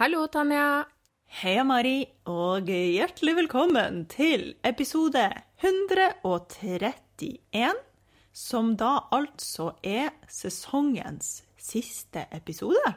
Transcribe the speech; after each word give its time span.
Hallo, 0.00 0.24
Tanja. 0.32 0.84
Heia, 1.42 1.62
Mari, 1.68 2.06
og 2.30 2.68
hjertelig 2.72 3.34
velkommen 3.36 4.06
til 4.10 4.54
episode 4.66 5.26
131, 5.60 7.74
som 8.32 8.72
da 8.80 8.94
altså 9.12 9.74
er 9.84 10.08
sesongens 10.32 11.42
siste 11.60 12.24
episode. 12.32 12.94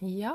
Ja. 0.00 0.32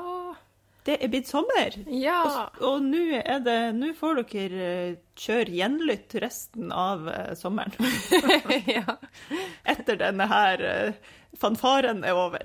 Det 0.86 0.96
er 1.02 1.08
blitt 1.12 1.28
sommer, 1.30 1.74
Ja. 1.90 2.22
og, 2.26 2.62
og 2.66 2.82
nå 2.82 3.02
er 3.20 3.38
det 3.44 3.58
Nå 3.76 3.92
får 3.94 4.14
dere 4.32 4.62
eh, 4.70 4.96
kjøre 5.14 5.50
gjenlytt 5.54 6.14
resten 6.22 6.72
av 6.74 7.06
eh, 7.10 7.34
sommeren. 7.38 7.74
ja. 8.78 8.96
Etter 9.74 9.96
denne 10.00 10.26
her 10.30 10.62
eh, 10.70 10.92
fanfaren 11.38 12.02
er 12.06 12.14
over. 12.18 12.42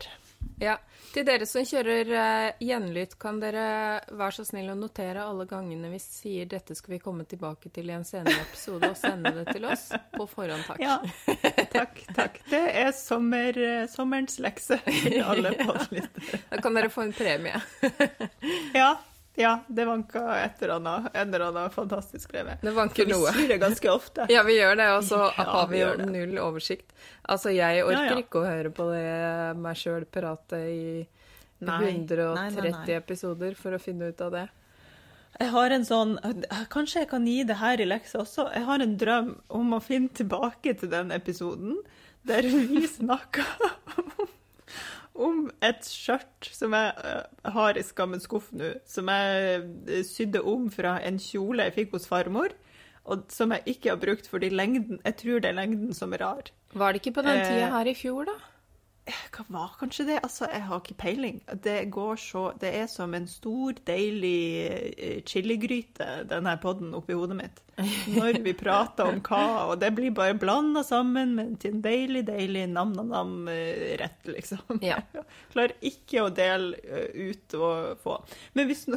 Ja. 0.61 0.77
Til 1.13 1.25
dere 1.25 1.47
som 1.49 1.65
kjører 1.65 2.09
uh, 2.11 2.61
gjenlytt, 2.61 3.15
kan 3.21 3.39
dere 3.41 3.65
være 4.09 4.35
så 4.37 4.45
snill 4.45 4.71
å 4.73 4.77
notere 4.77 5.23
alle 5.23 5.47
gangene 5.49 5.89
vi 5.91 5.99
sier 6.03 6.49
'dette 6.49 6.75
skal 6.77 6.97
vi 6.97 7.01
komme 7.01 7.25
tilbake 7.29 7.71
til 7.73 7.89
i 7.89 7.95
en 7.95 8.05
senere 8.05 8.43
episode', 8.43 8.89
og 8.91 8.97
sende 8.97 9.33
det 9.37 9.47
til 9.53 9.65
oss 9.65 9.89
på 10.15 10.27
forhånd, 10.29 10.65
takk. 10.67 10.81
Ja, 10.83 10.99
takk, 11.73 12.01
takk. 12.13 12.41
Det 12.49 12.63
er 12.83 12.91
sommer, 12.97 13.57
eh, 13.57 13.87
sommerens 13.91 14.39
lekse 14.43 14.79
til 14.85 15.21
alle 15.31 15.53
podlyttere. 15.57 16.41
Da 16.51 16.61
kan 16.61 16.77
dere 16.77 16.93
få 16.93 17.07
en 17.07 17.15
premie. 17.17 17.61
Ja, 18.75 18.95
ja, 19.37 19.51
det 19.69 19.85
vanker 19.85 20.27
et 20.33 20.61
eller 20.65 20.75
annet, 20.79 21.07
en 21.13 21.27
eller 21.33 21.45
annen 21.51 21.69
fantastisk 21.73 22.31
brev. 22.33 22.49
Det 22.61 22.71
vanker 22.73 23.05
Vi 23.05 23.11
noe. 23.13 23.31
sier 23.35 23.51
det 23.53 23.59
ganske 23.61 23.91
ofte. 23.93 24.25
Ja, 24.33 24.41
vi 24.47 24.55
gjør 24.57 24.75
det, 24.79 24.87
og 24.97 25.03
så 25.05 25.19
Ja, 25.37 25.45
har 25.53 25.67
vi 25.69 25.77
vi 25.77 25.83
jo 25.83 26.09
null 26.09 26.37
oversikt. 26.41 26.91
Altså, 27.29 27.53
jeg 27.53 27.83
orker 27.85 28.03
Ja, 28.03 28.15
ja. 28.15 28.21
ikke 28.25 28.41
å 28.41 28.47
høre 28.49 28.71
på 28.73 28.89
det 28.91 29.05
meg 29.61 29.77
sjøl 29.77 30.05
prate 30.09 30.61
i 30.71 30.85
Nei, 31.59 31.77
130 31.89 32.35
nei, 32.37 32.49
nei, 32.53 32.71
nei. 32.73 32.95
episoder 32.97 33.55
for 33.57 33.73
å 33.73 33.79
finne 33.81 34.11
ut 34.11 34.19
av 34.21 34.31
det. 34.35 34.43
Jeg 35.37 35.49
har 35.53 35.73
en 35.73 35.83
sånn 35.85 36.11
Kanskje 36.73 37.01
jeg 37.03 37.09
kan 37.11 37.25
gi 37.29 37.39
det 37.45 37.57
her 37.59 37.81
i 37.81 37.85
leksa 37.85 38.19
også. 38.23 38.47
Jeg 38.53 38.65
har 38.65 38.81
en 38.81 38.93
drøm 38.97 39.31
om 39.53 39.73
å 39.77 39.79
finne 39.81 40.09
tilbake 40.17 40.73
til 40.81 40.89
den 40.93 41.11
episoden 41.13 41.77
der 42.25 42.45
vi 42.45 42.85
snakka 42.99 43.45
om 43.97 44.11
et 45.65 45.87
skjørt 45.87 46.49
som 46.53 46.75
jeg 46.77 46.93
eh, 47.03 47.51
har 47.55 47.77
i 47.77 47.83
skammens 47.85 48.27
skuff 48.27 48.51
nå, 48.55 48.75
som 48.87 49.09
jeg 49.11 49.61
eh, 49.89 50.03
sydde 50.07 50.43
om 50.45 50.67
fra 50.73 50.97
en 51.07 51.19
kjole 51.21 51.67
jeg 51.67 51.75
fikk 51.79 51.97
hos 51.97 52.07
farmor, 52.09 52.53
og 53.07 53.25
som 53.31 53.53
jeg 53.55 53.77
ikke 53.77 53.93
har 53.93 53.99
brukt 54.01 54.27
fordi 54.27 54.49
lengden 54.51 54.99
Jeg 55.05 55.15
tror 55.21 55.39
det 55.39 55.49
er 55.49 55.55
lengden 55.55 55.93
som 55.95 56.13
er 56.13 56.21
rar. 56.25 56.49
Var 56.75 56.93
det 56.93 57.01
ikke 57.01 57.15
på 57.19 57.23
den 57.25 57.39
Eh, 57.39 57.45
tida 57.47 57.69
her 57.71 57.87
i 57.87 57.95
fjor, 57.95 58.27
da? 58.27 58.35
Hva 59.07 59.45
var 59.53 59.75
kanskje 59.79 60.05
det? 60.09 60.17
Altså, 60.25 60.47
jeg 60.51 60.63
har 60.67 60.81
ikke 60.81 60.97
peiling. 60.99 61.39
Det 61.63 61.77
går 61.93 62.19
så 62.19 62.43
Det 62.59 62.73
er 62.75 62.87
som 62.91 63.13
en 63.15 63.27
stor, 63.29 63.77
deilig 63.87 64.41
eh, 64.97 65.21
chiligryte, 65.27 66.07
denne 66.29 66.57
podden 66.61 66.93
oppi 66.97 67.15
hodet 67.15 67.37
mitt. 67.39 67.61
Når 68.09 68.41
vi 68.43 68.53
prater 68.63 69.11
om 69.11 69.21
hva, 69.23 69.69
og 69.69 69.77
det 69.81 69.91
blir 69.95 70.15
bare 70.17 70.37
blanda 70.39 70.83
sammen 70.85 71.35
med 71.37 71.65
en 71.69 71.81
deilig, 71.83 72.25
deilig 72.27 72.65
nam-nam-nam-rett, 72.73 74.31
liksom. 74.33 74.81
Ja. 74.85 74.99
Klarer 75.53 75.75
ikke 75.85 76.25
å 76.25 76.33
dele 76.33 76.79
eh, 76.83 77.31
ut 77.31 77.57
og 77.59 78.01
få. 78.03 78.19
Men 78.57 78.71
hvis, 78.71 78.87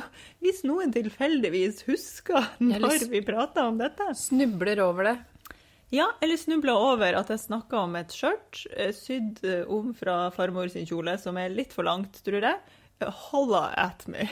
hvis 0.42 0.64
noen 0.68 0.94
tilfeldigvis 0.94 1.84
husker 1.90 2.50
når 2.62 3.10
vi 3.12 3.22
prater 3.26 3.68
om 3.68 3.78
dette 3.80 4.10
Snubler 4.18 4.80
over 4.82 5.10
det. 5.10 5.18
Ja, 5.90 6.06
eller 6.22 6.38
snubla 6.38 6.74
over 6.78 7.16
at 7.18 7.30
jeg 7.32 7.42
snakka 7.42 7.80
om 7.84 7.96
et 7.98 8.12
skjørt 8.14 8.60
eh, 8.76 8.92
sydd 8.94 9.40
eh, 9.46 9.64
om 9.70 9.90
fra 9.98 10.28
farmor 10.34 10.70
sin 10.70 10.86
kjole, 10.86 11.16
som 11.18 11.38
er 11.40 11.50
litt 11.50 11.74
for 11.74 11.86
langt, 11.88 12.20
tror 12.26 12.46
jeg. 12.46 12.60
Holla 13.30 13.64
at 13.80 14.04
me. 14.12 14.26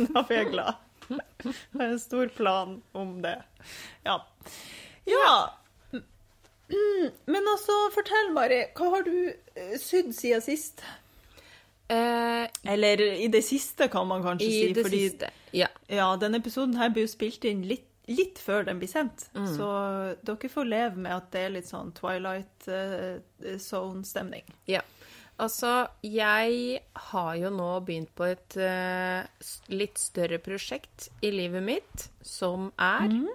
Da 0.00 0.22
blir 0.26 0.38
jeg 0.42 0.50
glad. 0.54 0.78
Jeg 1.08 1.52
har 1.78 1.86
en 1.92 2.00
stor 2.02 2.30
plan 2.36 2.78
om 2.98 3.14
det. 3.24 3.36
Ja. 4.04 4.18
Ja. 5.08 5.34
Mm, 6.68 7.10
Men 7.32 7.46
altså, 7.48 7.76
fortell, 7.94 8.32
Mari. 8.36 8.58
Hva 8.76 8.90
har 8.96 9.06
du 9.06 9.14
eh, 9.54 9.76
sydd 9.80 10.10
siden 10.16 10.42
sist? 10.44 10.82
Eh, 11.88 12.44
Eller 12.68 13.00
i 13.00 13.28
det 13.32 13.40
siste, 13.46 13.88
kan 13.88 14.04
man 14.10 14.20
kanskje 14.26 14.48
I 14.48 14.52
si. 14.52 14.72
det 14.76 14.84
fordi 14.84 15.02
siste. 15.06 15.30
Ja. 15.56 15.68
ja, 15.88 16.10
denne 16.20 16.42
episoden 16.42 16.76
her 16.76 16.90
blir 16.92 17.06
jo 17.06 17.12
spilt 17.14 17.44
inn 17.48 17.62
litt, 17.64 17.87
litt 18.08 18.40
før 18.40 18.64
den 18.68 18.80
blir 18.80 18.90
sendt. 18.90 19.28
Mm. 19.36 19.48
Så 19.56 19.70
dere 20.24 20.50
får 20.52 20.68
leve 20.68 21.02
med 21.04 21.14
at 21.14 21.30
det 21.34 21.44
er 21.44 21.54
litt 21.58 21.68
sånn 21.68 21.92
Twilight 21.96 22.68
eh, 22.72 23.58
Zone-stemning. 23.62 24.48
ja. 24.70 24.84
Altså, 25.38 25.86
jeg 26.02 26.80
har 27.12 27.34
jo 27.38 27.50
nå 27.54 27.68
begynt 27.86 28.10
på 28.18 28.26
et 28.26 28.56
uh, 28.58 29.22
litt 29.70 30.00
større 30.02 30.40
prosjekt 30.42 31.12
i 31.22 31.30
livet 31.30 31.62
mitt, 31.62 32.08
som 32.26 32.72
er 32.74 33.06
mm. 33.12 33.28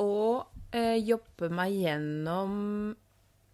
å 0.00 0.14
uh, 0.40 0.96
jobbe 0.96 1.50
meg 1.52 1.76
gjennom 1.82 2.54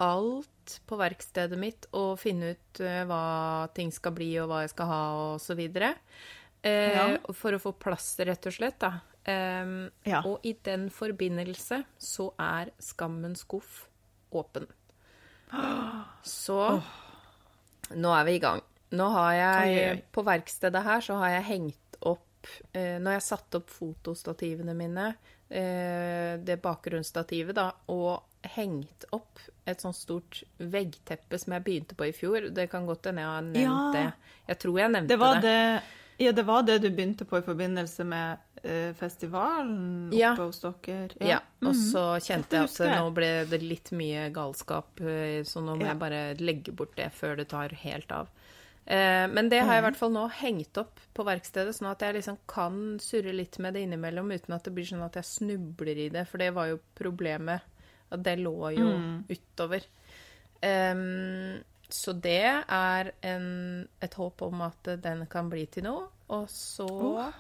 alt 0.07 0.77
på 0.87 1.01
verkstedet 1.01 1.59
mitt 1.59 1.89
og 1.91 2.15
finne 2.23 2.55
ut 2.55 2.83
uh, 2.85 3.03
hva 3.11 3.25
ting 3.75 3.91
skal 3.91 4.15
bli, 4.15 4.37
og 4.39 4.53
hva 4.53 4.63
jeg 4.63 4.75
skal 4.77 4.93
ha, 4.93 5.03
og 5.33 5.43
så 5.43 5.59
videre. 5.59 5.97
Ja. 6.61 7.15
For 7.33 7.57
å 7.57 7.59
få 7.59 7.73
plass, 7.81 8.13
rett 8.21 8.45
og 8.47 8.53
slett, 8.53 8.83
da. 8.85 8.99
Em, 9.29 9.91
Ja. 10.07 10.23
Og 10.25 10.41
i 10.45 10.55
den 10.65 10.89
forbindelse 10.91 11.83
så 11.99 12.31
er 12.41 12.71
Skammens 12.81 13.41
skuff 13.45 13.87
åpen. 14.33 14.67
Så 16.23 16.59
nå 17.99 18.13
er 18.15 18.25
vi 18.29 18.37
i 18.39 18.43
gang. 18.43 18.63
Nå 18.97 19.07
har 19.15 19.33
jeg 19.35 19.75
Oi, 19.75 19.91
oi. 19.91 20.01
På 20.15 20.25
verkstedet 20.27 20.83
her 20.87 21.01
så 21.05 21.19
har 21.21 21.31
jeg 21.37 21.45
hengt 21.47 21.99
opp 22.11 22.49
eh, 22.75 22.97
Når 22.99 23.13
jeg 23.15 23.21
har 23.21 23.27
satt 23.27 23.55
opp 23.61 23.71
fotostativene 23.71 24.75
mine, 24.75 25.05
eh, 25.51 26.39
det 26.43 26.57
bakgrunnsstativet, 26.65 27.55
da, 27.59 27.69
og 27.93 28.23
hengt 28.57 29.05
opp 29.15 29.39
et 29.69 29.83
sånt 29.85 29.95
stort 29.99 30.41
veggteppe 30.59 31.39
som 31.39 31.53
jeg 31.55 31.65
begynte 31.67 31.95
på 31.99 32.09
i 32.09 32.15
fjor. 32.17 32.49
Det 32.57 32.65
kan 32.73 32.87
godt 32.89 33.11
hende 33.11 33.23
jeg 33.23 33.31
har 33.31 33.43
nevnt 33.43 33.63
Ja. 33.63 33.91
det. 33.93 34.07
Jeg 34.49 34.59
tror 34.65 34.79
jeg 34.81 34.91
nevnte 34.97 35.09
Det 35.13 35.19
var 35.21 35.41
det, 35.45 35.83
ja, 36.21 36.33
det 36.37 36.45
var 36.47 36.63
det 36.69 36.79
du 36.85 36.91
begynte 36.91 37.25
på 37.29 37.39
i 37.41 37.45
forbindelse 37.47 38.05
med 38.07 38.39
eh, 38.63 38.93
festivalen 38.99 40.09
oppe 40.11 40.19
Ja. 40.19 40.35
hos 40.37 40.61
dere? 40.61 41.09
Ja, 41.21 41.39
og 41.63 41.73
Mhm. 41.73 41.81
så 41.93 42.05
kjente 42.21 42.51
jeg 42.59 42.65
at 42.69 42.99
nå 43.01 43.11
ble 43.17 43.31
det 43.49 43.63
litt 43.63 43.91
mye 43.97 44.31
galskap, 44.33 45.01
eh, 45.01 45.43
så 45.49 45.63
nå 45.65 45.77
må 45.79 45.81
Ja. 45.81 45.95
jeg 45.95 45.99
bare 45.99 46.35
legge 46.39 46.73
bort 46.77 46.95
det 46.97 47.11
før 47.13 47.37
det 47.39 47.49
tar 47.49 47.69
helt 47.71 48.13
av. 48.13 48.29
Eh, 48.87 49.27
Men 49.29 49.49
det 49.49 49.61
har 49.63 49.75
jeg 49.75 49.83
i 49.83 49.87
Mhm. 49.87 49.93
hvert 49.93 49.97
fall 49.97 50.11
nå 50.13 50.31
hengt 50.31 50.77
opp 50.79 51.01
på 51.15 51.25
verkstedet, 51.25 51.75
sånn 51.75 51.91
at 51.91 52.01
jeg 52.01 52.15
liksom 52.17 52.39
kan 52.49 52.99
surre 52.99 53.33
litt 53.33 53.59
med 53.59 53.75
det 53.75 53.83
innimellom 53.89 54.31
uten 54.33 54.55
at 54.55 54.65
det 54.65 54.75
blir 54.75 54.85
sånn 54.85 55.05
at 55.05 55.15
jeg 55.15 55.25
snubler 55.25 55.97
i 55.97 56.09
det, 56.11 56.27
for 56.29 56.39
det 56.39 56.53
var 56.55 56.67
jo 56.67 56.81
problemet. 56.97 57.61
At 58.13 58.23
det 58.25 58.39
lå 58.41 58.77
jo 58.77 58.89
Mm. 58.99 59.25
utover. 59.29 59.85
Em, 60.63 61.63
så 61.95 62.13
det 62.13 62.65
er 62.67 63.13
en, 63.23 63.89
et 64.03 64.15
håp 64.15 64.43
om 64.47 64.63
at 64.67 64.93
den 65.03 65.27
kan 65.31 65.51
bli 65.53 65.67
til 65.67 65.87
noe. 65.89 66.07
Og 66.31 66.47
så 66.53 66.87
oh. 66.87 67.33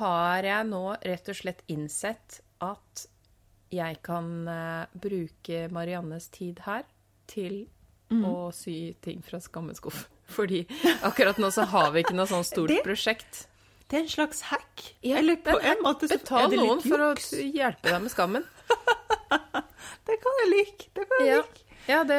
har 0.00 0.44
jeg 0.44 0.68
nå 0.68 0.82
rett 0.96 1.32
og 1.32 1.38
slett 1.38 1.64
innsett 1.72 2.40
at 2.64 3.06
jeg 3.72 3.98
kan 4.04 4.30
uh, 4.48 4.86
bruke 4.96 5.66
Mariannes 5.72 6.28
tid 6.32 6.64
her 6.68 6.86
til 7.28 7.66
Mm. 8.08 8.22
å 8.24 8.48
sy 8.56 8.94
ting 9.04 9.18
fra 9.20 9.36
skammeskuff. 9.36 10.06
Fordi 10.36 10.62
akkurat 11.04 11.36
nå 11.36 11.50
så 11.52 11.66
har 11.68 11.90
vi 11.92 12.00
ikke 12.00 12.16
noe 12.16 12.24
sånn 12.30 12.46
stort 12.46 12.72
Det- 12.72 12.80
prosjekt. 12.86 13.46
Det 13.88 13.96
er 13.96 14.02
en 14.04 14.08
slags 14.12 14.40
hack. 14.48 14.82
Ja, 15.00 15.16
Eller 15.16 15.36
er 15.36 15.42
på 15.44 15.58
en 15.60 15.76
en 15.76 15.82
måte 15.84 16.08
så 16.08 16.18
Betal 16.18 16.50
det 16.52 16.58
noen 16.60 16.80
for 16.84 17.00
å 17.00 17.12
hjelpe 17.16 17.88
deg 17.88 18.02
med 18.04 18.12
skammen. 18.12 18.44
Det 20.08 20.16
kan 20.20 20.40
jeg 20.42 20.50
like. 20.52 20.88
Det 20.96 21.06
kan 21.08 21.20
jeg 21.24 21.30
Ja, 21.30 21.38
like. 21.40 21.64
Ja 21.88 22.02
det, 22.04 22.18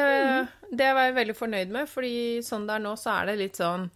det 0.70 0.90
var 0.96 1.08
jeg 1.08 1.16
veldig 1.20 1.36
fornøyd 1.38 1.72
med, 1.74 1.88
fordi 1.90 2.14
sånn 2.46 2.66
det 2.68 2.76
er 2.76 2.84
nå, 2.84 2.94
så 2.98 3.12
er 3.20 3.30
det 3.30 3.36
litt 3.40 3.60
sånn 3.60 3.88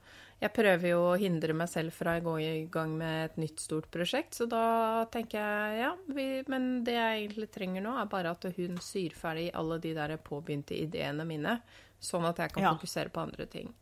Jeg 0.42 0.52
prøver 0.52 0.90
jo 0.90 0.98
å 1.08 1.16
hindre 1.16 1.54
meg 1.56 1.70
selv 1.72 1.94
fra 1.96 2.16
å 2.18 2.22
gå 2.24 2.34
i 2.42 2.48
gang 2.70 2.96
med 2.98 3.24
et 3.24 3.36
nytt 3.40 3.62
stort 3.62 3.86
prosjekt, 3.94 4.34
så 4.36 4.46
da 4.50 5.06
tenker 5.14 5.38
jeg 5.40 5.78
ja, 5.80 5.92
vi, 6.12 6.26
men 6.52 6.84
det 6.84 6.96
jeg 6.98 7.20
egentlig 7.22 7.48
trenger 7.54 7.84
nå, 7.86 7.94
er 7.96 8.10
bare 8.12 8.34
at 8.34 8.44
hun 8.58 8.76
syr 8.82 9.14
ferdig 9.16 9.46
alle 9.56 9.78
de 9.80 9.94
der 9.96 10.16
påbegynte 10.20 10.76
ideene 10.76 11.24
mine, 11.24 11.58
sånn 12.02 12.26
at 12.28 12.42
jeg 12.42 12.52
kan 12.52 12.66
Ja. 12.66 12.74
fokusere 12.76 13.08
på 13.14 13.22
andre 13.24 13.46
ting. 13.48 13.72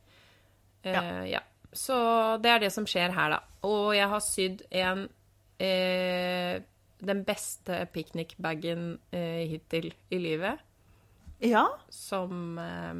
Ja. 0.84 1.00
Uh, 1.02 1.24
ja. 1.30 1.40
Så 1.72 1.96
det 2.44 2.50
er 2.52 2.60
det 2.60 2.70
som 2.74 2.86
skjer 2.86 3.10
her, 3.16 3.30
da. 3.32 3.40
Og 3.66 3.94
jeg 3.96 4.08
har 4.12 4.20
sydd 4.20 4.62
en 4.70 5.06
uh, 5.08 6.54
Den 7.02 7.24
beste 7.26 7.80
piknikbagen 7.94 8.98
uh, 9.10 9.42
hittil 9.50 9.88
i 10.14 10.18
livet 10.22 10.60
Ja. 11.42 11.66
som 11.90 12.58
eh, 12.58 12.94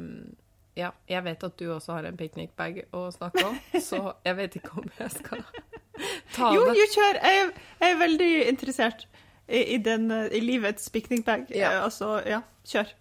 Ja, 0.75 0.91
jeg 1.07 1.23
vet 1.23 1.43
at 1.43 1.57
du 1.57 1.67
også 1.75 1.93
har 1.93 2.03
en 2.09 2.17
piknikbag 2.17 2.83
å 2.93 3.05
snakke 3.13 3.43
om, 3.45 3.57
så 3.89 4.15
jeg 4.25 4.35
vet 4.39 4.55
ikke 4.59 4.77
om 4.81 4.87
jeg 4.99 5.11
skal 5.11 5.43
ta 6.35 6.53
Jo, 6.55 6.63
det. 6.65 6.77
jo, 6.79 6.87
kjør. 6.95 7.19
Jeg, 7.23 7.51
jeg 7.81 7.91
er 7.95 7.99
veldig 7.99 8.31
interessert 8.49 9.05
i, 9.47 9.59
i, 9.75 9.77
den, 9.77 10.07
i 10.11 10.39
livets 10.41 10.89
piknikbag. 10.89 11.49
Ja. 11.53 11.71
Eh, 11.77 11.83
Altså, 11.85 12.15
ja, 12.27 12.41
kjør. 12.65 12.93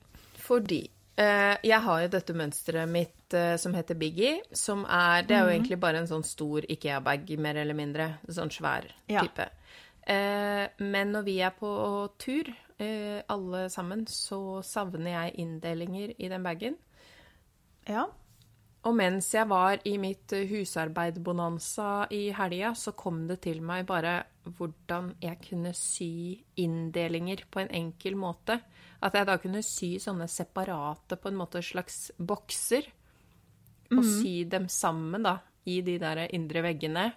Fordi 0.42 0.82
Eh, 1.22 1.58
jeg 1.68 1.76
har 1.84 1.98
jo 2.00 2.08
dette 2.08 2.32
mønsteret 2.32 2.88
mitt 2.88 3.34
som 3.60 3.74
heter 3.76 3.94
Biggie, 4.00 4.38
som 4.56 4.86
er 4.88 5.26
Det 5.28 5.34
er 5.36 5.42
jo 5.44 5.50
egentlig 5.52 5.76
bare 5.78 6.00
en 6.00 6.06
sånn 6.08 6.24
stor 6.24 6.64
Ikea-bag, 6.72 7.28
mer 7.38 7.58
eller 7.60 7.76
mindre. 7.76 8.06
Sånn 8.32 8.48
svær 8.50 8.86
Ja. 9.12 9.20
type. 9.20 9.44
Eh, 10.08 10.68
men 10.80 11.12
når 11.12 11.22
vi 11.28 11.34
er 11.44 11.52
på 11.52 11.68
tur, 12.18 12.48
alle 13.32 13.66
sammen, 13.72 14.06
så 14.10 14.62
savner 14.66 15.14
jeg 15.14 15.38
inndelinger 15.44 16.14
i 16.18 16.30
den 16.32 16.42
bagen. 16.46 16.76
Ja. 17.88 18.08
Og 18.82 18.96
mens 18.98 19.28
jeg 19.30 19.46
var 19.46 19.78
i 19.86 19.94
mitt 20.02 20.32
husarbeidbonanza 20.32 20.48
husarbeid-bonanza 20.50 21.90
i 22.10 22.32
helga, 22.34 22.72
så 22.74 22.94
kom 22.98 23.28
det 23.28 23.38
til 23.44 23.60
meg 23.62 23.86
bare 23.86 24.16
hvordan 24.42 25.12
jeg 25.22 25.38
kunne 25.44 25.70
sy 25.78 26.42
inndelinger 26.58 27.44
på 27.50 27.62
en 27.62 27.70
enkel 27.78 28.18
måte. 28.18 28.58
At 29.02 29.14
jeg 29.14 29.28
da 29.28 29.36
kunne 29.38 29.62
sy 29.66 29.94
sånne 30.02 30.26
separate, 30.30 31.14
på 31.14 31.30
en 31.30 31.38
måte 31.38 31.62
slags 31.62 32.10
bokser. 32.18 32.88
Og 33.92 34.02
sy 34.08 34.42
dem 34.48 34.66
sammen, 34.72 35.26
da, 35.26 35.36
i 35.68 35.78
de 35.84 35.98
der 36.00 36.24
indre 36.32 36.62
veggene. 36.64 37.10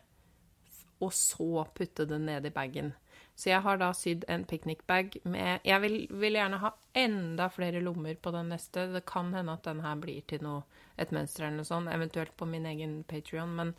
Og 1.01 1.13
så 1.15 1.65
putte 1.73 2.05
det 2.09 2.19
ned 2.21 2.45
i 2.45 2.53
bagen. 2.53 2.93
Så 3.35 3.49
jeg 3.49 3.61
har 3.65 3.77
da 3.77 3.89
sydd 3.93 4.23
en 4.31 4.45
picnic-bag 4.47 5.17
med 5.27 5.59
Jeg 5.67 5.81
vil, 5.83 5.95
vil 6.09 6.37
gjerne 6.37 6.59
ha 6.61 6.69
enda 6.95 7.49
flere 7.51 7.81
lommer 7.83 8.15
på 8.15 8.31
den 8.31 8.47
neste. 8.53 8.85
Det 8.93 9.01
kan 9.05 9.33
hende 9.35 9.51
at 9.57 9.63
den 9.67 9.81
her 9.83 9.95
blir 9.99 10.21
til 10.27 10.39
noe, 10.45 10.63
et 10.97 11.11
mønster 11.11 11.43
eller 11.43 11.57
noe 11.57 11.67
sånt, 11.67 11.91
eventuelt 11.91 12.31
på 12.39 12.45
min 12.47 12.65
egen 12.65 13.03
Patrion, 13.03 13.51
men 13.57 13.73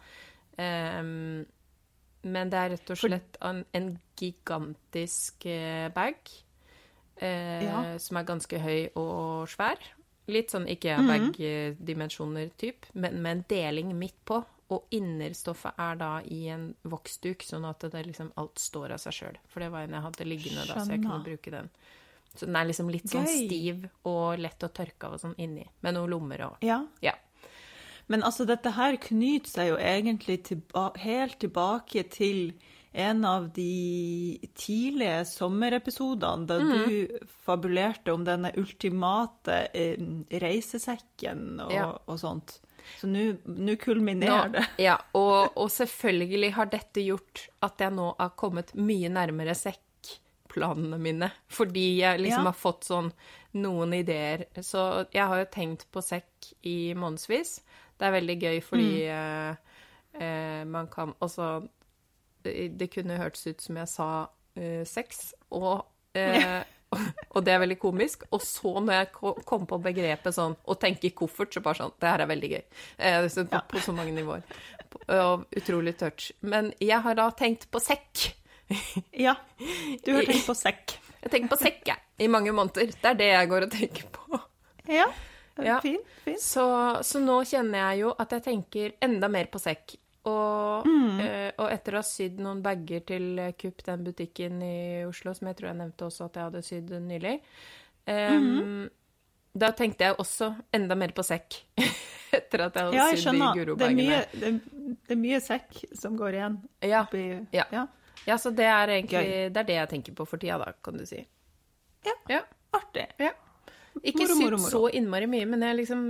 um, 0.60 1.46
Men 2.26 2.50
det 2.50 2.58
er 2.58 2.70
rett 2.74 2.90
og 2.90 2.98
slett 2.98 3.36
en, 3.40 3.64
en 3.72 3.98
gigantisk 4.18 5.46
eh, 5.46 5.88
bag. 5.94 6.16
Eh, 7.16 7.62
Ja. 7.64 7.98
Som 8.02 8.16
er 8.18 8.24
ganske 8.28 8.58
høy 8.60 8.88
og 8.96 9.46
svær. 9.48 9.78
Litt 10.26 10.50
sånn 10.50 10.66
Ikea-bag-dimensjoner, 10.66 12.50
typ, 12.58 12.86
men 12.94 13.22
med 13.22 13.30
en 13.36 13.44
deling 13.48 13.92
midt 13.98 14.18
på. 14.26 14.40
Og 14.74 14.88
innerstoffet 14.90 15.78
er 15.78 15.98
da 16.00 16.08
i 16.26 16.40
en 16.50 16.74
voksduk, 16.90 17.44
sånn 17.46 17.64
at 17.68 17.84
det 17.92 18.00
liksom 18.08 18.32
alt 18.36 18.58
står 18.58 18.96
av 18.96 18.98
seg 18.98 19.14
sjøl. 19.14 19.36
For 19.46 19.62
det 19.62 19.68
var 19.70 19.84
en 19.86 19.94
jeg 19.94 20.02
hadde 20.08 20.26
liggende 20.26 20.64
da, 20.66 20.80
så 20.82 20.90
jeg 20.96 21.04
kunne 21.04 21.22
bruke 21.22 21.52
den. 21.54 21.68
Så 22.36 22.46
den 22.48 22.56
er 22.58 22.66
liksom 22.68 22.90
litt 22.90 23.06
sånn 23.08 23.28
stiv 23.30 23.86
og 24.10 24.38
lett 24.42 24.66
å 24.66 24.68
tørke 24.74 25.06
av 25.06 25.14
og 25.16 25.22
sånn 25.22 25.36
inni. 25.40 25.64
Med 25.86 25.94
noen 25.96 26.10
lommer 26.10 26.42
og 26.48 26.66
ja. 26.66 26.80
Ja. 27.00 27.14
Men 28.08 28.22
altså, 28.26 28.44
dette 28.46 28.70
her 28.76 28.98
knyter 29.02 29.50
seg 29.50 29.70
jo 29.70 29.78
egentlig 29.78 30.40
tilba 30.50 30.88
helt 31.02 31.38
tilbake 31.42 32.04
til 32.12 32.52
en 32.96 33.24
av 33.28 33.48
de 33.52 34.38
tidlige 34.56 35.24
sommerepisodene 35.28 36.46
da 36.48 36.58
du 36.58 37.18
fabulerte 37.44 38.12
om 38.14 38.22
denne 38.24 38.52
ultimate 38.56 39.58
eh, 39.74 39.98
reisesekken 40.42 41.60
og, 41.66 41.72
Ja. 41.74 41.90
og 42.06 42.18
sånt. 42.20 42.60
Så 43.00 43.08
nå 43.10 43.76
kulminerer 43.82 44.48
det. 44.54 44.64
Ja, 44.82 44.96
og, 45.18 45.56
og 45.56 45.70
selvfølgelig 45.72 46.52
har 46.56 46.70
dette 46.72 47.04
gjort 47.04 47.46
at 47.66 47.80
jeg 47.82 47.94
nå 47.96 48.10
har 48.18 48.34
kommet 48.38 48.72
mye 48.78 49.10
nærmere 49.12 49.54
sekkplanene 49.58 50.98
mine. 51.02 51.30
Fordi 51.48 51.86
jeg 52.00 52.20
liksom 52.22 52.46
Ja. 52.46 52.52
har 52.52 52.58
fått 52.60 52.88
sånn 52.88 53.12
noen 53.56 53.94
ideer. 53.96 54.46
Så 54.62 55.06
jeg 55.14 55.26
har 55.26 55.38
jo 55.40 55.50
tenkt 55.52 55.86
på 55.92 56.02
sekk 56.04 56.52
i 56.68 56.94
månedsvis. 56.98 57.60
Det 57.96 58.06
er 58.06 58.16
veldig 58.18 58.36
gøy 58.42 58.60
fordi 58.64 58.90
mm. 59.08 59.56
eh, 60.20 60.64
man 60.68 60.88
kan 60.92 61.14
Altså, 61.20 61.66
det 62.44 62.78
det 62.78 62.90
kunne 62.92 63.16
hørtes 63.18 63.46
ut 63.46 63.60
som 63.64 63.76
jeg 63.80 63.88
sa 63.88 64.08
eh, 64.56 64.84
sex, 64.84 65.32
og 65.50 65.86
eh, 66.14 66.62
og 67.30 67.44
det 67.46 67.52
er 67.54 67.60
veldig 67.62 67.78
komisk. 67.82 68.24
Og 68.32 68.42
så 68.44 68.72
når 68.80 68.98
jeg 69.00 69.10
kom 69.48 69.66
på 69.70 69.78
begrepet 69.84 70.34
sånn 70.36 70.56
å 70.64 70.76
tenke 70.80 71.08
i 71.10 71.14
koffert, 71.16 71.52
så 71.54 71.62
bare 71.64 71.80
sånn 71.82 71.94
Det 72.00 72.08
her 72.10 72.24
er 72.24 72.30
veldig 72.30 72.50
gøy. 72.54 72.64
Eh, 72.98 73.28
så 73.32 73.44
på, 73.50 73.60
på 73.72 73.82
så 73.84 73.94
mange 73.96 74.14
nivåer. 74.16 74.42
Og 75.12 75.46
utrolig 75.56 75.96
touch. 76.00 76.30
Men 76.40 76.72
jeg 76.80 77.00
har 77.04 77.18
da 77.18 77.28
tenkt 77.36 77.68
på 77.70 77.82
sekk. 77.82 78.26
Ja, 79.14 79.36
du 80.04 80.12
har 80.16 80.24
tenkt 80.26 80.46
på 80.48 80.54
sekk. 80.58 80.96
Jeg 81.22 81.30
tenker 81.30 81.52
på 81.52 81.58
sekk, 81.60 81.82
jeg. 81.86 82.02
I 82.22 82.26
mange 82.32 82.50
måneder. 82.54 82.90
Det 82.98 83.10
er 83.12 83.18
det 83.18 83.28
jeg 83.30 83.48
går 83.52 83.66
og 83.68 83.72
tenker 83.74 84.08
på. 84.14 84.40
Ja, 84.90 85.06
Ja. 85.62 85.78
fint, 85.80 86.04
fint. 86.24 86.40
Så, 86.42 86.64
så 87.06 87.20
nå 87.22 87.38
kjenner 87.48 87.78
jeg 87.90 88.02
jo 88.02 88.10
at 88.20 88.34
jeg 88.34 88.42
tenker 88.44 88.92
enda 89.02 89.28
mer 89.32 89.46
på 89.48 89.58
sekk. 89.62 89.94
Og, 90.26 90.86
eh, 91.22 91.52
og 91.62 91.68
etter 91.70 91.94
å 91.94 92.00
ha 92.00 92.06
sydd 92.06 92.40
noen 92.42 92.58
bager 92.64 93.04
til 93.06 93.38
eh, 93.38 93.52
Kupp, 93.58 93.84
den 93.86 94.02
butikken 94.08 94.56
i 94.66 95.04
Oslo, 95.06 95.34
som 95.38 95.46
jeg 95.52 95.58
tror 95.60 95.68
jeg 95.70 95.78
nevnte 95.78 96.08
også 96.08 96.26
at 96.26 96.38
jeg 96.40 96.48
hadde 96.48 96.62
sydd 96.66 96.90
nylig, 97.04 97.34
em, 98.10 98.88
da 99.56 99.70
tenkte 99.72 100.08
jeg 100.08 100.16
også 100.20 100.48
enda 100.74 100.96
mer 100.98 101.14
på 101.16 101.22
sekk. 101.26 101.60
etter 102.36 102.64
at 102.66 102.74
jeg 102.74 102.88
hadde 102.88 102.96
Ja, 102.98 103.06
jeg 103.12 103.22
sydd 103.22 103.38
de 103.38 103.52
gurobagene. 103.60 104.18
Det 104.32 104.40
det, 104.42 104.50
er- 105.14 105.20
mye 105.22 105.38
sekk 105.40 105.78
som 105.96 106.18
går 106.18 106.40
igjen. 106.40 106.58
Ja, 106.82 107.04
oppi, 107.06 107.22
ja. 107.54 107.64
ja. 107.72 107.86
ja, 108.26 108.36
så 108.42 108.50
det 108.50 108.66
er 108.66 108.96
egentlig 108.98 109.24
det 109.54 109.62
er 109.62 109.70
det 109.70 109.78
jeg 109.78 109.92
tenker 109.94 110.16
på 110.18 110.26
for 110.28 110.42
tida, 110.42 110.58
da, 110.60 110.72
kan 110.84 110.98
du 110.98 111.06
si. 111.06 111.22
Ja. 112.06 112.14
Ja. 112.30 112.42
Artig. 112.76 113.06
ja. 113.22 113.30
Ikke 114.04 114.26
sydd 114.28 114.58
så 114.68 114.82
innmari 114.92 115.24
mye, 115.30 115.46
men 115.48 115.62
jeg 115.64 115.78
liksom 115.84 116.02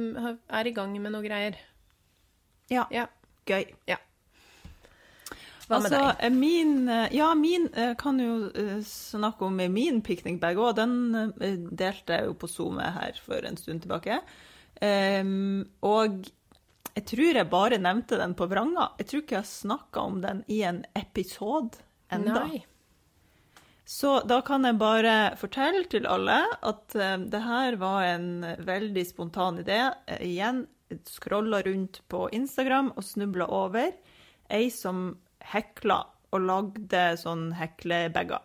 er 0.50 0.66
i 0.66 0.72
gang 0.74 0.96
med 0.98 1.12
noe 1.14 1.22
greier. 1.22 1.60
Ja, 2.72 2.88
Ja. 2.90 3.04
Gøy. 3.46 3.64
ja. 3.88 3.96
Hva 5.66 5.80
med 5.82 5.90
altså, 5.90 5.98
deg? 5.98 6.20
eh, 6.28 6.34
Min, 6.34 6.74
eh, 6.88 7.08
ja, 7.16 7.32
min 7.34 7.64
eh, 7.74 7.94
kan 7.98 8.20
jo 8.22 8.34
snakke 8.86 9.48
om 9.48 9.56
min 9.74 9.98
picnic-bag 10.06 10.60
òg. 10.62 10.76
Den 10.78 11.72
delte 11.74 12.20
jeg 12.20 12.28
jo 12.28 12.36
på 12.38 12.50
Zoom 12.50 12.78
her 12.78 13.18
for 13.24 13.42
en 13.48 13.58
stund 13.58 13.82
tilbake. 13.82 14.20
Ehm, 14.84 15.64
og 15.82 16.28
jeg 16.94 17.04
tror 17.10 17.40
jeg 17.40 17.50
bare 17.50 17.80
nevnte 17.82 18.18
den 18.20 18.36
på 18.38 18.46
vranga. 18.50 18.92
Jeg 19.00 19.10
tror 19.10 19.24
ikke 19.24 19.36
jeg 19.38 19.42
har 19.42 19.50
snakka 19.50 20.06
om 20.06 20.22
den 20.22 20.44
i 20.52 20.62
en 20.68 20.84
episode 20.94 21.82
enda. 22.14 22.46
Nei. 22.46 22.62
Så 23.86 24.20
da 24.26 24.40
kan 24.46 24.64
jeg 24.66 24.78
bare 24.78 25.16
fortelle 25.38 25.84
til 25.90 26.06
alle 26.10 26.40
at 26.66 26.94
det 26.94 27.42
her 27.42 27.76
var 27.78 28.06
en 28.06 28.30
veldig 28.66 29.04
spontan 29.06 29.60
idé. 29.62 29.80
Igjen, 30.20 30.64
scrolla 31.10 31.62
rundt 31.66 32.02
på 32.08 32.26
Instagram 32.36 32.92
og 32.96 33.04
snubla 33.04 33.48
over 33.52 33.94
ei 34.52 34.68
som 34.70 35.16
hekla 35.52 36.02
og 36.34 36.44
lagde 36.44 37.02
sånn 37.20 37.50
heklebager. 37.56 38.42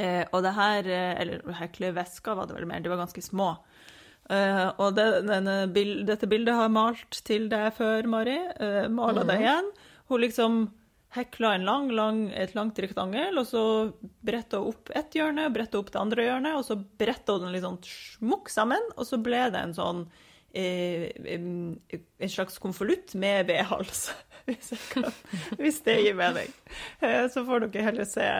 Eh, 0.00 0.22
og 0.32 0.44
det 0.46 0.54
her, 0.56 0.86
eh, 0.88 1.14
eller 1.20 1.42
heklevesker 1.60 2.38
var 2.38 2.48
det 2.48 2.56
vel 2.56 2.68
mer, 2.70 2.80
de 2.80 2.92
var 2.92 3.02
ganske 3.02 3.22
små. 3.24 3.52
Eh, 4.30 4.66
og 4.78 4.94
det, 4.96 5.06
denne 5.26 5.56
dette 6.06 6.28
bildet 6.30 6.54
har 6.54 6.68
jeg 6.68 6.76
malt 6.76 7.22
til 7.26 7.48
deg 7.50 7.72
før, 7.76 8.06
Mari. 8.06 8.38
Uh, 8.60 8.86
Mala 8.92 9.24
det 9.26 9.40
igjen. 9.42 9.72
Hun 10.08 10.22
liksom 10.22 10.60
hekla 11.16 11.56
en 11.56 11.66
lang, 11.66 11.90
lang, 11.90 12.20
et 12.38 12.54
langt 12.54 12.78
rektangel, 12.78 13.38
og 13.40 13.48
så 13.50 13.62
bretta 14.22 14.62
hun 14.62 14.70
opp 14.70 14.92
ett 14.94 15.16
hjørne, 15.18 15.48
bretta 15.50 15.80
opp 15.80 15.90
det 15.90 15.98
andre 15.98 16.28
hjørnet, 16.28 16.58
og 16.60 16.66
så 16.68 16.78
bretta 16.78 17.34
hun 17.34 17.48
den 17.48 17.56
litt 17.56 17.66
sånn 17.66 17.80
smukk 17.82 18.52
sammen, 18.54 18.92
og 18.94 19.08
så 19.08 19.18
ble 19.18 19.48
det 19.50 19.64
en 19.64 19.74
sånn 19.74 20.04
eh, 20.06 20.28
en 20.52 22.28
slags 22.28 22.58
konvolutt 22.58 23.14
med 23.14 23.46
vedhals, 23.46 24.10
hvis, 24.48 24.72
hvis 25.58 25.82
det 25.86 25.98
gir 26.02 26.16
mening. 26.18 26.50
Eh, 27.00 27.26
så 27.30 27.44
får 27.46 27.66
dere 27.66 27.90
heller 27.90 28.08
se, 28.08 28.30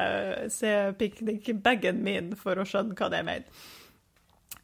se 0.51 0.73
picnic-bagen 0.99 2.03
min 2.03 2.33
for 2.39 2.59
å 2.59 2.67
skjønne 2.67 2.99
hva 2.99 3.11
det 3.13 3.21
er 3.21 3.29
ment. 3.29 3.61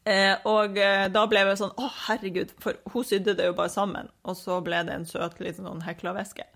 Eh, 0.06 0.36
og 0.46 0.76
eh, 0.78 1.08
da 1.10 1.24
ble 1.26 1.40
jeg 1.42 1.58
sånn 1.58 1.72
Å, 1.82 1.86
herregud, 2.06 2.52
for 2.62 2.78
hun 2.92 3.06
sydde 3.06 3.34
det 3.38 3.48
jo 3.48 3.56
bare 3.58 3.72
sammen. 3.72 4.10
Og 4.22 4.36
så 4.38 4.60
ble 4.62 4.84
det 4.86 4.94
en 4.94 5.06
søt 5.08 5.40
liten 5.42 5.66
sånn 5.66 5.82
hekla-veske. 5.82 6.46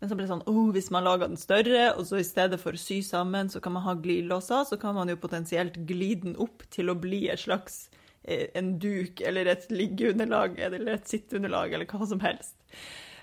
Men 0.00 0.08
så 0.08 0.16
ble 0.16 0.24
det 0.24 0.30
sånn 0.30 0.46
Å, 0.46 0.66
hvis 0.76 0.92
man 0.94 1.06
lager 1.08 1.26
den 1.26 1.40
større, 1.40 1.88
og 1.96 2.06
så 2.06 2.20
i 2.20 2.26
stedet 2.26 2.60
for 2.62 2.78
å 2.78 2.80
sy 2.80 3.00
sammen, 3.06 3.50
så 3.50 3.62
kan 3.62 3.74
man 3.74 3.84
ha 3.88 3.96
glidelåser, 3.98 4.62
så 4.70 4.78
kan 4.80 4.94
man 4.96 5.10
jo 5.10 5.18
potensielt 5.20 5.78
gli 5.90 6.12
den 6.22 6.38
opp 6.40 6.62
til 6.70 6.92
å 6.92 6.98
bli 6.98 7.26
et 7.32 7.42
slags 7.42 7.88
eh, 7.90 7.99
en 8.28 8.74
duk 8.78 9.20
eller 9.26 9.48
et 9.48 9.70
liggeunderlag 9.72 10.58
eller 10.60 10.94
et 10.94 11.08
sitteunderlag 11.08 11.72
eller 11.72 11.88
hva 11.88 12.08
som 12.08 12.20
helst. 12.24 12.56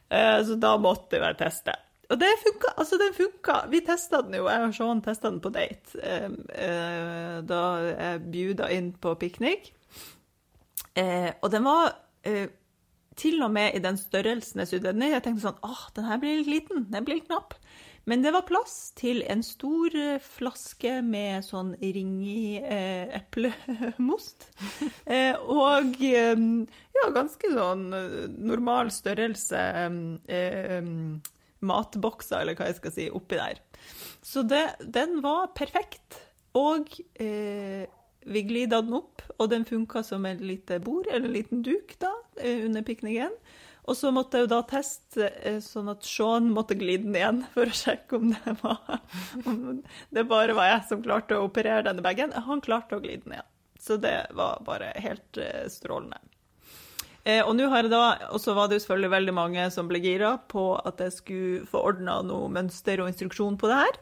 Eh, 0.09 0.39
så 0.47 0.57
da 0.59 0.73
måtte 0.81 1.19
jeg 1.21 1.37
teste. 1.39 1.75
Og 2.07 2.19
det 2.21 2.29
funka. 2.39 2.73
Altså, 2.79 2.99
den 2.99 3.15
funka. 3.15 3.57
Vi 3.71 3.81
testa 3.85 4.21
den 4.23 4.37
jo. 4.39 4.47
Jeg 4.47 4.67
og 4.69 4.75
Sean 4.75 5.01
testa 5.03 5.31
den 5.31 5.41
på 5.43 5.51
date 5.55 5.99
eh, 5.99 6.29
eh, 6.55 7.39
da 7.47 7.63
jeg 7.89 8.21
bjuda 8.31 8.69
inn 8.75 8.93
på 8.95 9.15
piknik. 9.19 9.73
Eh, 10.97 11.29
og 11.41 11.51
den 11.53 11.67
var 11.67 11.91
eh, 12.25 12.47
til 13.17 13.41
og 13.43 13.51
med 13.53 13.75
i 13.75 13.83
den 13.83 13.99
størrelsen 13.99 14.63
jeg 14.63 14.71
sydde 14.71 14.93
den 14.93 15.03
i. 15.03 15.11
Jeg 15.13 15.25
tenkte 15.25 15.49
sånn 15.49 15.59
åh, 15.67 15.83
den 15.97 16.07
her 16.07 16.21
blir 16.21 16.39
litt 16.39 16.53
liten. 16.53 16.87
Den 16.93 17.07
blir 17.07 17.19
litt 17.19 17.27
knapp. 17.27 17.57
Men 18.07 18.21
det 18.23 18.31
var 18.31 18.45
plass 18.47 18.93
til 18.95 19.19
en 19.27 19.41
stor 19.43 19.95
eh, 19.99 20.21
flaske 20.23 21.01
med 21.03 21.43
sånn 21.43 21.73
ringi 21.81 22.55
eh, 22.61 23.11
eplemost. 23.19 24.47
eh, 25.05 25.35
og 25.35 25.99
eh, 25.99 26.45
ja, 26.95 27.09
ganske 27.15 27.51
sånn 27.51 27.89
eh, 27.97 28.21
normal 28.31 28.93
størrelse 28.95 29.65
matbokser, 31.67 32.43
eller 32.45 32.55
hva 32.55 32.69
jeg 32.69 32.79
skal 32.79 32.95
si, 32.95 33.09
oppi 33.11 33.41
der. 33.41 33.59
Så 34.23 34.43
det, 34.47 34.63
den 34.79 35.19
var 35.25 35.51
perfekt. 35.57 36.21
Og 36.55 36.87
eh, 37.19 37.87
vi 38.27 38.43
glida 38.47 38.79
den 38.83 38.97
opp, 39.01 39.23
og 39.37 39.51
den 39.51 39.67
funka 39.67 40.03
som 40.05 40.25
et 40.29 40.39
lite 40.39 40.79
bord, 40.83 41.07
eller 41.11 41.27
en 41.27 41.35
liten 41.35 41.63
duk, 41.65 41.97
da, 41.99 42.13
under 42.39 42.87
pikniken. 42.87 43.35
Og 43.87 43.95
så 43.95 44.11
måtte 44.11 44.37
jeg 44.37 44.47
jo 44.47 44.51
da 44.51 44.61
teste 44.67 45.29
eh, 45.47 45.59
sånn 45.63 45.87
at 45.93 46.03
Sean 46.03 46.49
måtte 46.51 46.75
glide 46.75 47.07
den 47.07 47.15
igjen 47.15 47.43
for 47.53 47.69
å 47.69 47.75
sjekke 47.75 48.19
om 48.19 48.33
det 48.33 48.55
var 48.59 48.97
Om 49.47 49.83
det 50.13 50.25
bare 50.27 50.55
var 50.57 50.73
jeg 50.73 50.87
som 50.89 51.03
klarte 51.05 51.37
å 51.37 51.45
operere 51.47 51.85
denne 51.87 52.03
bagen. 52.03 52.35
Han 52.35 52.63
klarte 52.63 52.97
å 52.97 53.03
glide 53.03 53.23
den 53.23 53.37
igjen. 53.37 53.53
Så 53.79 53.95
det 54.03 54.17
var 54.35 54.59
bare 54.67 54.91
helt 54.99 55.39
eh, 55.39 55.69
strålende. 55.71 56.19
Eh, 57.27 57.39
og 57.43 57.55
nå 57.55 57.67
har 57.71 57.83
jeg 57.83 57.91
da, 57.91 58.03
og 58.31 58.39
så 58.43 58.55
var 58.55 58.67
det 58.67 58.77
jo 58.77 58.85
selvfølgelig 58.85 59.13
veldig 59.13 59.35
mange 59.35 59.69
som 59.75 59.87
ble 59.89 59.99
gira 60.03 60.35
på 60.51 60.69
at 60.79 61.01
jeg 61.03 61.15
skulle 61.15 61.65
få 61.67 61.85
ordna 61.89 62.21
noe 62.23 62.47
mønster 62.51 63.03
og 63.03 63.11
instruksjon 63.11 63.57
på 63.59 63.71
det 63.71 63.79
her. 63.81 63.97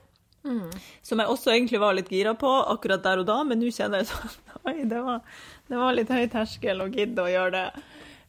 Mm. 0.46 0.70
Som 1.06 1.22
jeg 1.22 1.32
også 1.34 1.54
egentlig 1.54 1.82
var 1.82 1.98
litt 1.98 2.12
gira 2.14 2.36
på 2.38 2.50
akkurat 2.74 3.02
der 3.06 3.24
og 3.24 3.30
da, 3.30 3.40
men 3.46 3.62
nå 3.62 3.72
kjenner 3.74 4.04
jeg 4.04 4.12
sånn 4.12 4.36
Oi, 4.70 4.80
det 4.90 5.02
var, 5.06 5.22
det 5.70 5.78
var 5.78 5.98
litt 5.98 6.14
høy 6.14 6.26
terskel 6.34 6.82
å 6.82 6.90
gidde 6.90 7.22
å 7.22 7.30
gjøre 7.30 7.54
det. 7.54 7.84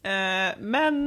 Eh, 0.08 0.50
men 0.60 1.06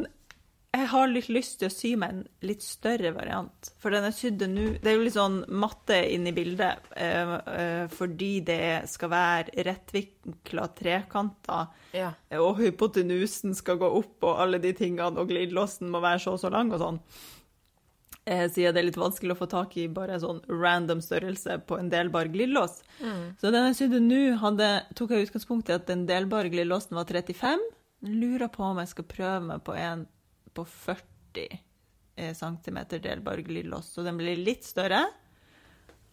jeg 0.79 0.89
har 0.91 1.07
litt 1.11 1.29
lyst 1.31 1.59
til 1.61 1.69
å 1.69 1.73
sy 1.73 1.91
meg 1.99 2.13
en 2.13 2.21
litt 2.47 2.63
større 2.65 3.11
variant. 3.15 3.69
For 3.81 3.93
den 3.93 4.05
er 4.07 4.15
sydd 4.15 4.41
nå 4.49 4.65
Det 4.81 4.91
er 4.91 4.97
jo 4.97 5.05
litt 5.05 5.15
sånn 5.17 5.39
matte 5.49 5.97
inni 6.13 6.33
bildet, 6.35 6.89
eh, 6.95 7.33
eh, 7.55 7.87
fordi 7.93 8.31
det 8.47 8.89
skal 8.91 9.09
være 9.13 9.65
rettvinkla 9.67 10.67
trekanter, 10.75 11.67
Ja. 11.93 12.13
og 12.39 12.57
hypotenusen 12.59 13.55
skal 13.55 13.77
gå 13.77 13.89
opp, 13.99 14.23
og 14.23 14.39
alle 14.39 14.59
de 14.59 14.73
tingene, 14.73 15.17
og 15.17 15.27
glidelåsen 15.29 15.89
må 15.89 16.01
være 16.01 16.19
så 16.19 16.33
og 16.33 16.39
så 16.39 16.51
lang 16.51 16.71
og 16.73 16.79
sånn. 16.79 16.99
Eh, 18.25 18.47
siden 18.47 18.73
det 18.75 18.81
er 18.83 18.85
litt 18.91 18.99
vanskelig 18.99 19.33
å 19.33 19.39
få 19.39 19.47
tak 19.49 19.75
i 19.77 19.87
bare 19.87 20.13
en 20.13 20.19
sånn 20.21 20.41
random 20.47 20.99
størrelse 21.01 21.65
på 21.65 21.79
en 21.79 21.89
delbar 21.89 22.25
glidelås. 22.29 22.83
Så 23.41 23.49
den 23.51 23.73
jeg 23.73 23.75
sydde 23.79 23.99
nå, 24.05 24.37
tok 24.93 25.09
jeg 25.09 25.29
utgangspunkt 25.29 25.69
i 25.69 25.73
at 25.73 25.87
den 25.87 26.05
delbare 26.05 26.51
glidelåsen 26.51 26.93
var 26.99 27.05
35. 27.05 27.59
Lurer 28.03 28.47
på 28.47 28.63
om 28.63 28.77
jeg 28.77 28.87
skal 28.93 29.03
prøve 29.05 29.41
meg 29.47 29.63
på 29.63 29.73
en 29.75 30.07
på 30.53 30.65
40 30.65 31.47
eh, 32.19 32.33
cm 32.35 32.79
delbar 32.99 33.41
glidelås, 33.45 33.93
så 33.95 34.03
den 34.05 34.19
blir 34.19 34.39
litt 34.39 34.67
større. 34.67 35.05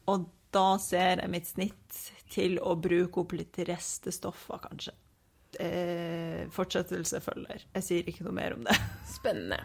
Og 0.06 0.28
da 0.54 0.76
ser 0.80 1.22
jeg 1.22 1.32
mitt 1.32 1.48
snitt 1.48 2.02
til 2.32 2.60
å 2.62 2.76
bruke 2.78 3.22
opp 3.22 3.34
litt 3.36 3.58
restestoffer, 3.68 4.60
kanskje. 4.68 4.94
Eh, 5.60 6.44
fortsettelse 6.52 7.20
følger. 7.24 7.64
Jeg 7.74 7.86
sier 7.86 8.10
ikke 8.10 8.26
noe 8.26 8.36
mer 8.36 8.56
om 8.56 8.66
det. 8.66 8.76
Spennende. 9.18 9.62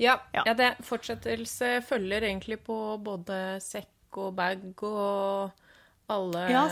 Ja, 0.00 0.18
Ja. 0.32 0.42
ja. 0.46 0.54
det 0.56 0.70
fortsettelse 0.86 1.82
følger 1.86 2.24
egentlig 2.26 2.62
på 2.64 2.76
både 3.02 3.60
sekk 3.62 4.18
og 4.22 4.34
bag 4.36 4.64
og 4.84 5.52
alle, 6.12 6.42
Ja, 6.52 6.64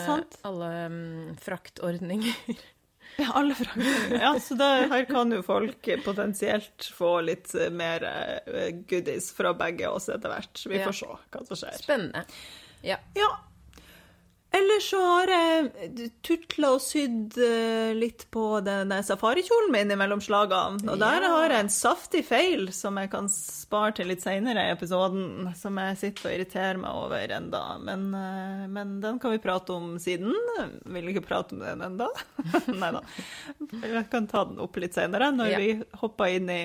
alle 0.44 0.70
um, 0.90 1.36
fraktordninger. 1.40 2.34
Ja, 3.18 3.26
alle 3.34 3.54
frakter. 3.54 4.14
Ja, 4.20 4.30
så 4.40 4.54
det, 4.56 4.68
her 4.92 5.04
kan 5.04 5.32
jo 5.34 5.42
folk 5.44 5.88
potensielt 6.04 6.86
få 6.96 7.16
litt 7.26 7.50
eh, 7.54 7.68
mer 7.74 8.04
eh, 8.06 8.70
goodies 8.88 9.32
fra 9.36 9.52
begge 9.54 9.88
oss 9.92 10.08
etter 10.08 10.32
hvert. 10.32 10.62
Vi 10.66 10.78
Ja. 10.78 10.86
får 10.86 10.96
se 11.02 11.06
hva 11.34 11.42
som 11.50 11.56
skjer. 11.60 11.78
Spennende. 11.82 12.24
Ja. 12.86 12.96
Ja. 13.18 13.28
Ellers 14.52 14.86
så 14.90 14.98
har 14.98 15.30
jeg 15.30 16.08
tutla 16.26 16.72
og 16.74 16.80
sydd 16.82 17.36
eh, 17.38 17.92
litt 17.94 18.24
på 18.34 18.42
den 18.66 18.90
safarikjolen 19.06 19.70
min 19.70 19.92
mellom 20.00 20.18
slagene. 20.24 20.82
Og 20.90 20.98
der 20.98 21.22
Ja. 21.22 21.28
har 21.36 21.50
jeg 21.54 21.60
en 21.60 21.70
saftig 21.70 22.24
feil 22.26 22.72
som 22.74 22.98
jeg 22.98 23.10
kan 23.12 23.28
spare 23.30 23.92
til 23.94 24.08
litt 24.10 24.24
seinere 24.24 24.64
i 24.66 24.72
episoden, 24.74 25.52
som 25.54 25.78
jeg 25.78 25.98
sitter 26.02 26.26
og 26.26 26.34
irriterer 26.34 26.80
meg 26.82 26.90
over 26.98 27.28
enda. 27.38 27.62
Men, 27.78 28.08
eh, 28.14 28.66
men 28.66 29.00
den 29.00 29.20
kan 29.22 29.30
vi 29.36 29.38
prate 29.38 29.70
om 29.72 29.94
siden. 30.02 30.34
Vil 30.84 31.12
ikke 31.14 31.26
prate 31.30 31.54
om 31.54 31.60
den 31.62 31.80
enda. 31.86 32.08
Nei 32.82 32.90
da. 32.98 33.02
Jeg 33.86 34.10
kan 34.10 34.26
ta 34.26 34.44
den 34.50 34.58
opp 34.58 34.74
litt 34.82 34.94
seinere, 34.98 35.30
når 35.30 35.50
Ja. 35.54 35.58
vi 35.62 35.82
hopper 36.02 36.26
inn 36.26 36.50
i 36.50 36.62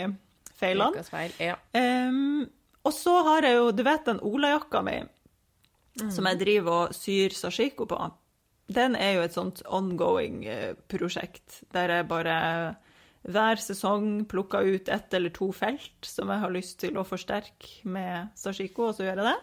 feilene. 0.58 1.04
Feil. 1.06 1.32
Ja. 1.38 1.56
um, 1.75 2.50
og 2.86 2.94
så 2.94 3.13
har 3.25 3.42
jeg 3.46 3.56
jo, 3.58 3.72
du 3.74 3.84
vet 3.84 4.06
den 4.06 4.20
olajakka 4.22 4.82
mi, 4.86 5.00
som 5.96 6.28
jeg 6.30 6.40
driver 6.42 6.86
og 6.86 6.96
syr 6.96 7.36
sashiko 7.36 7.88
på. 7.90 8.00
Den 8.75 8.98
er 8.98 9.18
jo 9.18 9.25
et 9.25 9.36
sånt 9.36 9.62
ongoing 9.66 10.44
eh, 10.50 10.74
prosjekt, 10.90 11.62
der 11.75 12.00
jeg 12.00 12.08
bare 12.10 12.40
hver 13.25 13.58
sesong 13.62 14.25
plukker 14.30 14.68
ut 14.75 14.90
ett 14.94 15.14
eller 15.18 15.34
to 15.34 15.50
felt 15.56 16.06
som 16.06 16.30
jeg 16.30 16.44
har 16.44 16.54
lyst 16.54 16.78
til 16.84 16.98
å 16.98 17.06
forsterke 17.08 17.88
med 17.90 18.30
sashiko, 18.38 18.92
og 18.92 18.98
så 18.98 19.08
gjør 19.08 19.22
jeg 19.22 19.32
det. 19.32 19.38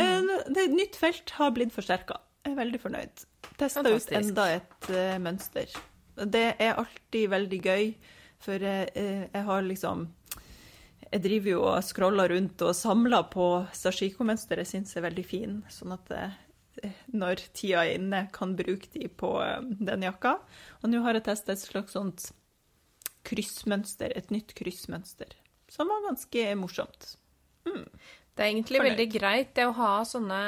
Mm. 0.00 0.30
Det 0.56 0.66
nytt 0.72 0.96
felt 0.96 1.34
har 1.36 1.52
blitt 1.52 1.74
forsterka. 1.74 2.16
Jeg 2.42 2.54
er 2.54 2.58
veldig 2.58 2.80
fornøyd. 2.80 3.24
Testa 3.60 3.84
ut 3.84 4.14
enda 4.16 4.48
et 4.56 4.88
uh, 4.90 5.18
mønster. 5.22 5.76
Det 6.16 6.46
er 6.56 6.80
alltid 6.80 7.28
veldig 7.32 7.60
gøy, 7.62 7.92
for 8.42 8.64
eh, 8.66 8.88
eh, 8.98 9.22
jeg 9.28 9.44
har 9.46 9.62
liksom 9.64 10.08
jeg 11.12 11.22
driver 11.26 11.52
jo 11.52 11.64
og 11.68 11.84
scroller 11.84 12.32
rundt 12.32 12.62
og 12.64 12.76
samler 12.76 13.26
på 13.32 13.46
sashiko-mønster 13.76 14.62
jeg 14.62 14.70
syns 14.70 14.96
er 14.96 15.04
veldig 15.06 15.24
fin, 15.28 15.58
sånn 15.72 15.92
at 15.96 16.12
jeg, 16.14 16.92
når 17.12 17.42
tida 17.52 17.82
er 17.84 17.98
inne, 17.98 18.22
kan 18.32 18.54
bruke 18.56 18.88
de 18.94 19.10
på 19.20 19.34
eh, 19.44 19.58
den 19.84 20.06
jakka. 20.06 20.38
Og 20.80 20.92
nå 20.92 21.02
har 21.04 21.18
jeg 21.18 21.26
testa 21.28 21.52
et 21.52 21.60
slags 21.62 21.96
sånt 21.98 22.30
kryssmønster, 23.28 24.14
et 24.16 24.32
nytt 24.34 24.54
kryssmønster, 24.58 25.36
som 25.70 25.92
var 25.92 26.08
ganske 26.08 26.46
morsomt. 26.58 27.12
Det 27.62 28.40
er 28.40 28.48
egentlig 28.48 28.80
Fornøyd. 28.80 28.94
veldig 28.94 29.08
greit 29.12 29.52
det 29.58 29.66
å 29.68 29.74
ha 29.76 29.92
sånne 30.08 30.40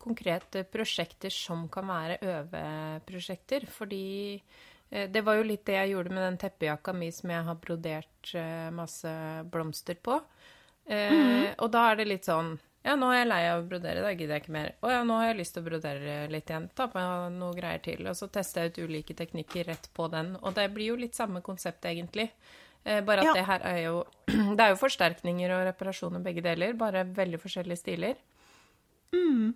konkrete 0.00 0.62
prosjekter 0.70 1.34
som 1.34 1.66
kan 1.72 1.90
være 1.90 2.20
øveprosjekter, 2.22 3.66
fordi 3.74 4.06
eh, 4.38 4.62
det 4.90 5.22
var 5.26 5.36
jo 5.36 5.42
litt 5.48 5.64
det 5.66 5.74
jeg 5.78 5.90
gjorde 5.94 6.10
med 6.14 6.22
den 6.22 6.36
teppejakka 6.38 6.92
mi 6.94 7.08
som 7.12 7.30
jeg 7.30 7.42
har 7.48 7.54
brodert 7.62 8.34
eh, 8.34 8.70
masse 8.70 9.10
blomster 9.50 9.94
på. 10.02 10.20
Eh, 10.86 11.54
Og 11.58 11.70
da 11.72 11.90
er 11.92 11.96
det 11.96 12.06
litt 12.10 12.24
sånn 12.28 12.58
Ja, 12.84 12.92
nå 13.00 13.08
er 13.10 13.22
jeg 13.22 13.28
lei 13.30 13.42
av 13.48 13.62
å 13.62 13.68
brodere, 13.68 14.02
da 14.04 14.10
gidder 14.12 14.34
jeg 14.36 14.42
ikke 14.44 14.52
mer. 14.52 14.74
Å 14.84 14.90
ja, 14.92 14.98
nå 15.08 15.14
har 15.16 15.30
jeg 15.30 15.38
lyst 15.38 15.54
til 15.56 15.62
å 15.64 15.68
brodere 15.70 16.16
litt 16.28 16.50
igjen. 16.52 16.66
Ta 16.76 16.86
på 16.92 17.00
meg 17.00 17.32
noe 17.38 17.54
greier 17.56 17.80
til. 17.80 18.04
Og 18.10 18.14
så 18.18 18.28
tester 18.28 18.66
jeg 18.66 18.74
ut 18.74 18.82
ulike 18.90 19.16
teknikker 19.16 19.64
rett 19.70 19.88
på 19.96 20.08
den. 20.12 20.34
Og 20.42 20.52
det 20.58 20.66
blir 20.74 20.90
jo 20.92 20.98
litt 21.00 21.16
samme 21.16 21.40
konsept, 21.40 21.86
egentlig. 21.88 22.28
Eh, 22.84 23.00
bare 23.00 23.24
at 23.24 23.30
Ja. 23.30 23.32
det 23.40 23.46
her 23.48 23.60
er 23.64 23.78
jo 23.86 24.04
Det 24.56 24.60
er 24.60 24.74
jo 24.74 24.76
forsterkninger 24.82 25.50
og 25.56 25.64
reparasjoner 25.70 26.20
begge 26.20 26.42
deler, 26.44 26.74
bare 26.76 27.06
veldig 27.08 27.40
forskjellige 27.40 27.80
stiler. 27.80 28.20
Og 29.14 29.54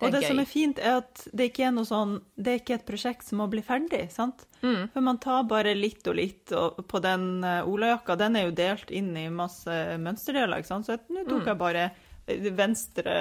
Det 0.00 0.06
er 0.06 0.10
det 0.20 0.26
som 0.28 0.38
er 0.40 0.46
fint, 0.48 0.78
er 0.78 0.96
at 1.02 1.26
det 1.32 1.50
ikke 1.50 1.66
er 1.68 1.72
noe 1.72 1.84
sånn 1.84 2.20
Det 2.36 2.52
er 2.52 2.58
ikke 2.62 2.74
et 2.78 2.86
prosjekt 2.86 3.24
som 3.24 3.38
må 3.38 3.48
bli 3.50 3.60
ferdig, 3.62 4.10
sant? 4.10 4.46
Mm. 4.62 4.88
For 4.92 5.00
man 5.04 5.18
tar 5.18 5.42
bare 5.44 5.74
litt 5.76 6.06
og 6.08 6.16
litt, 6.16 6.52
og 6.52 6.80
på 6.88 7.00
den 7.04 7.44
eh, 7.44 7.62
olajakka, 7.68 8.16
den 8.16 8.36
er 8.36 8.46
jo 8.48 8.54
delt 8.56 8.90
inn 8.90 9.14
i 9.16 9.28
masse 9.28 9.68
mønsterdeler, 10.00 10.58
ikke 10.58 10.66
sant? 10.72 10.86
Så 10.86 10.96
nå 11.08 11.24
tok 11.28 11.42
Mm. 11.42 11.46
jeg 11.46 11.58
bare 11.58 11.90
det 12.30 12.52
venstre 12.54 13.12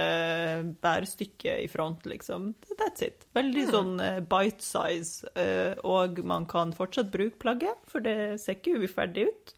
bærstykket 0.83 1.63
i 1.63 1.67
front, 1.71 2.05
liksom. 2.05 2.53
That's 2.77 3.01
it. 3.01 3.25
Veldig 3.35 3.65
Mm. 3.67 3.71
sånn 3.71 4.01
eh, 4.01 4.19
bite 4.19 4.61
size, 4.61 5.25
eh, 5.35 5.73
og 5.83 6.19
man 6.23 6.45
kan 6.45 6.71
fortsatt 6.73 7.11
bruke 7.11 7.39
plagget, 7.39 7.77
for 7.87 7.99
det 8.01 8.39
ser 8.39 8.55
ikke 8.55 8.77
uferdig 8.83 9.27
ut. 9.29 9.53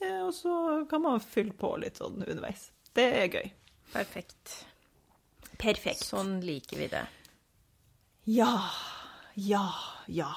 Eh, 0.00 0.20
Og 0.26 0.32
så 0.32 0.88
kan 0.88 1.02
man 1.02 1.20
fylle 1.20 1.52
på 1.52 1.78
litt 1.80 1.96
sånn 1.98 2.22
underveis. 2.26 2.70
Det 2.94 3.12
er 3.12 3.28
gøy. 3.28 3.50
Perfekt. 3.92 4.64
Perfekt. 5.64 6.04
Sånn 6.04 6.38
liker 6.44 6.80
vi 6.80 6.88
det. 6.92 7.04
Ja, 8.30 8.52
ja, 9.34 9.66
ja. 10.06 10.30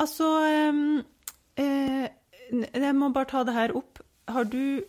Altså 0.00 0.26
eh, 0.46 2.06
Jeg 2.50 2.94
må 2.98 3.10
bare 3.14 3.30
ta 3.30 3.44
det 3.46 3.54
her 3.54 3.74
opp. 3.78 4.00
Har 4.30 4.46
du 4.50 4.82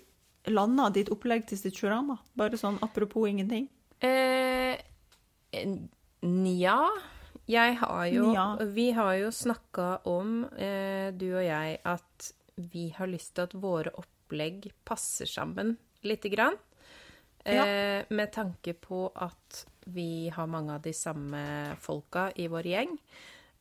landa 0.49 0.89
ditt 0.93 1.11
opplegg 1.13 1.45
til 1.49 1.59
Stitchorama? 1.59 2.17
Bare 2.37 2.57
sånn 2.57 2.79
apropos 2.85 3.29
ingenting. 3.29 3.67
Eh, 4.01 4.77
Nja. 6.21 6.79
Jeg 7.51 7.77
har 7.81 8.05
jo 8.13 8.31
Nja. 8.31 8.47
Vi 8.73 8.91
har 8.95 9.13
jo 9.19 9.31
snakka 9.35 9.89
om, 10.09 10.45
eh, 10.55 11.11
du 11.11 11.27
og 11.35 11.43
jeg, 11.43 11.79
at 11.85 12.31
vi 12.71 12.89
har 12.95 13.09
lyst 13.09 13.35
til 13.35 13.49
at 13.49 13.55
våre 13.57 13.93
opplegg 13.97 14.71
passer 14.85 15.29
sammen 15.29 15.75
lite 16.05 16.29
grann. 16.29 16.57
Eh, 17.45 18.03
Med 18.09 18.31
tanke 18.31 18.73
på 18.73 19.11
at 19.15 19.65
vi 19.85 20.29
har 20.29 20.47
mange 20.47 20.75
av 20.75 20.81
de 20.81 20.93
samme 20.93 21.75
folka 21.79 22.31
i 22.35 22.47
vår 22.47 22.63
gjeng. 22.63 22.97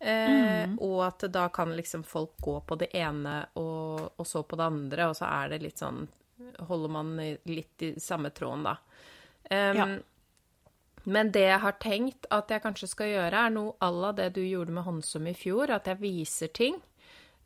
Eh, 0.00 0.68
Og 0.80 1.02
at 1.06 1.24
da 1.32 1.48
kan 1.48 1.74
liksom 1.76 2.02
folk 2.04 2.36
gå 2.40 2.60
på 2.64 2.76
det 2.78 2.88
ene 2.96 3.46
og, 3.56 4.12
og 4.16 4.26
så 4.26 4.42
på 4.42 4.56
det 4.56 4.64
andre, 4.64 5.08
og 5.10 5.16
så 5.16 5.28
er 5.28 5.48
det 5.54 5.62
litt 5.62 5.78
sånn 5.78 6.06
Holder 6.58 6.88
man 6.88 7.10
litt 7.44 7.82
i 7.84 7.94
samme 8.00 8.30
tråden, 8.32 8.62
da. 8.64 8.78
Um, 9.50 9.76
Ja. 9.76 9.86
Men 11.04 11.30
det 11.32 11.42
jeg 11.46 11.60
har 11.60 11.72
tenkt 11.80 12.26
at 12.30 12.48
jeg 12.52 12.62
kanskje 12.62 12.88
skal 12.88 13.06
gjøre, 13.08 13.42
er 13.46 13.50
noe 13.50 13.72
à 13.80 13.90
la 13.92 14.12
det 14.12 14.34
du 14.34 14.40
gjorde 14.42 14.72
med 14.72 14.84
håndsum 14.84 15.26
i 15.28 15.34
fjor, 15.34 15.70
at 15.70 15.86
jeg 15.86 15.96
viser 16.00 16.48
ting. 16.48 16.80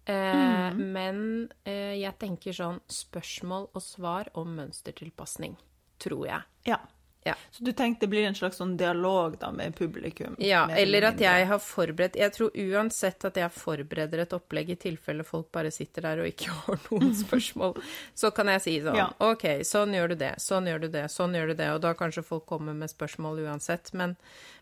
Eh, 0.06 0.74
Men 0.74 1.48
eh, 1.64 1.94
jeg 2.02 2.18
tenker 2.18 2.52
sånn 2.52 2.80
spørsmål 2.90 3.68
og 3.74 3.82
svar 3.82 4.28
om 4.34 4.54
mønstertilpasning, 4.58 5.56
tror 6.02 6.26
jeg. 6.28 6.42
Ja. 6.68 6.80
Ja. 7.24 7.34
Så 7.50 7.64
du 7.64 7.72
tenker 7.72 8.00
det 8.00 8.06
blir 8.12 8.26
en 8.28 8.34
slags 8.36 8.58
sånn 8.60 8.74
dialog 8.76 9.38
da 9.40 9.48
med 9.52 9.72
publikum? 9.78 10.34
Ja, 10.44 10.66
med 10.68 10.76
eller 10.82 11.06
at 11.08 11.20
jeg 11.22 11.46
har 11.48 11.60
forberedt 11.62 12.18
Jeg 12.20 12.34
tror 12.34 12.52
uansett 12.52 13.24
at 13.24 13.38
jeg 13.40 13.52
forbereder 13.54 14.20
et 14.26 14.34
opplegg 14.36 14.74
i 14.74 14.76
tilfelle 14.76 15.24
folk 15.24 15.48
bare 15.54 15.70
sitter 15.72 16.04
der 16.04 16.20
og 16.20 16.28
ikke 16.28 16.52
har 16.66 16.82
noen 16.90 17.14
spørsmål, 17.24 17.78
så 18.12 18.28
kan 18.36 18.52
jeg 18.52 18.64
si 18.66 18.74
sånn 18.84 19.00
Ja. 19.00 19.06
OK, 19.24 19.46
sånn 19.64 19.96
gjør 19.96 20.12
du 20.12 20.18
det, 20.20 20.34
sånn 20.44 20.68
gjør 20.68 20.84
du 20.84 20.88
det, 20.98 21.06
sånn 21.14 21.38
gjør 21.38 21.54
du 21.54 21.56
det, 21.62 21.70
og 21.72 21.80
da 21.86 21.94
kanskje 21.96 22.26
folk 22.28 22.44
kommer 22.50 22.76
med 22.76 22.92
spørsmål 22.92 23.40
uansett. 23.46 23.94
Men, 23.96 24.18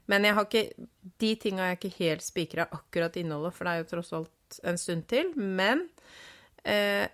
men 0.07 0.29
jeg 0.29 0.39
har 0.39 0.47
ikke 0.47 0.87
De 1.19 1.33
tinga 1.43 1.73
jeg 1.73 1.81
ikke 1.81 1.97
helt 1.99 2.27
spikra 2.29 2.69
akkurat 2.71 3.19
innholdet, 3.19 3.57
for 3.59 3.67
det 3.67 3.75
er 3.75 3.83
jo 3.83 3.91
tross 3.97 4.15
alt 4.21 4.63
en 4.63 4.79
stund 4.79 5.09
til. 5.11 5.35
Men 5.35 5.89
eh, 6.63 7.11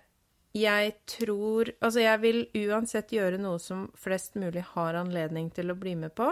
jeg 0.57 0.93
tror 1.05 1.69
Altså, 1.79 1.99
jeg 2.01 2.21
vil 2.23 2.39
uansett 2.67 3.11
gjøre 3.13 3.37
noe 3.41 3.59
som 3.61 3.87
flest 3.97 4.35
mulig 4.39 4.63
har 4.73 4.97
anledning 4.97 5.51
til 5.53 5.71
å 5.71 5.77
bli 5.77 5.95
med 5.99 6.15
på. 6.17 6.31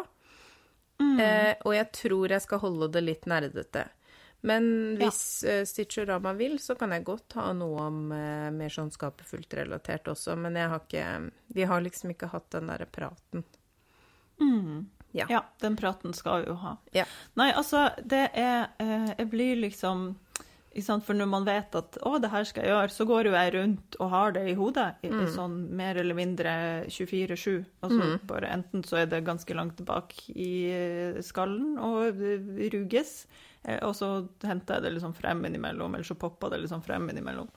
Eh, 1.21 1.53
og 1.65 1.75
jeg 1.75 1.91
tror 1.93 2.33
jeg 2.33 2.41
skal 2.41 2.61
holde 2.63 2.89
det 2.95 3.03
litt 3.05 3.27
nerdete. 3.29 3.85
Men 4.47 4.95
hvis 4.97 5.43
eh, 5.43 5.63
Stitchorama 5.65 6.33
vil, 6.37 6.59
så 6.61 6.75
kan 6.77 6.93
jeg 6.93 7.05
godt 7.05 7.37
ha 7.39 7.51
noe 7.57 7.87
om 7.89 8.11
eh, 8.13 8.49
mer 8.53 8.73
sånn 8.73 8.91
skapefullt 8.93 9.53
relatert 9.57 10.09
også. 10.13 10.35
Men 10.37 10.57
jeg 10.57 10.73
har 10.73 10.83
ikke 10.83 11.07
Vi 11.57 11.69
har 11.69 11.81
liksom 11.81 12.13
ikke 12.13 12.29
hatt 12.33 12.49
den 12.53 12.69
derre 12.69 12.85
praten. 12.89 13.45
Ja. 15.11 15.25
Ja, 15.29 15.45
den 15.59 15.77
praten 15.77 16.13
skal 16.13 16.43
vi 16.43 16.51
jo 16.51 16.57
ha. 16.61 16.75
Ja. 16.93 17.05
Nei, 17.39 17.49
altså, 17.55 17.87
det 18.05 18.27
er 18.37 18.67
eh, 18.77 19.09
Jeg 19.17 19.29
blir 19.31 19.55
liksom? 19.63 20.11
For 20.85 21.13
når 21.13 21.27
man 21.27 21.45
vet 21.45 21.75
at 21.75 21.97
'å, 22.01 22.21
det 22.21 22.29
her 22.29 22.43
skal 22.43 22.63
jeg 22.63 22.71
gjøre', 22.71 22.91
så 22.93 23.05
går 23.07 23.23
jo 23.25 23.31
jeg 23.31 23.53
rundt 23.53 23.95
og 23.99 24.09
har 24.09 24.31
det 24.31 24.43
i 24.49 24.53
hodet. 24.55 24.95
I, 25.03 25.07
Mm. 25.09 25.27
Sånn 25.33 25.69
mer 25.71 25.95
eller 25.97 26.13
mindre 26.15 26.85
24-7. 26.87 27.65
Altså 27.83 27.99
bare 28.27 28.47
enten 28.53 28.83
så 28.83 28.97
er 29.01 29.05
det 29.07 29.23
ganske 29.25 29.53
langt 29.55 29.83
bak 29.85 30.13
i 30.35 30.69
eh, 30.71 31.21
skallen 31.21 31.77
og 31.79 32.21
eh, 32.21 32.69
ruges, 32.69 33.25
eh, 33.65 33.79
og 33.81 33.95
så 33.95 34.27
henter 34.43 34.75
jeg 34.75 34.83
det 34.83 34.93
liksom 34.93 35.13
frem 35.15 35.43
innimellom, 35.45 35.93
eller 35.95 36.03
så 36.05 36.15
popper 36.17 36.49
det 36.51 36.61
liksom 36.61 36.83
frem 36.83 37.09
innimellom. 37.09 37.47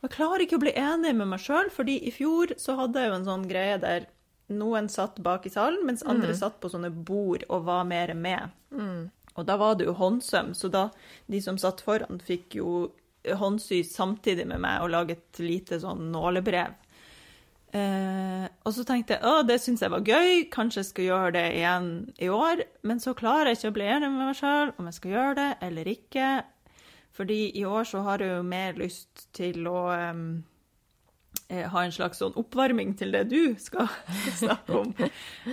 Og 0.00 0.10
jeg 0.10 0.16
klarer 0.16 0.40
ikke 0.40 0.56
å 0.56 0.60
bli 0.60 0.72
enig 0.72 1.14
med 1.16 1.26
meg 1.28 1.40
sjøl, 1.40 1.70
fordi 1.70 1.98
i 2.06 2.10
fjor 2.10 2.54
så 2.56 2.76
hadde 2.76 3.00
jeg 3.00 3.10
jo 3.10 3.14
en 3.16 3.24
sånn 3.24 3.48
greie 3.48 3.78
der 3.80 4.06
noen 4.48 4.88
satt 4.88 5.18
bak 5.22 5.44
i 5.44 5.50
salen, 5.50 5.84
mens 5.84 6.02
andre 6.06 6.30
satt 6.34 6.60
på 6.60 6.70
sånne 6.70 6.90
bord 7.04 7.44
og 7.50 7.64
var 7.66 7.84
mer 7.84 8.14
med. 8.14 8.48
Og 9.38 9.46
da 9.46 9.56
var 9.60 9.78
det 9.78 9.86
jo 9.86 9.96
håndsøm, 9.98 10.52
så 10.58 10.70
da 10.72 10.88
de 11.30 11.40
som 11.42 11.58
satt 11.60 11.82
foran, 11.86 12.18
fikk 12.18 12.58
jo 12.58 12.88
håndsy 13.38 13.82
samtidig 13.86 14.46
med 14.48 14.62
meg 14.64 14.82
og 14.82 14.92
lage 14.94 15.16
et 15.18 15.40
lite 15.42 15.80
sånn 15.82 16.10
nålebrev. 16.12 16.76
Eh, 17.68 18.44
og 18.64 18.72
så 18.72 18.84
tenkte 18.88 19.18
jeg 19.18 19.28
å, 19.28 19.42
det 19.44 19.58
syns 19.60 19.82
jeg 19.84 19.92
var 19.92 20.06
gøy, 20.06 20.46
kanskje 20.52 20.80
jeg 20.80 20.90
skal 20.90 21.08
gjøre 21.08 21.32
det 21.36 21.46
igjen 21.58 21.88
i 22.16 22.30
år. 22.32 22.64
Men 22.88 23.02
så 23.02 23.16
klarer 23.18 23.52
jeg 23.52 23.60
ikke 23.60 23.72
å 23.72 23.78
bli 23.78 23.88
enig 23.96 24.12
med 24.12 24.30
meg 24.30 24.38
sjøl 24.38 24.72
om 24.76 24.88
jeg 24.88 24.98
skal 24.98 25.14
gjøre 25.16 25.34
det 25.40 25.48
eller 25.68 25.90
ikke. 25.92 26.28
Fordi 27.18 27.40
i 27.58 27.64
år 27.68 27.88
så 27.90 28.04
har 28.06 28.22
jeg 28.22 28.36
jo 28.36 28.46
mer 28.46 28.78
lyst 28.78 29.26
til 29.36 29.68
å 29.68 29.82
eh, 29.92 31.66
ha 31.72 31.82
en 31.82 31.94
slags 31.94 32.22
sånn 32.22 32.36
oppvarming 32.40 32.94
til 32.98 33.12
det 33.16 33.26
du 33.32 33.42
skal 33.60 33.90
snakke 34.42 34.84
om. 34.84 34.94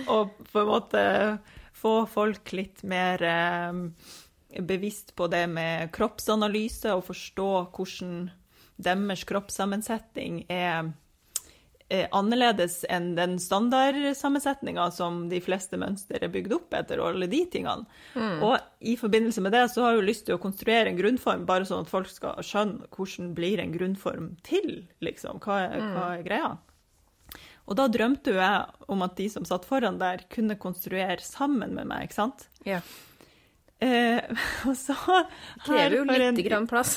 Og 0.06 0.36
på 0.52 0.62
en 0.62 0.70
måte 0.70 1.04
få 1.76 1.96
folk 2.08 2.52
litt 2.56 2.82
mer 2.88 3.22
em, 3.22 3.82
bevisst 4.60 5.14
på 5.16 5.28
det 5.32 5.46
med 5.52 5.92
kroppsanalyse 5.96 6.94
og 6.96 7.06
forstå 7.10 7.50
hvordan 7.76 8.30
deres 8.76 9.24
kroppssammensetning 9.28 10.42
er 10.52 10.90
eh, 11.88 12.06
annerledes 12.12 12.82
enn 12.92 13.14
den 13.16 13.38
standardsammensetninga 13.40 14.90
som 14.92 15.26
de 15.30 15.40
fleste 15.44 15.80
mønster 15.80 16.24
er 16.24 16.32
bygd 16.32 16.54
opp 16.58 16.76
etter, 16.76 17.00
og 17.00 17.14
alle 17.14 17.28
de 17.32 17.42
tingene. 17.52 17.88
Og 18.44 18.58
i 18.80 18.96
forbindelse 19.00 19.44
med 19.44 19.56
det 19.56 19.64
så 19.72 19.86
har 19.86 19.96
jeg 19.96 20.08
lyst 20.10 20.26
til 20.28 20.36
å 20.36 20.42
konstruere 20.42 20.92
en 20.92 21.00
grunnform, 21.00 21.46
bare 21.48 21.68
sånn 21.68 21.86
at 21.86 21.92
folk 21.92 22.10
skal 22.12 22.40
skjønne 22.44 22.90
hvordan 22.96 23.32
blir 23.36 23.64
en 23.64 23.74
grunnform 23.74 24.34
til, 24.46 24.82
liksom. 25.04 25.40
Hva 25.44 25.62
er, 25.66 25.76
hva 25.96 26.08
er 26.18 26.26
greia? 26.26 26.56
Og 27.66 27.74
da 27.78 27.88
drømte 27.90 28.30
jo 28.30 28.38
jeg 28.38 28.86
om 28.94 29.02
at 29.02 29.16
de 29.18 29.28
som 29.32 29.44
satt 29.48 29.64
foran 29.66 29.98
der, 29.98 30.22
kunne 30.30 30.54
konstruere 30.60 31.18
sammen 31.24 31.74
med 31.74 31.86
meg, 31.90 32.06
ikke 32.08 32.20
sant? 32.20 32.48
ja. 32.64 32.80
Eh, 33.78 34.22
og 34.68 34.72
så 34.80 34.94
Krever 35.66 35.98
jo 35.98 36.04
lite 36.08 36.28
en- 36.30 36.38
grann 36.46 36.66
plass. 36.70 36.94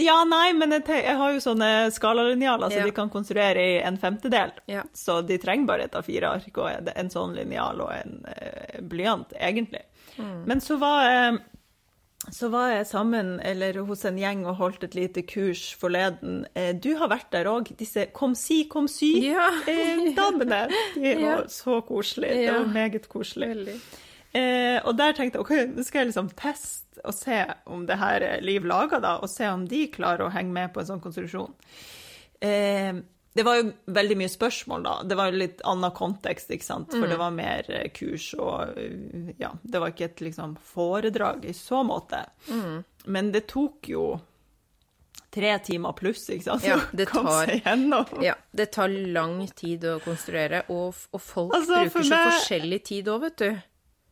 Ja, 0.00 0.22
nei, 0.24 0.54
men 0.56 0.70
jeg, 0.72 0.86
jeg 0.88 1.16
har 1.18 1.32
jo 1.34 1.40
sånne 1.44 1.90
skalalinjaler 1.92 2.70
så 2.72 2.78
Ja. 2.78 2.84
de 2.88 2.92
kan 2.96 3.10
konstruere 3.12 3.60
i 3.60 3.74
en 3.84 3.98
femtedel. 4.00 4.54
Ja. 4.70 4.84
Så 4.96 5.18
de 5.26 5.36
trenger 5.42 5.66
bare 5.68 5.84
et 5.84 5.92
A4-ark 5.98 6.56
og 6.62 6.88
en, 6.96 7.10
sånn 7.12 7.34
linjal 7.36 7.82
og 7.84 7.90
en 7.92 8.24
eh, 8.32 8.78
blyant, 8.80 9.34
egentlig. 9.36 9.82
Men 10.16 10.62
så 10.64 10.78
var 10.80 11.02
jeg 11.10 11.38
så 12.32 12.48
var 12.50 12.70
jeg 12.72 12.86
sammen 12.86 13.40
eller 13.44 13.76
hos 13.86 14.04
en 14.08 14.16
gjeng 14.18 14.44
og 14.46 14.56
holdt 14.56 14.84
et 14.84 14.94
lite 14.94 15.22
kurs 15.28 15.74
forleden. 15.76 16.46
Eh, 16.56 16.72
Du 16.72 16.94
har 16.96 17.08
vært 17.08 17.30
der 17.32 17.44
òg, 17.50 17.68
disse 17.76 18.06
kom 18.12 18.34
si, 18.34 18.64
kom 18.68 18.86
sy-damene. 18.88 20.68
De 20.94 21.14
var 21.14 21.20
Ja. 21.20 21.36
så 21.48 21.80
koselige. 21.86 22.34
Det 22.46 22.52
var 22.52 22.66
meget 22.72 23.08
koselig. 23.08 23.48
Veldig. 23.48 23.76
Eh, 24.34 24.80
og 24.84 24.96
der 24.98 25.12
tenkte 25.12 25.38
jeg 25.38 25.44
ok, 25.44 25.76
nå 25.76 25.84
skal 25.84 25.98
jeg 26.00 26.08
liksom 26.12 26.30
teste 26.34 27.00
og 27.04 27.14
se 27.14 27.44
om 27.66 27.86
det 27.86 27.98
her 27.98 28.20
er 28.22 28.40
liv 28.42 28.64
laga, 28.64 28.98
da, 29.00 29.16
og 29.22 29.28
se 29.30 29.46
om 29.46 29.66
de 29.68 29.86
klarer 29.88 30.26
å 30.26 30.32
henge 30.32 30.52
med 30.52 30.72
på 30.74 30.80
en 30.80 30.86
sånn 30.86 31.02
konstruksjon. 31.02 31.52
Eh, 32.42 32.92
det 33.34 33.42
var 33.42 33.56
jo 33.58 33.70
veldig 33.90 34.16
mye 34.20 34.30
spørsmål, 34.30 34.84
da. 34.86 34.92
Det 35.10 35.16
var 35.18 35.32
jo 35.32 35.40
litt 35.40 35.62
annen 35.66 35.90
kontekst, 35.96 36.52
ikke 36.54 36.66
sant. 36.68 36.92
For 36.94 37.10
det 37.10 37.16
var 37.18 37.32
mer 37.34 37.66
eh, 37.70 37.88
kurs 37.94 38.28
og 38.38 38.78
eh, 38.78 39.32
Ja, 39.42 39.50
det 39.62 39.80
var 39.82 39.90
ikke 39.90 40.06
et 40.12 40.22
liksom 40.22 40.54
foredrag 40.62 41.42
i 41.50 41.54
så 41.56 41.82
måte. 41.86 42.22
Men 43.10 43.32
det 43.34 43.48
tok 43.50 43.90
jo 43.90 44.06
tre 45.34 45.58
timer 45.66 45.92
pluss, 45.98 46.28
ikke 46.30 46.46
sant, 46.46 46.66
Ja, 46.68 46.78
det 46.92 47.08
tar-. 47.10 47.50
Ja, 48.22 48.36
det 48.54 48.70
tar 48.76 48.88
lang 48.88 49.40
tid 49.58 49.82
å 49.90 49.98
konstruere, 50.04 50.62
og, 50.70 50.94
og 51.10 51.22
folk 51.22 51.56
Altså, 51.58 51.80
bruker 51.82 51.90
bruker 51.98 52.10
så 52.12 52.20
forskjellig 52.30 52.82
tid 52.86 53.10
òg, 53.10 53.24
vet 53.26 53.42
du. 53.42 53.48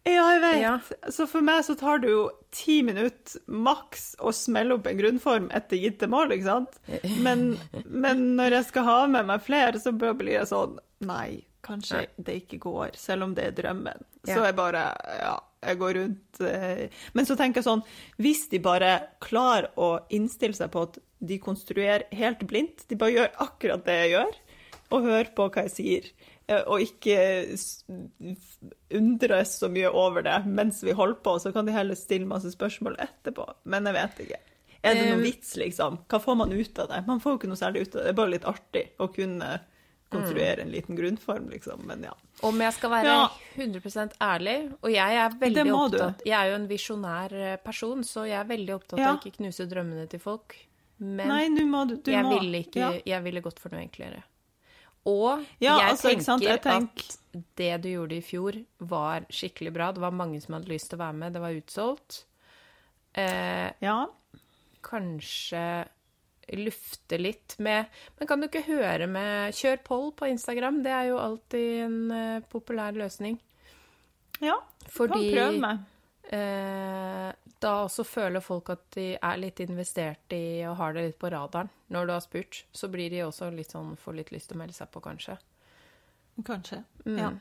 Ja, 0.02 0.24
jeg 0.34 0.40
vet. 0.42 0.56
Ja. 0.58 0.72
Så 1.14 1.28
for 1.30 1.44
meg 1.46 1.62
så 1.66 1.76
tar 1.78 2.00
det 2.02 2.10
jo 2.10 2.24
ti 2.54 2.80
minutter 2.82 3.38
maks 3.46 4.12
å 4.18 4.32
smelle 4.34 4.74
opp 4.74 4.88
en 4.90 4.98
grunnform 4.98 5.46
etter 5.54 5.78
gitte 5.78 6.08
mål, 6.10 6.34
ikke 6.34 6.48
sant? 6.48 6.80
Men, 7.22 7.52
men 7.86 8.24
når 8.38 8.58
jeg 8.58 8.68
skal 8.72 8.88
ha 8.88 8.98
med 9.14 9.30
meg 9.30 9.44
flere, 9.46 9.78
så 9.82 9.94
blir 9.94 10.34
jeg 10.34 10.50
sånn 10.50 10.80
Nei, 11.06 11.44
kanskje 11.66 12.04
det 12.18 12.40
ikke 12.42 12.58
går, 12.62 12.98
selv 12.98 13.28
om 13.28 13.36
det 13.38 13.48
er 13.48 13.56
drømmen. 13.58 14.04
Så 14.26 14.38
jeg 14.42 14.58
bare 14.58 14.84
Ja, 15.18 15.36
jeg 15.66 15.78
går 15.80 15.96
rundt 15.98 16.42
eh. 16.46 16.84
Men 17.14 17.26
så 17.26 17.34
tenker 17.38 17.58
jeg 17.58 17.66
sånn 17.66 17.82
Hvis 18.22 18.44
de 18.52 18.60
bare 18.62 18.92
klarer 19.22 19.70
å 19.74 19.96
innstille 20.14 20.54
seg 20.54 20.70
på 20.74 20.84
at 20.86 20.98
de 21.22 21.38
konstruerer 21.42 22.08
helt 22.18 22.42
blindt, 22.50 22.88
de 22.90 22.98
bare 22.98 23.14
gjør 23.14 23.34
akkurat 23.44 23.84
det 23.86 23.98
jeg 24.00 24.14
gjør, 24.16 24.38
og 24.92 25.04
hører 25.06 25.28
på 25.36 25.44
hva 25.54 25.62
jeg 25.68 25.74
sier, 25.76 26.08
og 26.66 26.80
ikke 26.82 27.18
undres 28.92 29.58
så 29.58 29.68
mye 29.72 29.90
over 29.90 30.24
det 30.26 30.38
mens 30.46 30.82
vi 30.84 30.92
holder 30.96 31.20
på, 31.24 31.36
så 31.40 31.52
kan 31.54 31.66
de 31.68 31.74
heller 31.76 31.98
stille 31.98 32.26
masse 32.28 32.50
spørsmål 32.54 32.96
etterpå. 33.02 33.46
Men 33.64 33.86
jeg 33.88 33.96
vet 33.98 34.24
ikke. 34.26 34.40
Er 34.82 34.96
det 34.98 35.04
noen 35.06 35.20
Um, 35.20 35.26
vits, 35.28 35.52
liksom? 35.56 35.98
Hva 36.10 36.18
får 36.20 36.34
man 36.40 36.52
ut 36.52 36.78
av 36.82 36.88
det? 36.90 37.04
Man 37.06 37.20
får 37.22 37.32
jo 37.32 37.38
ikke 37.38 37.50
noe 37.52 37.60
særlig 37.60 37.84
ut 37.86 37.92
av 37.94 38.00
det. 38.00 38.06
Det 38.08 38.12
er 38.12 38.18
bare 38.18 38.32
litt 38.32 38.48
artig 38.50 38.82
å 38.98 39.06
kunne 39.14 39.52
konstruere 40.12 40.60
en 40.66 40.72
liten 40.74 40.96
grunnform, 40.98 41.46
liksom. 41.54 41.84
Men 41.88 42.02
ja. 42.04 42.12
Om 42.44 42.58
jeg 42.60 42.74
skal 42.76 42.90
være 42.90 43.12
Ja. 43.12 43.28
100 43.56 44.16
ærlig, 44.20 44.56
og 44.82 44.90
jeg 44.90 45.16
er 45.22 45.38
veldig 45.40 45.64
du. 45.64 45.70
opptatt 45.76 46.26
Jeg 46.26 46.34
er 46.36 46.50
jo 46.50 46.54
en 46.58 46.66
visjonær 46.68 47.32
eh, 47.32 47.56
person, 47.64 48.02
så 48.04 48.26
jeg 48.28 48.40
er 48.40 48.44
veldig 48.50 48.74
opptatt 48.74 48.98
Ja. 48.98 49.12
av 49.12 49.16
å 49.16 49.22
ikke 49.22 49.36
knuse 49.38 49.68
drømmene 49.70 50.08
til 50.10 50.20
folk. 50.20 50.56
Men 50.98 51.28
Nei, 51.28 51.48
du 51.48 51.64
må 51.66 51.86
du, 51.88 51.96
du 51.96 52.10
jeg 52.12 52.22
må 52.24 52.38
ville 52.40 52.60
ikke 52.66 52.78
ja. 52.82 52.90
Jeg 53.06 53.22
ville 53.24 53.40
gått 53.40 53.58
for 53.62 53.70
noe 53.70 53.80
enklere. 53.86 54.22
Og 55.06 55.44
Ja, 55.60 55.78
jeg 55.80 55.90
altså, 55.96 56.08
tenker 56.14 56.42
jeg 56.46 56.60
tenk- 56.62 57.02
at 57.02 57.18
det 57.56 57.82
du 57.82 57.88
gjorde 57.88 58.16
i 58.16 58.20
fjor, 58.22 58.64
var 58.80 59.24
skikkelig 59.30 59.72
bra. 59.74 59.90
Det 59.92 60.00
var 60.00 60.10
mange 60.12 60.40
som 60.42 60.54
hadde 60.54 60.68
lyst 60.70 60.90
til 60.90 60.98
å 60.98 61.02
være 61.02 61.14
med. 61.18 61.32
Det 61.32 61.40
var 61.42 61.56
utsolgt. 61.58 62.24
Eh, 63.14 63.72
Ja. 63.82 64.06
kanskje 64.82 65.88
lufte 66.52 67.18
litt 67.20 67.54
med 67.58 67.86
Men 68.18 68.26
kan 68.28 68.40
du 68.40 68.48
ikke 68.48 68.64
høre 68.66 69.06
med 69.08 69.54
Kjør 69.54 69.82
poll 69.84 70.12
på 70.12 70.26
Instagram. 70.28 70.82
Det 70.82 70.90
er 70.92 71.04
jo 71.08 71.18
alltid 71.18 71.84
en 71.84 72.10
eh, 72.10 72.40
populær 72.50 72.92
løsning. 72.94 73.38
ja. 74.40 74.54
Fordi 74.90 75.12
Kan 75.12 75.32
prøve 75.32 75.60
meg. 75.60 75.78
Eh, 76.32 77.28
da 77.62 77.72
også 77.84 78.04
føler 78.08 78.42
folk 78.42 78.72
at 78.74 78.82
de 78.96 79.12
er 79.14 79.38
litt 79.40 79.60
investert 79.62 80.34
i 80.34 80.64
og 80.66 80.76
har 80.80 80.96
det 80.96 81.06
litt 81.06 81.20
på 81.20 81.30
radaren. 81.32 81.70
Når 81.92 82.08
du 82.08 82.12
har 82.16 82.24
spurt, 82.24 82.64
så 82.72 82.88
blir 82.90 83.12
de 83.12 83.22
også 83.26 83.50
litt 83.54 83.70
sånn, 83.74 83.94
får 84.00 84.18
litt 84.18 84.32
lyst 84.34 84.50
til 84.50 84.58
å 84.58 84.62
melde 84.64 84.76
seg 84.76 84.90
på, 84.92 85.02
kanskje. 85.04 85.38
Kanskje. 86.46 86.82
Mm. 87.06 87.18
Ja. 87.18 87.32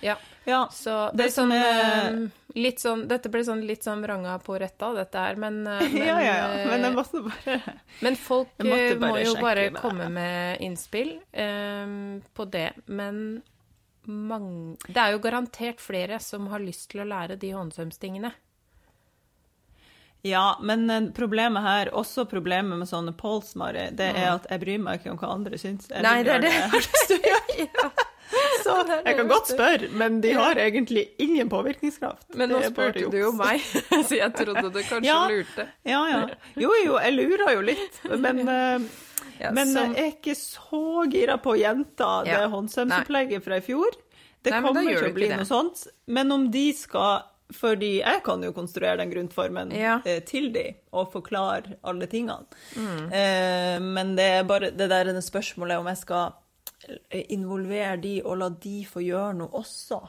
Ja, 0.00 0.16
ja. 0.44 0.68
så 0.72 1.10
det, 1.10 1.16
Det 1.16 1.24
er 1.24 1.32
sånn 1.34 1.52
er- 1.52 2.12
eh, 2.12 2.28
Litt 2.54 2.78
sånn 2.80 3.02
Dette 3.10 3.28
ble 3.28 3.42
sånn 3.44 3.64
litt 3.66 3.82
sånn 3.84 4.02
vranga 4.02 4.36
på 4.42 4.54
retta, 4.58 4.92
dette 4.94 5.18
her, 5.18 5.36
men 5.36 5.66
eh, 5.66 5.82
men, 5.82 5.96
ja, 6.08 6.16
ja, 6.22 6.34
ja. 6.40 6.66
Men 6.70 6.86
jeg 6.86 6.92
eh, 6.92 6.96
måtte 6.96 7.22
bare 7.26 7.74
Men 8.00 8.16
folk 8.16 8.54
bare 8.56 8.78
eh, 8.86 8.98
må 9.02 9.10
jo 9.18 9.34
bare 9.40 9.66
komme 9.76 10.08
med 10.14 10.62
innspill 10.64 11.16
um, 11.34 12.22
på 12.34 12.46
det. 12.50 12.70
Men 12.86 13.42
mange 14.08 14.76
Det 14.86 14.96
er 14.96 15.12
jo 15.12 15.18
garantert 15.24 15.80
flere 15.80 16.20
som 16.20 16.46
har 16.52 16.62
lyst 16.62 16.90
til 16.92 17.02
å 17.02 17.08
lære 17.08 17.36
de 17.40 17.50
håndsømstingene. 17.56 18.32
Ja, 20.22 20.58
men 20.60 20.90
eh, 20.90 21.06
problemet 21.16 21.62
her, 21.64 21.90
også 21.96 22.26
problemet 22.28 22.76
med 22.78 22.88
sånne 22.90 23.14
polls, 23.16 23.54
Mari, 23.56 23.86
det 23.96 24.10
er 24.12 24.34
at 24.34 24.46
jeg 24.50 24.60
bryr 24.60 24.82
meg 24.84 25.00
ikke 25.00 25.14
om 25.14 25.20
hva 25.22 25.30
andre 25.32 25.56
syns. 25.60 25.88
Jeg 25.88 26.04
Nei, 26.04 26.18
det 26.26 26.34
er 26.34 26.44
det 26.44 26.50
jeg 26.52 26.68
har 26.74 26.82
lyst 26.84 27.06
til 27.08 27.20
å 27.20 27.34
gjøre. 27.34 27.68
Ja. 27.70 27.90
Så 28.62 28.74
jeg 28.86 29.16
kan 29.18 29.26
godt 29.26 29.48
spørre, 29.50 29.88
men 29.98 30.20
de 30.22 30.30
har 30.36 30.54
egentlig 30.62 31.02
ingen 31.18 31.48
påvirkningskraft. 31.50 32.28
Men 32.38 32.52
nå 32.52 32.60
Det 32.62 32.68
spurte 32.70 33.08
du 33.10 33.16
jo 33.18 33.32
meg, 33.34 33.64
så 34.06 34.18
jeg 34.20 34.30
trodde 34.36 34.68
du 34.70 34.78
kanskje 34.78 35.08
Ja. 35.08 35.16
lurte. 35.26 35.64
Ja, 35.88 36.02
ja. 36.12 36.20
Jo, 36.60 36.70
jo, 36.84 36.94
jeg 37.02 37.16
lurer 37.16 37.50
jo 37.56 37.64
litt, 37.72 37.98
men, 38.22 38.38
eh, 38.54 38.86
Ja, 39.40 39.50
men 39.56 39.72
som- 39.72 39.94
jeg 39.94 40.04
er 40.04 40.12
ikke 40.16 40.36
så 40.36 41.10
gira 41.10 41.38
på 41.42 41.56
jenta, 41.58 42.24
det 42.24 42.32
Ja. 42.36 42.48
håndsømsopplegget 42.48 43.42
fra 43.42 43.56
i 43.56 43.60
fjor. 43.60 43.90
Det 44.42 44.52
Nei, 44.52 44.60
kommer 44.62 44.82
ikke 44.82 44.98
til 45.02 45.10
å 45.10 45.14
bli 45.14 45.28
noe 45.28 45.44
sånt. 45.48 45.86
Men 46.06 46.32
om 46.32 46.50
de 46.50 46.72
skal 46.72 47.22
Fordi 47.52 47.98
jeg 47.98 48.22
kan 48.22 48.40
jo 48.44 48.52
konstruere 48.52 48.98
den 48.98 49.10
grunnformen 49.10 49.72
Ja. 49.76 50.00
eh, 50.06 50.20
til 50.20 50.52
de, 50.52 50.76
og 50.92 51.10
forklare 51.12 51.74
alle 51.82 52.06
tingene. 52.06 52.46
Mm. 52.76 53.12
Eh, 53.12 53.78
men 53.80 54.14
det 54.14 54.22
er 54.24 54.44
bare 54.44 54.70
det 54.70 54.88
der 54.88 55.00
er 55.08 55.12
det 55.12 55.24
spørsmålet 55.24 55.76
om 55.80 55.86
jeg 55.86 55.96
skal 55.98 56.32
eh, 57.10 57.24
involvere 57.30 58.00
de 58.00 58.22
og 58.24 58.38
la 58.38 58.48
de 58.50 58.84
få 58.84 59.02
gjøre 59.04 59.34
noe 59.34 59.48
også 59.48 60.08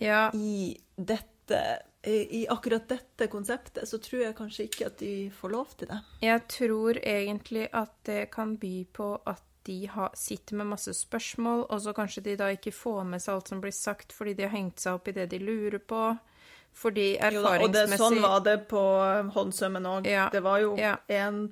Ja, 0.00 0.30
i 0.32 0.76
dette 0.96 1.80
i 2.06 2.46
akkurat 2.48 2.84
dette 2.88 3.26
konseptet, 3.26 3.88
så 3.88 3.98
tror 3.98 4.22
jeg 4.22 4.36
kanskje 4.38 4.68
ikke 4.68 4.86
at 4.86 5.00
de 5.02 5.12
får 5.34 5.50
lov 5.50 5.72
til 5.76 5.90
det. 5.90 5.98
jeg 6.22 6.42
tror 6.48 7.00
egentlig 7.02 7.68
at 7.74 7.94
det 8.06 8.30
kan 8.30 8.56
by 8.56 8.86
på 8.94 9.08
at 9.26 9.42
de 9.68 9.86
har, 9.86 10.12
sitter 10.14 10.56
med 10.56 10.70
masse 10.70 10.94
spørsmål, 10.94 11.66
og 11.68 11.80
så 11.82 11.92
kanskje 11.92 12.22
de 12.24 12.36
da 12.40 12.48
ikke 12.54 12.72
får 12.72 13.02
med 13.04 13.20
seg 13.20 13.34
alt 13.34 13.50
som 13.52 13.60
blir 13.60 13.74
sagt, 13.74 14.14
fordi 14.16 14.32
de 14.38 14.46
har 14.46 14.54
hengt 14.54 14.80
seg 14.80 14.96
opp 14.96 15.10
i 15.10 15.16
det 15.18 15.26
de 15.32 15.42
lurer 15.42 15.82
på. 15.82 16.02
Fordi 16.78 17.16
Jo 17.34 17.40
da, 17.42 17.56
og 17.58 17.72
det, 17.74 17.80
sånn 17.98 18.20
var 18.22 18.38
det 18.46 18.52
på 18.70 18.80
håndsømmen 19.34 19.86
òg. 19.90 20.04
Ja, 20.06 20.28
Det 20.30 20.42
var 20.44 20.60
jo 20.62 20.76
ja. 20.78 20.92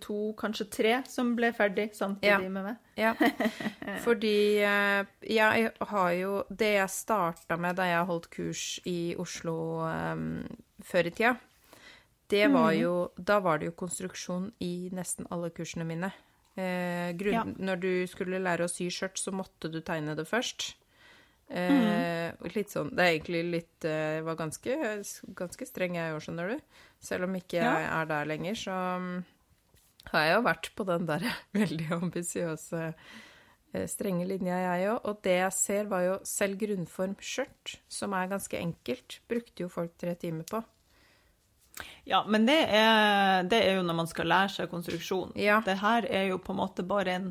to, 0.01 0.33
kanskje 0.39 0.69
tre 0.71 0.93
som 1.11 1.33
ble 1.35 1.51
ferdig 1.57 1.89
samtidig 1.99 2.45
Ja. 2.45 2.49
med 2.49 2.63
meg. 2.69 2.77
Ja, 2.97 3.11
fordi 4.07 4.63
eh, 4.63 5.05
jeg 5.27 5.73
har 5.91 6.13
jo 6.17 6.45
Det 6.49 6.71
jeg 6.77 6.89
starta 6.95 7.59
med 7.59 7.77
da 7.77 7.89
jeg 7.91 8.07
holdt 8.07 8.31
kurs 8.31 8.63
i 8.87 9.17
Oslo 9.19 9.57
um, 9.83 10.47
før 10.87 11.07
i 11.11 11.11
tida, 11.11 11.35
det 12.31 12.47
var 12.53 12.73
Mm. 12.73 12.81
jo 12.81 12.95
Da 13.19 13.41
var 13.41 13.59
det 13.59 13.67
jo 13.67 13.73
konstruksjon 13.73 14.53
i 14.61 14.91
nesten 14.93 15.27
alle 15.31 15.51
kursene 15.51 15.85
mine. 15.87 16.13
Eh, 16.57 17.13
grunn, 17.19 17.57
Når 17.59 17.81
du 17.81 18.07
skulle 18.07 18.39
lære 18.41 18.65
å 18.65 18.71
sy 18.71 18.89
skjørt, 18.89 19.19
så 19.19 19.31
måtte 19.33 19.71
du 19.71 19.81
tegne 19.83 20.15
det 20.17 20.27
først. 20.27 20.75
Eh, 21.47 22.33
Litt 22.57 22.73
sånn 22.73 22.89
Det 22.91 23.05
er 23.05 23.13
egentlig 23.15 23.43
litt 23.47 23.87
eh, 23.87 24.19
var 24.27 24.35
ganske, 24.39 24.75
ganske 25.39 25.69
streng 25.69 25.95
jeg 25.99 26.15
òg, 26.15 26.21
skjønner 26.25 26.53
du. 26.53 26.83
Selv 27.03 27.29
om 27.29 27.39
ikke 27.39 27.61
jeg 27.61 27.87
er 27.87 28.11
der 28.11 28.29
lenger, 28.29 28.59
så 28.59 28.75
mm, 29.03 29.15
har 30.11 30.27
jeg 30.27 30.35
jo 30.35 30.45
vært 30.49 30.71
på 30.75 30.87
den 30.89 31.07
der 31.09 31.27
veldig 31.61 31.89
ambisiøse 32.01 32.83
eh, 32.91 33.87
strenge 33.91 34.27
linja, 34.29 34.59
jeg 34.65 34.91
òg. 34.95 35.11
Og 35.11 35.21
det 35.27 35.37
jeg 35.39 35.57
ser, 35.59 35.91
var 35.93 36.07
jo 36.07 36.17
selv 36.27 36.59
grunnform 36.63 37.19
skjørt, 37.23 37.77
som 37.89 38.17
er 38.19 38.33
ganske 38.35 38.59
enkelt, 38.59 39.21
brukte 39.31 39.67
jo 39.67 39.73
folk 39.73 39.95
tre 40.03 40.17
timer 40.19 40.49
på. 40.51 40.63
Ja, 42.09 42.23
men 42.25 42.47
det 42.49 42.57
er, 42.73 43.43
det 43.45 43.59
er 43.67 43.75
jo 43.77 43.83
når 43.85 43.99
man 43.99 44.09
skal 44.09 44.31
lære 44.31 44.53
seg 44.55 44.71
konstruksjon. 44.73 45.35
Ja. 45.37 45.59
Det 45.67 45.77
her 45.83 46.07
er 46.09 46.31
jo 46.31 46.39
på 46.41 46.55
en 46.55 46.61
måte 46.63 46.87
bare 46.87 47.19
en, 47.19 47.27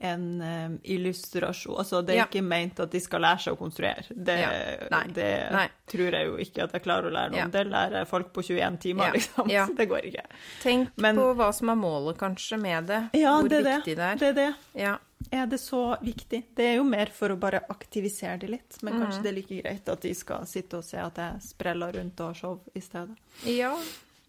en 0.00 0.40
eh, 0.42 0.70
illustrasjon. 0.92 1.76
Altså, 1.78 2.02
det 2.04 2.14
er 2.14 2.18
Ja. 2.18 2.24
ikke 2.26 2.42
ment 2.44 2.80
at 2.80 2.90
de 2.90 3.00
skal 3.00 3.20
lære 3.20 3.40
seg 3.40 3.54
å 3.54 3.58
konstruere. 3.58 4.04
Det, 4.10 4.38
Ja. 4.38 4.88
Nei. 4.90 5.06
det 5.12 5.52
Nei. 5.52 5.68
tror 5.88 6.10
jeg 6.12 6.26
jo 6.26 6.36
ikke 6.36 6.62
at 6.64 6.72
jeg 6.72 6.82
klarer 6.82 7.08
å 7.08 7.12
lære 7.12 7.30
noe. 7.30 7.38
Ja. 7.38 7.46
Det 7.48 7.66
lærer 7.66 8.06
folk 8.06 8.32
på 8.32 8.42
21 8.44 8.78
timer, 8.78 9.12
liksom. 9.12 9.48
Så 9.48 9.74
det 9.76 9.88
går 9.88 10.04
ikke. 10.10 10.24
Tenk 10.62 10.88
Men- 10.98 11.16
på 11.16 11.34
hva 11.34 11.52
som 11.54 11.68
er 11.70 11.74
målet, 11.76 12.16
kanskje, 12.18 12.58
med 12.60 12.86
det. 12.86 13.10
Ja, 13.14 13.40
Hvor 13.40 13.48
det 13.48 13.64
viktig 13.64 13.96
det. 13.96 13.96
det 13.96 14.04
er. 14.04 14.16
Det 14.16 14.28
er 14.28 14.32
det. 14.34 14.54
Ja. 14.74 14.98
Er 15.32 15.46
det 15.46 15.58
så 15.60 15.96
viktig? 16.04 16.42
Det 16.54 16.64
er 16.64 16.74
jo 16.76 16.84
mer 16.84 17.06
for 17.06 17.28
å 17.30 17.38
bare 17.40 17.62
aktivisere 17.70 18.38
det 18.38 18.50
litt. 18.50 18.82
Men 18.82 18.94
Mm. 18.94 19.02
kanskje 19.06 19.22
det 19.22 19.30
er 19.30 19.36
like 19.40 19.62
greit 19.62 19.88
at 19.88 20.00
de 20.02 20.12
skal 20.14 20.44
sitte 20.44 20.74
og 20.76 20.84
se 20.84 20.98
at 20.98 21.14
jeg 21.16 21.40
spreller 21.40 21.92
rundt 21.96 22.20
og 22.20 22.26
har 22.26 22.34
show 22.34 22.60
i 22.74 22.80
stedet. 22.80 23.16
ja, 23.44 23.74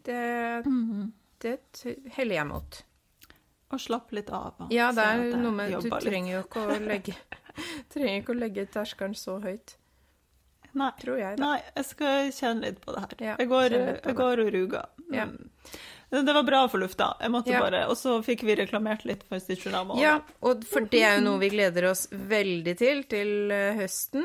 det, 0.06 0.64
det 1.42 1.60
t- 1.74 1.96
heller 2.16 2.36
jeg 2.36 2.48
mot. 2.48 2.84
Og 3.72 3.80
slappe 3.84 4.16
litt 4.16 4.30
av. 4.32 4.54
Og 4.64 4.72
Ja, 4.72 4.92
det 4.96 5.04
er 5.04 5.38
noe 5.38 5.52
med 5.52 5.74
Du 5.84 5.90
trenger 5.90 6.38
jo 6.38 6.44
ikke 6.46 6.62
å 6.64 6.78
legge 6.92 7.16
Trenger 7.92 8.22
ikke 8.22 8.32
å 8.36 8.40
legge 8.40 8.66
terskelen 8.72 9.16
så 9.18 9.40
høyt, 9.44 9.76
Nei. 10.78 10.92
tror 11.02 11.18
jeg. 11.20 11.38
Da. 11.40 11.44
Nei, 11.44 11.62
jeg 11.76 11.86
skal 11.90 12.30
kjenne 12.32 12.62
litt 12.68 12.82
på 12.84 12.94
det 12.94 13.00
her. 13.02 13.16
Ja, 13.26 13.36
jeg, 13.42 13.48
går, 13.50 13.70
på 14.04 14.12
jeg 14.12 14.16
går 14.20 14.42
og 14.44 14.52
ruger. 14.54 14.86
Ja. 15.12 15.26
Det 16.14 16.34
var 16.38 16.44
bra 16.48 16.60
for 16.72 16.80
lufta. 16.80 17.08
Jeg 17.20 17.32
måtte 17.34 17.50
Ja. 17.52 17.60
bare, 17.66 17.82
Og 17.90 17.98
så 17.98 18.20
fikk 18.24 18.44
vi 18.48 18.56
reklamert 18.56 19.04
litt 19.10 19.24
for 19.28 19.40
Stitchorama. 19.44 19.98
Ja, 20.00 20.20
og 20.42 20.64
for 20.70 20.86
det 20.86 21.02
er 21.04 21.18
jo 21.18 21.26
noe 21.26 21.40
vi 21.42 21.50
gleder 21.50 21.90
oss 21.90 22.06
veldig 22.12 22.78
til 22.78 23.04
til 23.10 23.52
eh, 23.52 23.74
høsten. 23.76 24.24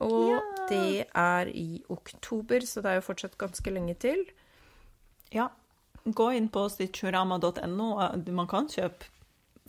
Og 0.00 0.28
Ja. 0.34 0.40
det 0.68 1.06
er 1.14 1.46
i 1.54 1.82
oktober, 1.88 2.60
så 2.66 2.82
det 2.82 2.90
er 2.90 2.94
jo 3.00 3.06
fortsatt 3.12 3.38
ganske 3.38 3.70
lenge 3.72 3.94
til. 3.98 4.26
ja. 5.32 5.48
Gå 6.04 6.32
inn 6.32 6.48
på 6.48 6.66
stitchorama.no. 6.72 7.88
Man 8.32 8.50
kan 8.50 8.68
kjøpe 8.70 9.10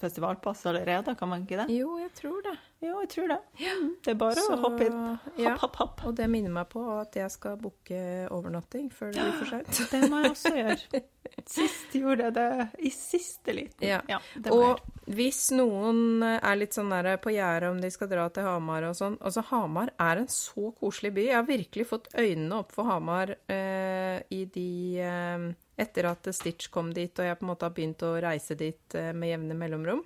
festivalpass 0.02 0.65
allerede, 0.65 1.15
kan 1.15 1.30
man 1.30 1.44
ikke 1.46 1.62
det? 1.62 1.74
Jo, 1.76 1.96
jeg 2.02 2.12
tror 2.17 2.41
det. 2.46 2.58
Jo, 2.82 2.96
jeg 3.04 3.10
tror 3.12 3.28
det. 3.30 3.38
Ja. 3.62 3.74
Det 4.04 4.13
er 4.15 4.17
bare 4.17 4.38
Så, 4.39 4.56
å 4.56 4.60
hoppe 4.63 4.88
inn. 4.88 5.02
ja. 5.38 5.52
Hopp, 5.54 5.62
hopp, 5.62 5.76
hopp. 5.82 6.06
Og 6.10 6.15
det 6.17 6.26
minner 6.32 6.54
meg 6.56 6.70
på 6.72 6.82
at 6.96 7.15
jeg 7.20 7.30
skal 7.30 7.60
booke 7.62 8.02
overnatting 8.34 8.88
før 8.94 9.13
det 9.13 9.28
blir 9.28 9.36
for 9.38 9.52
seint. 9.52 9.82
Det 9.91 10.10
må 10.10 10.24
jeg 10.24 10.32
også 10.34 10.54
gjøre. 10.58 11.04
Sist 11.56 11.94
gjorde 11.96 12.26
jeg 12.28 12.36
det 12.36 12.48
i 12.82 12.91
siste 12.96 13.54
liten. 13.56 13.86
Ja. 13.86 14.02
ja 14.10 14.17
Og 14.52 14.82
hvis 15.13 15.52
noen 15.54 16.26
er 16.26 16.58
litt 16.58 16.76
sånn 16.76 16.91
der 16.91 17.13
på 17.22 17.34
gjerdet 17.36 17.70
om 17.70 17.80
de 17.82 17.91
skal 17.94 18.10
dra 18.12 18.26
til 18.34 18.46
Hamar 18.46 18.89
og 18.89 18.98
sånn 18.98 19.15
Altså, 19.22 19.46
Hamar 19.52 19.94
er 20.02 20.24
en 20.24 20.30
så 20.32 20.74
koselig 20.82 21.13
by. 21.15 21.28
Jeg 21.30 21.38
har 21.38 21.48
virkelig 21.48 21.88
fått 21.94 22.10
øynene 22.17 22.63
opp 22.63 22.74
for 22.76 22.89
Hamar 22.89 23.36
eh, 23.46 24.17
i 24.34 24.44
de 24.50 24.72
eh, 25.06 25.52
Etter 25.82 26.06
at 26.12 26.28
Stitch 26.36 26.70
kom 26.74 26.91
dit, 26.94 27.12
og 27.20 27.26
jeg 27.26 27.39
på 27.39 27.46
en 27.46 27.52
måte 27.52 27.65
har 27.67 27.74
begynt 27.76 28.04
å 28.06 28.13
reise 28.22 28.56
dit 28.60 28.96
eh, 29.00 29.12
med 29.17 29.34
jevne 29.34 29.58
mellomrom. 29.58 30.04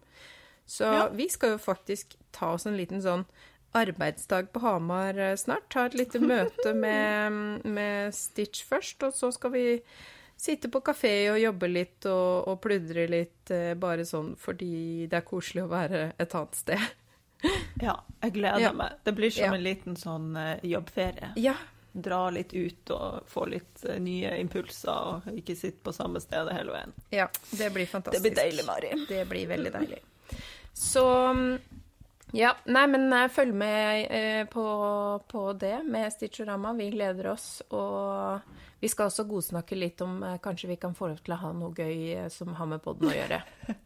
Så 0.65 0.87
Ja. 0.87 1.07
vi 1.13 1.27
skal 1.29 1.55
jo 1.55 1.57
faktisk 1.61 2.15
ta 2.31 2.53
oss 2.55 2.65
en 2.65 2.77
liten 2.77 3.01
sånn 3.03 3.25
arbeidsdag 3.75 4.51
på 4.53 4.61
Hamar 4.63 5.17
eh, 5.19 5.35
snart. 5.35 5.67
Ta 5.69 5.85
et 5.89 5.97
lite 5.99 6.19
møte 6.23 6.73
med, 6.85 7.65
med 7.67 8.13
Stitch 8.15 8.63
først, 8.65 9.03
og 9.03 9.13
så 9.13 9.31
skal 9.35 9.51
vi 9.51 9.65
sitte 10.37 10.67
på 10.71 10.81
kafé 10.83 11.11
og 11.31 11.39
jobbe 11.39 11.67
litt 11.71 12.05
og, 12.11 12.47
og 12.51 12.57
pludre 12.63 13.05
litt, 13.11 13.51
eh, 13.55 13.73
bare 13.79 14.03
sånn 14.07 14.33
fordi 14.39 15.07
det 15.11 15.19
er 15.21 15.27
koselig 15.27 15.63
å 15.63 15.71
være 15.71 16.13
et 16.19 16.35
annet 16.35 16.55
sted. 16.59 16.87
Ja, 17.83 17.99
jeg 18.23 18.33
gleder 18.39 18.59
Ja. 18.63 18.71
meg. 18.73 18.95
Det 19.05 19.13
blir 19.15 19.29
som 19.31 19.43
Ja. 19.45 19.53
en 19.53 19.63
liten 19.63 19.95
sånn 19.99 20.33
jobbferie. 20.65 21.33
Ja, 21.37 21.53
Dra 21.95 22.29
litt 22.29 22.53
ut 22.53 22.91
og 22.91 23.29
få 23.31 23.45
litt 23.47 23.85
eh, 23.87 23.99
nye 24.03 24.33
impulser, 24.41 24.91
og 24.91 25.39
ikke 25.39 25.55
sitte 25.55 25.79
på 25.85 25.93
samme 25.95 26.19
sted 26.19 26.51
hele 26.51 26.75
veien. 26.75 26.91
ja 27.15 27.29
det 27.55 27.69
blir 27.71 27.87
fantastisk. 27.87 28.23
Det 28.23 28.29
blir 28.29 28.43
deilig, 28.43 28.65
Mari. 28.67 28.91
Det 29.07 29.23
blir 29.29 29.47
veldig 29.47 29.71
deilig. 29.77 30.01
Så 30.75 31.05
ja, 32.35 32.51
nei, 32.65 32.83
men 32.91 33.07
eh, 33.13 33.29
følg 33.31 33.55
med 33.55 34.11
eh, 34.11 34.43
på, 34.51 34.65
på 35.31 35.45
det 35.53 35.77
med 35.87 36.11
Stitchorama. 36.13 36.73
Vi 36.75 36.89
gleder 36.91 37.31
oss. 37.31 37.47
Og 37.69 38.39
vi 38.83 38.91
skal 38.91 39.07
også 39.07 39.23
godsnakke 39.29 39.79
litt 39.79 40.03
om 40.03 40.19
kanskje 40.43 40.73
vi 40.73 40.79
kan 40.81 40.97
få 40.97 41.13
lov 41.13 41.23
til 41.23 41.37
å 41.37 41.41
ha 41.45 41.55
noe 41.55 41.71
gøy 41.71 42.27
som 42.33 42.51
har 42.59 42.67
med 42.75 42.83
podden 42.83 43.13
å 43.13 43.15
gjøre. 43.15 43.39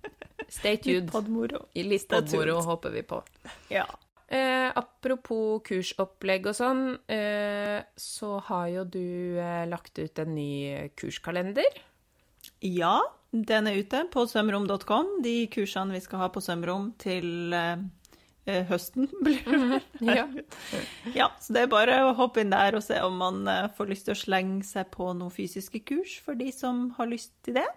Stay 0.49 0.81
tuned. 0.81 1.11
Podmoro. 1.13 1.67
I 1.77 1.85
litt 1.85 2.09
podmoro 2.09 2.57
håper 2.65 2.89
vi 2.89 3.05
på. 3.05 3.21
Ja. 3.69 3.85
Eh, 4.29 4.69
apropos 4.77 5.63
kursopplegg 5.65 6.51
og 6.51 6.57
sånn, 6.57 6.83
eh, 7.09 7.79
så 7.97 8.35
har 8.45 8.67
jo 8.69 8.83
du 8.85 9.37
eh, 9.41 9.63
lagt 9.65 9.97
ut 9.97 10.21
en 10.21 10.35
ny 10.35 10.51
kurskalender. 10.99 11.79
ja, 12.61 12.99
den 13.31 13.69
er 13.69 13.77
ute 13.77 14.03
på 14.09 14.25
sømrom.com. 14.29 15.19
De 15.25 15.47
kursene 15.53 15.93
vi 15.93 16.01
skal 16.01 16.23
ha 16.23 16.29
på 16.33 16.41
sømrom 16.41 16.91
til 17.01 17.53
eh, 17.53 17.81
eh, 18.49 18.63
høsten, 18.69 19.09
blir 19.25 19.43
det 19.45 19.59
vel. 19.73 20.15
Ja. 20.15 20.25
Ja, 21.13 21.29
så 21.41 21.53
det 21.53 21.65
er 21.65 21.73
bare 21.73 21.99
å 22.07 22.15
hoppe 22.17 22.41
inn 22.41 22.53
der 22.53 22.77
og 22.77 22.85
se 22.85 22.97
om 23.05 23.19
man 23.21 23.43
eh, 23.49 23.67
får 23.77 23.91
lyst 23.91 24.09
til 24.09 24.17
å 24.17 24.21
slenge 24.23 24.65
seg 24.65 24.89
på 24.95 25.11
noen 25.13 25.33
fysiske 25.33 25.83
kurs 25.85 26.17
for 26.25 26.39
de 26.39 26.49
som 26.55 26.89
har 26.97 27.11
lyst 27.11 27.35
til 27.45 27.59
det. 27.61 27.67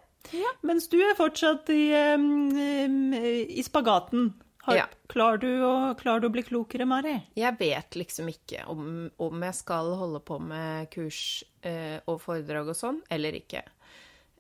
Mens 0.63 0.87
du 0.87 1.01
er 1.03 1.17
fortsatt 1.19 1.69
i, 1.75 1.91
i 1.91 3.63
spagaten. 3.67 4.29
Har, 4.63 4.77
Ja. 4.77 4.85
klarer, 5.11 5.39
du 5.43 5.49
å, 5.67 5.95
klarer 5.99 6.21
du 6.23 6.29
å 6.29 6.33
bli 6.33 6.43
klokere, 6.47 6.87
Mari? 6.87 7.17
Jeg 7.35 7.59
vet 7.59 7.97
liksom 7.99 8.29
ikke 8.31 8.65
om, 8.71 9.11
om 9.19 9.43
jeg 9.43 9.55
skal 9.59 9.95
holde 9.99 10.21
på 10.23 10.39
med 10.41 10.89
kurs 10.93 11.43
eh, 11.67 11.99
og 12.07 12.21
foredrag 12.23 12.69
og 12.71 12.77
sånn, 12.79 13.01
eller 13.11 13.33
ikke. 13.41 13.65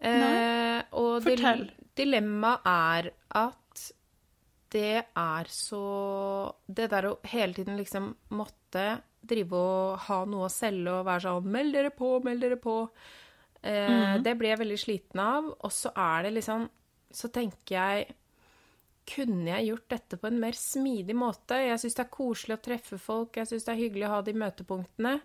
Eh, 0.01 0.83
og 0.99 1.23
Fortell. 1.23 1.65
dil- 1.67 1.89
dilemmaet 1.97 2.61
er 2.67 3.11
at 3.31 3.59
det 4.73 5.05
er 5.15 5.45
så 5.53 6.55
Det 6.67 6.89
der 6.91 7.03
å 7.11 7.19
hele 7.29 7.53
tiden 7.53 7.77
liksom 7.77 8.15
måtte 8.31 9.03
drive 9.23 9.53
og 9.53 9.99
ha 10.07 10.25
noe 10.25 10.47
å 10.49 10.51
selge 10.51 10.89
og 10.91 11.05
være 11.07 11.21
sånn 11.27 11.45
Meld 11.45 11.75
dere 11.77 11.91
på, 11.91 12.23
meld 12.25 12.41
dere 12.41 12.57
på. 12.57 12.89
Eh, 13.63 14.19
Det 14.19 14.37
blir 14.39 14.49
jeg 14.57 14.59
veldig 14.59 14.79
sliten 14.81 15.21
av. 15.21 15.45
Og 15.63 15.71
så 15.71 15.93
er 15.95 16.23
det 16.25 16.33
liksom 16.41 16.69
Så 17.13 17.29
tenker 17.31 17.75
jeg 17.77 18.15
Kunne 19.09 19.51
jeg 19.51 19.67
gjort 19.73 19.88
dette 19.91 20.17
på 20.21 20.29
en 20.31 20.38
mer 20.41 20.55
smidig 20.57 21.17
måte? 21.19 21.59
Jeg 21.59 21.81
syns 21.83 21.97
det 21.99 22.05
er 22.05 22.12
koselig 22.15 22.55
å 22.59 22.62
treffe 22.62 22.99
folk, 23.03 23.37
jeg 23.37 23.51
syns 23.51 23.67
det 23.67 23.73
er 23.75 23.81
hyggelig 23.81 24.07
å 24.07 24.15
ha 24.15 24.21
de 24.23 24.35
møtepunktene. 24.38 25.17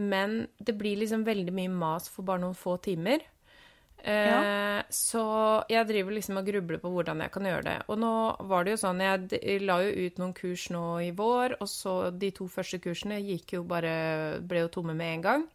Men 0.00 0.46
det 0.56 0.72
blir 0.80 0.96
liksom 1.02 1.26
veldig 1.26 1.52
mye 1.52 1.68
mas 1.68 2.08
for 2.08 2.24
bare 2.24 2.40
noen 2.40 2.56
få 2.56 2.78
timer. 2.80 3.20
Eh, 4.02 4.82
Så 4.88 5.22
jeg 5.68 5.86
driver 5.86 6.16
liksom 6.16 6.40
og 6.40 6.46
grubler 6.48 6.80
på 6.82 6.90
hvordan 6.90 7.20
jeg 7.22 7.30
kan 7.34 7.44
gjøre 7.46 7.62
det. 7.68 7.76
Og 7.92 8.00
nå 8.00 8.12
var 8.48 8.64
det 8.64 8.72
jo 8.74 8.80
sånn, 8.82 9.04
jeg 9.04 9.60
la 9.62 9.76
jo 9.84 9.92
ut 10.06 10.18
noen 10.18 10.34
kurs 10.34 10.70
nå 10.74 10.82
i 11.04 11.12
vår, 11.12 11.58
og 11.60 11.68
så 11.68 11.94
de 12.10 12.32
to 12.34 12.48
første 12.50 12.80
kursene 12.82 13.20
gikk 13.22 13.52
jo 13.58 13.62
bare, 13.68 14.40
ble 14.40 14.64
jo 14.64 14.72
tomme 14.72 14.96
med 14.96 15.14
en 15.18 15.22
gang. 15.28 15.46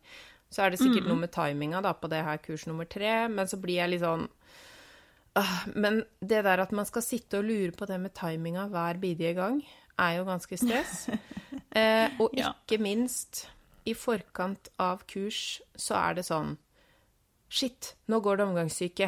Så 0.49 0.63
er 0.63 0.71
det 0.71 0.79
sikkert 0.79 1.09
noe 1.09 1.19
med 1.19 1.31
timinga 1.35 1.81
da 1.83 1.91
på 1.93 2.07
det 2.07 2.23
her 2.23 2.37
kurs 2.37 2.63
nummer 2.69 2.85
tre, 2.87 3.27
men 3.27 3.49
så 3.51 3.57
blir 3.59 3.81
jeg 3.81 3.89
litt 3.89 4.05
sånn 4.05 4.29
Men 5.75 6.01
det 6.21 6.43
der 6.45 6.61
at 6.63 6.71
man 6.75 6.85
skal 6.85 7.01
sitte 7.05 7.39
og 7.39 7.45
lure 7.47 7.71
på 7.75 7.85
det 7.89 7.99
med 8.01 8.13
timinga 8.17 8.67
hver 8.71 8.99
bidige 9.01 9.33
gang, 9.37 9.61
er 9.99 10.17
jo 10.19 10.25
ganske 10.27 10.57
stress. 10.59 11.07
eh, 11.75 12.09
og 12.21 12.33
Ja. 12.37 12.53
ikke 12.53 12.79
minst 12.81 13.47
i 13.87 13.93
forkant 13.97 14.69
av 14.79 15.03
kurs 15.07 15.61
så 15.75 15.95
er 15.95 16.17
det 16.19 16.25
sånn 16.27 16.57
Shit, 17.49 17.93
nå 18.11 18.19
går 18.19 18.37
det 18.41 18.43
omgangssyke. 18.49 19.05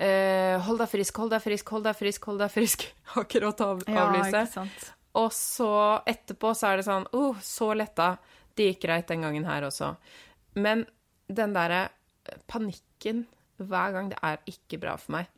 Eh, 0.00 0.56
hold 0.64 0.78
deg 0.80 0.88
frisk, 0.88 1.18
hold 1.20 1.30
deg 1.34 1.42
frisk, 1.44 1.68
hold 1.68 1.84
deg 1.84 1.98
frisk, 1.98 2.24
hold 2.30 2.38
deg 2.40 2.50
frisk. 2.54 2.86
Har 3.12 3.26
ikke 3.26 3.42
råd 3.44 3.58
til 3.58 3.66
å 3.66 3.74
av- 3.74 3.82
Ja, 3.86 4.06
avlyse. 4.06 4.40
ikke. 4.48 4.94
Og 5.20 5.28
så 5.36 5.68
etterpå 6.08 6.54
så 6.56 6.70
er 6.72 6.76
det 6.80 6.86
sånn 6.88 7.04
oh, 7.12 7.36
så 7.44 7.68
letta. 7.76 8.14
Det 8.56 8.70
gikk 8.70 8.80
greit 8.86 9.06
den 9.12 9.20
gangen 9.22 9.44
her 9.44 9.62
også. 9.68 9.92
Men 10.56 10.86
den 11.28 11.52
derre 11.52 11.90
panikken 12.48 13.26
hver 13.60 13.92
gang, 13.94 14.08
det 14.10 14.18
er 14.24 14.38
ikke 14.48 14.80
bra 14.80 14.96
for 14.96 15.12
meg. 15.18 15.28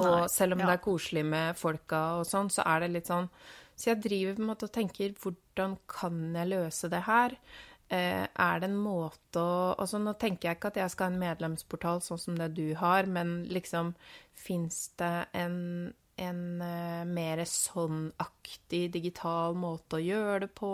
Og 0.00 0.08
Nei, 0.08 0.30
selv 0.32 0.56
om 0.56 0.62
ja. 0.62 0.66
det 0.66 0.74
er 0.74 0.84
koselig 0.84 1.22
med 1.28 1.58
folka 1.58 2.00
og 2.18 2.24
sånn, 2.26 2.50
så 2.50 2.64
er 2.66 2.82
det 2.82 2.94
litt 2.96 3.10
sånn 3.10 3.28
Så 3.76 3.92
jeg 3.92 4.02
driver 4.02 4.34
på 4.34 4.42
en 4.42 4.48
måte 4.48 4.66
og 4.66 4.74
tenker 4.74 5.14
hvordan 5.22 5.76
kan 5.90 6.24
jeg 6.34 6.50
løse 6.50 6.90
det 6.90 7.04
her? 7.06 7.36
Eh, 7.92 8.24
er 8.26 8.60
det 8.62 8.70
en 8.70 8.78
måte 8.80 9.38
å 9.38 9.74
altså 9.76 10.00
Nå 10.00 10.14
tenker 10.18 10.48
jeg 10.48 10.58
ikke 10.58 10.70
at 10.72 10.80
jeg 10.80 10.92
skal 10.94 11.10
ha 11.10 11.12
en 11.12 11.20
medlemsportal 11.20 12.00
sånn 12.02 12.22
som 12.22 12.38
det 12.38 12.48
du 12.56 12.72
har, 12.80 13.06
men 13.06 13.42
liksom 13.52 13.92
Fins 14.34 14.88
det 14.98 15.12
en, 15.36 15.92
en 16.16 16.40
eh, 16.64 17.04
mer 17.06 17.44
sånn-aktig 17.46 18.88
digital 18.96 19.54
måte 19.54 20.00
å 20.00 20.02
gjøre 20.02 20.46
det 20.46 20.50
på? 20.58 20.72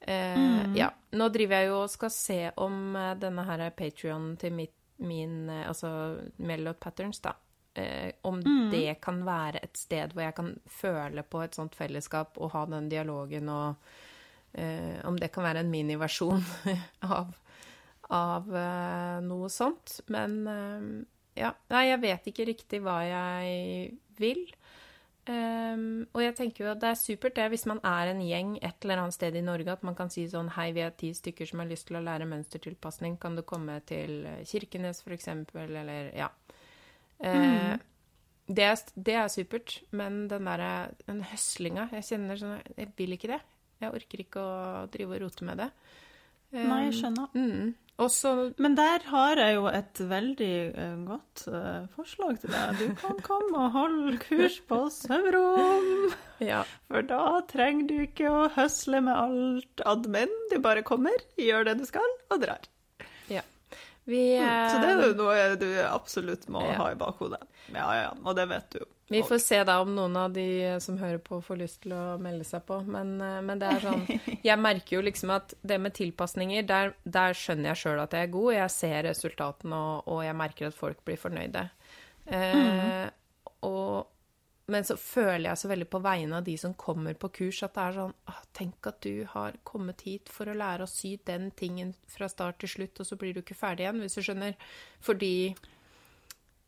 Eh, 0.00 0.70
Ja. 0.78 0.92
Nå 1.12 1.28
driver 1.34 1.60
jeg 1.60 1.68
jo 1.68 1.78
og 1.82 1.90
skal 1.92 2.12
se 2.14 2.40
om 2.56 2.96
eh, 2.96 3.14
denne 3.20 3.44
her 3.44 3.66
Patrion 3.76 4.32
til 4.40 4.54
mitt, 4.56 4.76
min 5.02 5.50
eh, 5.50 5.66
Altså 5.68 5.90
Melot 6.38 6.78
Patterns, 6.80 7.20
da. 7.20 7.34
Eh, 7.80 8.12
om 8.28 8.40
det 8.72 9.00
kan 9.02 9.22
være 9.26 9.62
et 9.64 9.80
sted 9.80 10.14
hvor 10.14 10.26
jeg 10.26 10.36
kan 10.36 10.54
føle 10.68 11.24
på 11.24 11.42
et 11.44 11.56
sånt 11.56 11.76
fellesskap 11.78 12.38
og 12.40 12.52
ha 12.54 12.64
den 12.70 12.88
dialogen 12.92 13.48
og 13.52 13.90
eh, 14.52 14.98
Om 15.06 15.18
det 15.20 15.30
kan 15.32 15.46
være 15.46 15.64
en 15.64 15.72
miniversjon 15.72 16.44
av, 17.18 17.32
av 18.10 18.52
eh, 18.64 19.16
noe 19.26 19.48
sånt. 19.52 20.00
Men 20.08 20.38
eh, 20.46 20.86
ja. 21.40 21.54
Nei, 21.72 21.86
jeg 21.88 22.02
vet 22.02 22.32
ikke 22.32 22.48
riktig 22.50 22.82
hva 22.84 23.00
jeg 23.06 23.92
vil. 24.20 24.44
Um, 25.30 26.08
og 26.16 26.22
jeg 26.24 26.34
tenker 26.38 26.64
jo 26.64 26.70
at 26.72 26.80
det 26.80 26.88
er 26.90 26.96
supert 26.98 27.36
det 27.36 27.44
hvis 27.52 27.66
man 27.68 27.78
er 27.86 28.08
en 28.10 28.22
gjeng 28.24 28.54
et 28.64 28.82
eller 28.82 29.02
annet 29.02 29.14
sted 29.14 29.36
i 29.36 29.42
Norge, 29.44 29.68
at 29.70 29.84
man 29.86 29.94
kan 29.94 30.08
si 30.10 30.24
sånn 30.26 30.48
Hei, 30.56 30.70
vi 30.74 30.82
er 30.82 30.94
ti 30.96 31.12
stykker 31.14 31.46
som 31.46 31.60
har 31.62 31.68
lyst 31.70 31.86
til 31.90 32.00
å 32.00 32.02
lære 32.02 32.26
mønstertilpasning. 32.30 33.18
Kan 33.20 33.36
du 33.38 33.44
komme 33.46 33.76
til 33.86 34.24
Kirkenes, 34.48 35.04
for 35.04 35.14
eksempel? 35.14 35.76
Eller 35.82 36.10
ja. 36.16 36.30
Eh, 37.20 37.76
det, 38.48 38.64
er, 38.64 38.82
det 38.96 39.14
er 39.20 39.28
supert, 39.28 39.78
men 39.92 40.22
den 40.30 40.46
derre 40.48 40.90
den 41.04 41.20
høslinga 41.28 41.88
Jeg 41.92 42.06
kjenner 42.08 42.38
sånn 42.40 42.54
Jeg 42.78 42.88
vil 42.96 43.12
ikke 43.18 43.28
det. 43.34 43.40
Jeg 43.80 43.92
orker 43.96 44.22
ikke 44.24 44.40
å 44.40 44.86
drive 44.92 45.16
og 45.18 45.22
rote 45.26 45.44
med 45.48 45.60
det. 45.62 45.70
Nei, 46.50 46.80
jeg 46.88 46.90
Ehm, 46.90 46.96
skjønner. 46.98 47.28
Mm. 47.36 47.70
Også, 48.00 48.30
Men 48.58 48.74
der 48.78 49.04
har 49.12 49.36
jeg 49.36 49.54
jo 49.58 49.66
et 49.68 50.00
veldig 50.08 50.50
eh, 50.72 50.96
godt 51.06 51.42
eh, 51.52 51.84
forslag 51.94 52.40
til 52.40 52.50
deg. 52.56 52.80
Du 52.80 52.94
kan 53.02 53.20
komme 53.28 53.60
og 53.66 53.74
holde 53.76 54.16
kurs 54.24 54.56
på 54.66 54.80
Søvrom. 54.96 56.10
Ja. 56.40 56.62
For 56.88 57.04
da 57.06 57.22
trenger 57.52 57.86
du 57.92 57.94
ikke 58.06 58.32
å 58.32 58.48
høsle 58.56 59.02
med 59.04 59.14
alt 59.14 59.84
admin. 59.86 60.32
Du 60.50 60.58
bare 60.64 60.82
kommer, 60.82 61.12
gjør 61.36 61.68
det 61.68 61.76
du 61.82 61.84
skal, 61.88 62.08
og 62.32 62.40
drar. 62.42 62.64
Ja. 64.06 64.46
mm, 64.46 64.70
Så 64.70 64.78
det 64.80 64.88
er 64.90 65.02
jo 65.08 65.14
noe 65.18 65.56
du 65.60 65.68
absolutt 65.84 66.48
må 66.48 66.62
Ja. 66.64 66.76
ha 66.80 66.90
i 66.92 66.96
bakhodet. 66.98 67.42
Ja, 67.74 67.84
ja, 67.94 68.02
ja. 68.08 68.14
Og 68.24 68.34
det 68.36 68.48
vet 68.50 68.70
du. 68.70 68.80
Vi 69.10 69.22
får 69.26 69.38
se 69.42 69.58
da 69.66 69.80
om 69.82 69.90
noen 69.94 70.14
av 70.16 70.32
de 70.32 70.44
som 70.80 70.96
hører 70.98 71.18
på, 71.18 71.40
får 71.42 71.56
lyst 71.58 71.80
til 71.82 71.92
å 71.92 72.16
melde 72.22 72.44
seg 72.46 72.62
på. 72.66 72.78
Men, 72.86 73.16
eh, 73.20 73.40
men 73.42 73.58
det 73.58 73.66
er 73.68 73.80
sånn 73.82 74.04
Jeg 74.46 74.58
merker 74.62 74.96
jo 74.96 75.02
liksom 75.02 75.30
at 75.34 75.54
det 75.62 75.80
med 75.82 75.94
tilpasninger, 75.98 76.62
der, 76.66 76.94
der 77.04 77.34
skjønner 77.34 77.72
jeg 77.72 77.80
sjøl 77.82 78.00
at 78.04 78.12
jeg 78.14 78.28
er 78.28 78.32
god. 78.36 78.52
Jeg 78.54 78.70
ser 78.70 79.02
resultatene, 79.10 79.74
og, 79.76 80.08
og 80.14 80.22
jeg 80.24 80.36
merker 80.38 80.70
at 80.70 80.78
folk 80.78 81.02
blir 81.04 81.18
fornøyde. 81.18 81.66
Eh, 82.30 83.10
og, 83.66 84.06
men 84.70 84.84
så 84.86 84.94
føler 84.98 85.50
jeg 85.50 85.58
så 85.60 85.68
veldig 85.70 85.88
på 85.90 86.00
vegne 86.04 86.38
av 86.38 86.44
de 86.46 86.54
som 86.60 86.74
kommer 86.78 87.14
på 87.18 87.28
kurs, 87.40 87.62
at 87.66 87.74
det 87.74 87.82
er 87.88 87.98
sånn 87.98 88.14
«Åh, 88.30 88.40
Tenk 88.56 88.86
at 88.90 89.00
du 89.04 89.24
har 89.32 89.52
kommet 89.64 90.00
hit 90.06 90.28
for 90.32 90.46
å 90.50 90.54
lære 90.56 90.84
å 90.86 90.90
sy 90.90 91.16
den 91.26 91.50
tingen 91.56 91.94
fra 92.10 92.28
start 92.28 92.58
til 92.62 92.68
slutt, 92.68 93.00
og 93.00 93.06
så 93.08 93.16
blir 93.20 93.34
du 93.34 93.40
ikke 93.42 93.56
ferdig 93.58 93.86
igjen, 93.86 94.00
hvis 94.04 94.18
du 94.18 94.22
skjønner. 94.26 94.54
Fordi 95.00 95.32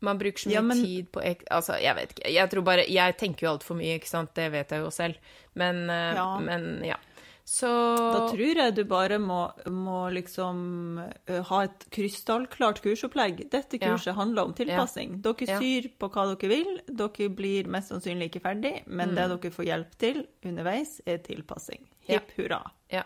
man 0.03 0.19
bruker 0.19 0.43
så 0.43 0.49
mye 0.49 0.53
Ja, 0.57 0.61
men- 0.61 0.83
tid 0.83 1.11
på 1.11 1.21
Altså, 1.49 1.77
jeg 1.81 1.95
vet 1.95 2.09
ikke. 2.15 2.31
Jeg 2.33 2.49
tror 2.51 2.63
bare 2.63 2.85
Jeg 2.89 3.17
tenker 3.17 3.45
jo 3.47 3.53
altfor 3.53 3.75
mye, 3.79 3.99
ikke 3.99 4.09
sant. 4.09 4.33
Det 4.35 4.49
vet 4.51 4.69
jeg 4.69 4.81
jo 4.83 4.89
selv. 4.91 5.15
Men 5.55 5.89
eh, 5.89 6.13
Ja. 6.15 6.39
Men 6.39 6.83
ja. 6.83 6.97
Så 7.45 7.67
Da 7.67 8.27
tror 8.31 8.55
jeg 8.55 8.73
du 8.75 8.83
bare 8.87 9.17
må, 9.19 9.51
må 9.67 10.05
liksom 10.15 10.99
uh, 11.29 11.41
ha 11.49 11.63
et 11.65 11.85
krystallklart 11.91 12.79
kursopplegg. 12.81 13.49
Dette 13.51 13.79
Ja. 13.81 13.89
kurset 13.91 14.15
handler 14.15 14.45
om 14.47 14.53
tilpassing. 14.53 15.21
Dere 15.21 15.47
Ja. 15.49 15.59
syr 15.59 15.89
på 15.99 16.09
hva 16.09 16.23
dere 16.35 16.49
vil. 16.49 16.79
Dere 16.87 17.29
blir 17.29 17.67
mest 17.67 17.91
sannsynlig 17.91 18.31
ikke 18.31 18.41
ferdig, 18.45 18.87
men 18.87 19.09
det 19.15 19.27
dere 19.27 19.51
får 19.51 19.65
hjelp 19.65 19.97
til 19.99 20.27
underveis, 20.45 21.01
er 21.05 21.17
tilpassing. 21.17 21.81
Mm. 21.83 22.07
Ja. 22.07 22.13
Hipp 22.19 22.31
hurra. 22.37 22.61
Ja. 22.89 23.03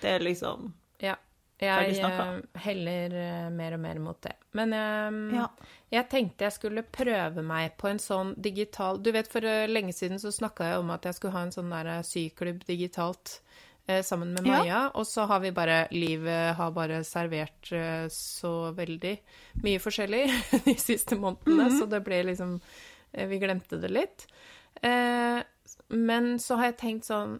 Det 0.00 0.10
er 0.10 0.18
liksom 0.20 0.72
ja. 1.00 1.14
Jeg 1.58 2.42
heller 2.54 3.50
mer 3.50 3.72
og 3.72 3.80
mer 3.80 3.98
mot 3.98 4.20
det. 4.20 4.34
Men 4.52 4.72
um, 4.74 5.34
Ja. 5.34 5.46
jeg 5.90 6.08
tenkte 6.10 6.44
jeg 6.44 6.52
skulle 6.52 6.82
prøve 6.82 7.42
meg 7.42 7.78
på 7.78 7.88
en 7.88 7.98
sånn 7.98 8.34
digital 8.40 8.98
Du 9.00 9.10
vet, 9.12 9.26
for 9.28 9.40
lenge 9.40 9.94
siden 9.94 10.18
så 10.18 10.28
snakka 10.28 10.64
jeg 10.72 10.78
om 10.78 10.90
at 10.90 11.02
jeg 11.04 11.14
skulle 11.14 11.32
ha 11.32 11.42
en 11.46 11.52
sånn 11.52 11.70
der 11.70 12.02
syklubb 12.02 12.64
digitalt 12.66 13.40
sammen 14.02 14.32
med 14.34 14.46
Ja. 14.46 14.58
Maja, 14.58 14.80
og 14.94 15.06
så 15.06 15.26
har 15.30 15.40
vi 15.40 15.50
bare 15.54 15.86
Livet 15.92 16.56
har 16.58 16.70
bare 16.74 17.02
servert 17.04 17.70
eh, 17.72 18.08
så 18.10 18.72
veldig 18.74 19.12
mye 19.62 19.78
forskjellig 19.78 20.24
de 20.66 20.74
siste 20.78 21.16
månedene, 21.16 21.68
Mhm. 21.70 21.78
så 21.78 21.86
det 21.88 22.02
ble 22.04 22.22
liksom 22.24 22.60
eh, 23.12 23.26
Vi 23.30 23.38
glemte 23.38 23.80
det 23.80 23.90
litt. 23.90 24.26
Eh, 24.82 25.42
men 25.88 26.38
så 26.38 26.56
har 26.56 26.64
jeg 26.72 26.78
tenkt 26.78 27.04
sånn 27.06 27.38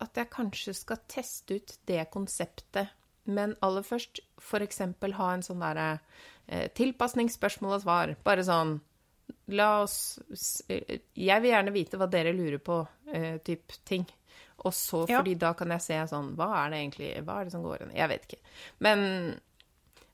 at 0.00 0.14
jeg 0.14 0.28
kanskje 0.30 0.74
skal 0.76 0.98
teste 1.08 1.54
ut 1.56 1.72
det 1.88 2.10
konseptet. 2.12 2.88
Men 3.24 3.56
aller 3.64 3.82
først 3.82 4.20
f.eks. 4.38 4.78
ha 5.16 5.32
en 5.34 5.42
sånn 5.42 5.60
derre 5.64 5.98
eh, 6.48 6.68
tilpasningsspørsmål 6.76 7.74
og 7.74 7.82
svar. 7.82 8.14
Bare 8.24 8.44
sånn 8.46 8.80
La 9.50 9.80
oss 9.82 10.20
eh, 10.68 11.00
Jeg 11.18 11.42
vil 11.42 11.50
gjerne 11.50 11.72
vite 11.74 11.98
hva 11.98 12.06
dere 12.10 12.32
lurer 12.36 12.58
på, 12.62 12.76
typ 13.10 13.42
type 13.66 13.80
ting. 13.84 14.04
Og 14.64 14.72
så, 14.72 15.06
Ja. 15.08 15.18
fordi 15.20 15.34
da 15.38 15.52
kan 15.52 15.68
jeg 15.68 15.80
se 15.82 15.94
sånn 16.08 16.34
Hva 16.36 16.66
er 16.66 16.70
det 16.70 16.78
egentlig 16.80 17.24
Hva 17.24 17.40
er 17.40 17.44
det 17.44 17.52
som 17.52 17.62
går 17.62 17.76
igjen? 17.82 17.94
Jeg 17.94 18.08
vet 18.08 18.22
ikke. 18.28 18.40
Men 18.80 19.40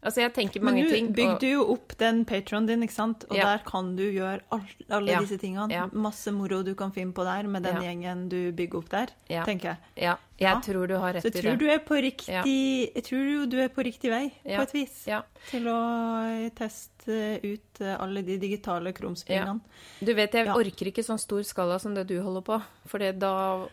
altså, 0.02 0.16
jeg 0.22 0.34
tenker 0.34 0.60
Men 0.60 0.74
mange 0.74 0.88
ting. 0.90 1.12
bygde 1.14 1.34
og- 1.34 1.40
du 1.40 1.46
jo 1.46 1.64
opp 1.72 1.96
den 1.98 2.24
Patronen 2.24 2.66
din, 2.66 2.82
ikke 2.82 2.92
sant? 2.92 3.24
Og 3.30 3.36
Ja. 3.36 3.44
der 3.56 3.58
kan 3.64 3.94
du 3.96 4.02
gjøre 4.02 4.40
all, 4.50 4.66
alle 4.90 5.06
Ja. 5.12 5.20
disse 5.20 5.38
tingene. 5.38 5.70
Ja. 5.70 5.86
Masse 5.92 6.32
moro 6.32 6.62
du 6.62 6.74
kan 6.74 6.90
finne 6.92 7.12
på 7.12 7.22
der 7.24 7.46
med 7.48 7.62
den 7.62 7.76
Ja. 7.76 7.82
gjengen 7.82 8.28
du 8.28 8.50
bygger 8.52 8.78
opp 8.78 8.88
der, 8.90 9.06
Ja. 9.30 9.44
tenker 9.44 9.62
jeg. 9.62 9.76
Ja, 9.96 10.16
Jeg 10.42 10.62
tror 10.66 10.88
du 10.88 10.94
har 10.98 11.12
rett 11.14 11.22
Så 11.24 11.30
i 11.30 11.32
jeg 11.32 11.42
tror 11.44 11.56
det. 11.56 11.58
du 11.58 11.70
er 11.70 11.78
på 11.86 11.98
riktig 12.02 13.04
tror 13.08 13.46
du 13.50 13.56
er 13.62 13.68
på 13.68 13.84
riktig 13.86 14.10
vei, 14.10 14.32
Ja. 14.44 14.58
på 14.58 14.62
et 14.68 14.72
vis. 14.74 15.06
Ja. 15.06 15.22
Til 15.50 15.64
å 15.70 16.50
teste 16.54 17.40
ut 17.42 17.80
eh, 17.80 17.96
alle 17.98 18.22
de 18.22 18.36
digitale 18.38 18.92
krumspringene. 18.92 19.60
Du 20.00 20.12
vet, 20.14 20.32
jeg 20.32 20.46
Ja. 20.46 20.54
orker 20.54 20.86
ikke 20.92 21.02
sånn 21.02 21.18
stor 21.18 21.42
skala 21.42 21.78
som 21.80 21.94
det 21.94 22.06
du 22.06 22.20
holder 22.22 22.42
på. 22.42 22.62
For 22.86 22.98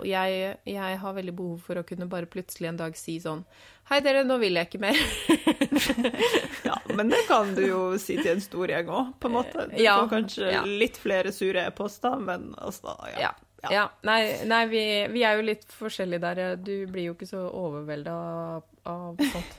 jeg, 0.03 0.57
jeg 0.65 0.97
har 0.99 1.13
veldig 1.13 1.35
behov 1.35 1.59
for 1.61 1.75
å 1.75 1.83
kunne 1.85 2.07
bare 2.09 2.25
plutselig 2.25 2.69
en 2.69 2.77
dag 2.77 2.95
si 2.97 3.19
sånn 3.19 3.43
Hei, 3.89 4.01
dere, 4.05 4.21
nå 4.23 4.37
vil 4.39 4.53
jeg 4.53 4.67
ikke 4.69 4.79
mer. 4.79 4.93
Ja, 6.63 6.75
men 6.95 7.09
det 7.09 7.23
kan 7.27 7.55
du 7.55 7.63
jo 7.67 7.97
si 7.97 8.17
til 8.19 8.35
en 8.35 8.41
stor 8.43 8.67
gjeng 8.69 8.89
òg, 8.93 9.13
på 9.21 9.29
en 9.29 9.33
måte. 9.33 9.67
Du 9.71 9.81
Ja, 9.81 9.95
får 10.03 10.09
kanskje 10.11 10.51
ja. 10.53 10.61
litt 10.65 10.97
flere 11.01 11.31
sure 11.33 11.63
e-poster, 11.67 12.19
men 12.21 12.51
altså, 12.61 12.93
ja. 13.19 13.31
Ja. 13.63 13.71
ja. 13.73 13.85
Nei, 14.07 14.19
nei 14.47 14.61
vi, 14.71 14.83
vi 15.11 15.23
er 15.27 15.39
jo 15.39 15.45
litt 15.49 15.65
forskjellige 15.75 16.21
der. 16.23 16.55
Du 16.63 16.73
blir 16.91 17.09
jo 17.09 17.15
ikke 17.17 17.27
så 17.29 17.41
overvelda 17.49 18.13
av, 18.15 18.63
av 18.87 19.19
sånt. 19.33 19.53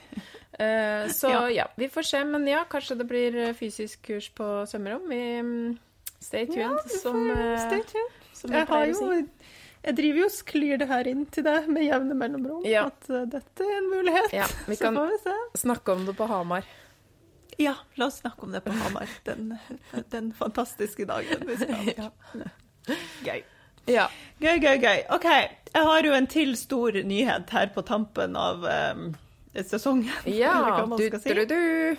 uh, 0.57 1.05
så 1.21 1.29
ja. 1.29 1.41
Ja. 1.61 1.67
vi 1.77 1.89
får 1.93 2.07
se. 2.09 2.23
Men 2.25 2.47
ja, 2.49 2.63
kanskje 2.69 2.97
det 3.01 3.07
blir 3.11 3.39
fysisk 3.57 4.01
kurs 4.09 4.29
på 4.37 4.51
svømmerom. 4.69 5.07
Vi 5.11 5.21
mm, 5.41 5.79
Stay 6.21 6.45
tuned, 6.45 6.77
vi 6.85 6.93
får 6.95 7.01
som, 7.01 7.29
uh, 7.29 7.57
Stay 7.67 7.81
tuned. 7.89 8.17
som 8.37 8.53
Jeg 8.53 8.67
har 8.69 8.85
jo 8.89 8.97
si. 8.99 9.21
Jeg 9.81 9.95
driver 9.97 10.19
jo 10.21 10.25
og 10.27 10.33
sklir 10.35 10.77
det 10.77 10.85
her 10.91 11.07
inn 11.09 11.23
til 11.33 11.45
deg 11.47 11.65
med 11.73 11.87
jevne 11.87 12.13
mellomrom, 12.13 12.65
Ja. 12.69 12.83
at 12.91 13.07
uh, 13.09 13.23
dette 13.25 13.65
er 13.65 13.77
en 13.79 13.87
mulighet. 13.89 14.33
Ja, 14.37 14.45
vi 14.67 14.75
Så 14.77 14.83
kan 14.85 14.99
får 14.99 15.07
vi 15.09 15.17
se. 15.23 15.33
snakke 15.63 15.95
om 15.95 16.03
det 16.05 16.13
på 16.19 16.27
Hamar. 16.29 16.67
Ja, 17.57 17.73
la 17.97 18.05
oss 18.11 18.19
snakke 18.21 18.45
om 18.45 18.53
det 18.53 18.61
på 18.65 18.73
Hamar 18.73 19.09
den, 19.25 19.55
den 20.13 20.29
fantastiske 20.37 21.05
dagen 21.09 21.41
vi 21.49 21.57
skal 21.57 21.89
ha. 22.05 22.11
Gøy. 23.27 23.41
Ja. 23.89 24.07
Gøy, 24.41 24.59
gøy, 24.61 24.77
gøy. 24.81 25.03
OK, 25.13 25.27
jeg 25.71 25.87
har 25.87 26.07
jo 26.07 26.13
en 26.17 26.27
til 26.29 26.55
stor 26.59 26.97
nyhet 27.07 27.51
her 27.55 27.71
på 27.73 27.83
tampen 27.87 28.37
av 28.39 28.65
um, 28.65 29.11
sesongen. 29.55 30.11
ja. 30.41 30.83
du-du-du. 30.85 31.97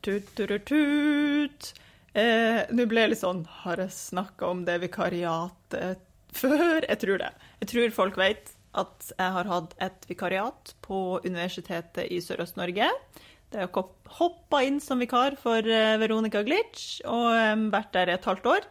Tut, 0.00 0.34
tut, 0.34 0.48
tut, 0.48 0.66
tut. 0.70 1.72
Eh, 2.18 2.60
Nå 2.74 2.86
ble 2.88 3.02
jeg 3.04 3.12
litt 3.12 3.20
sånn 3.20 3.42
Har 3.62 3.78
jeg 3.82 3.92
snakka 3.92 4.48
om 4.48 4.62
det 4.66 4.78
vikariatet 4.82 6.04
før? 6.34 6.84
Jeg 6.86 7.00
tror 7.02 7.20
det. 7.20 7.32
Jeg 7.62 7.70
tror 7.72 7.96
folk 7.98 8.20
vet 8.20 8.54
at 8.78 9.10
jeg 9.10 9.34
har 9.34 9.48
hatt 9.50 9.74
et 9.82 10.06
vikariat 10.06 10.72
på 10.84 11.18
Universitetet 11.24 12.06
i 12.14 12.20
Sørøst-Norge. 12.22 12.88
Det 13.48 13.64
har 13.64 13.88
hoppa 14.18 14.60
inn 14.66 14.78
som 14.84 15.00
vikar 15.02 15.38
for 15.40 15.64
eh, 15.64 15.96
Veronica 16.00 16.44
Glitch 16.46 17.00
og 17.08 17.68
vært 17.72 17.94
der 17.96 18.14
et 18.14 18.28
halvt 18.28 18.48
år. 18.54 18.68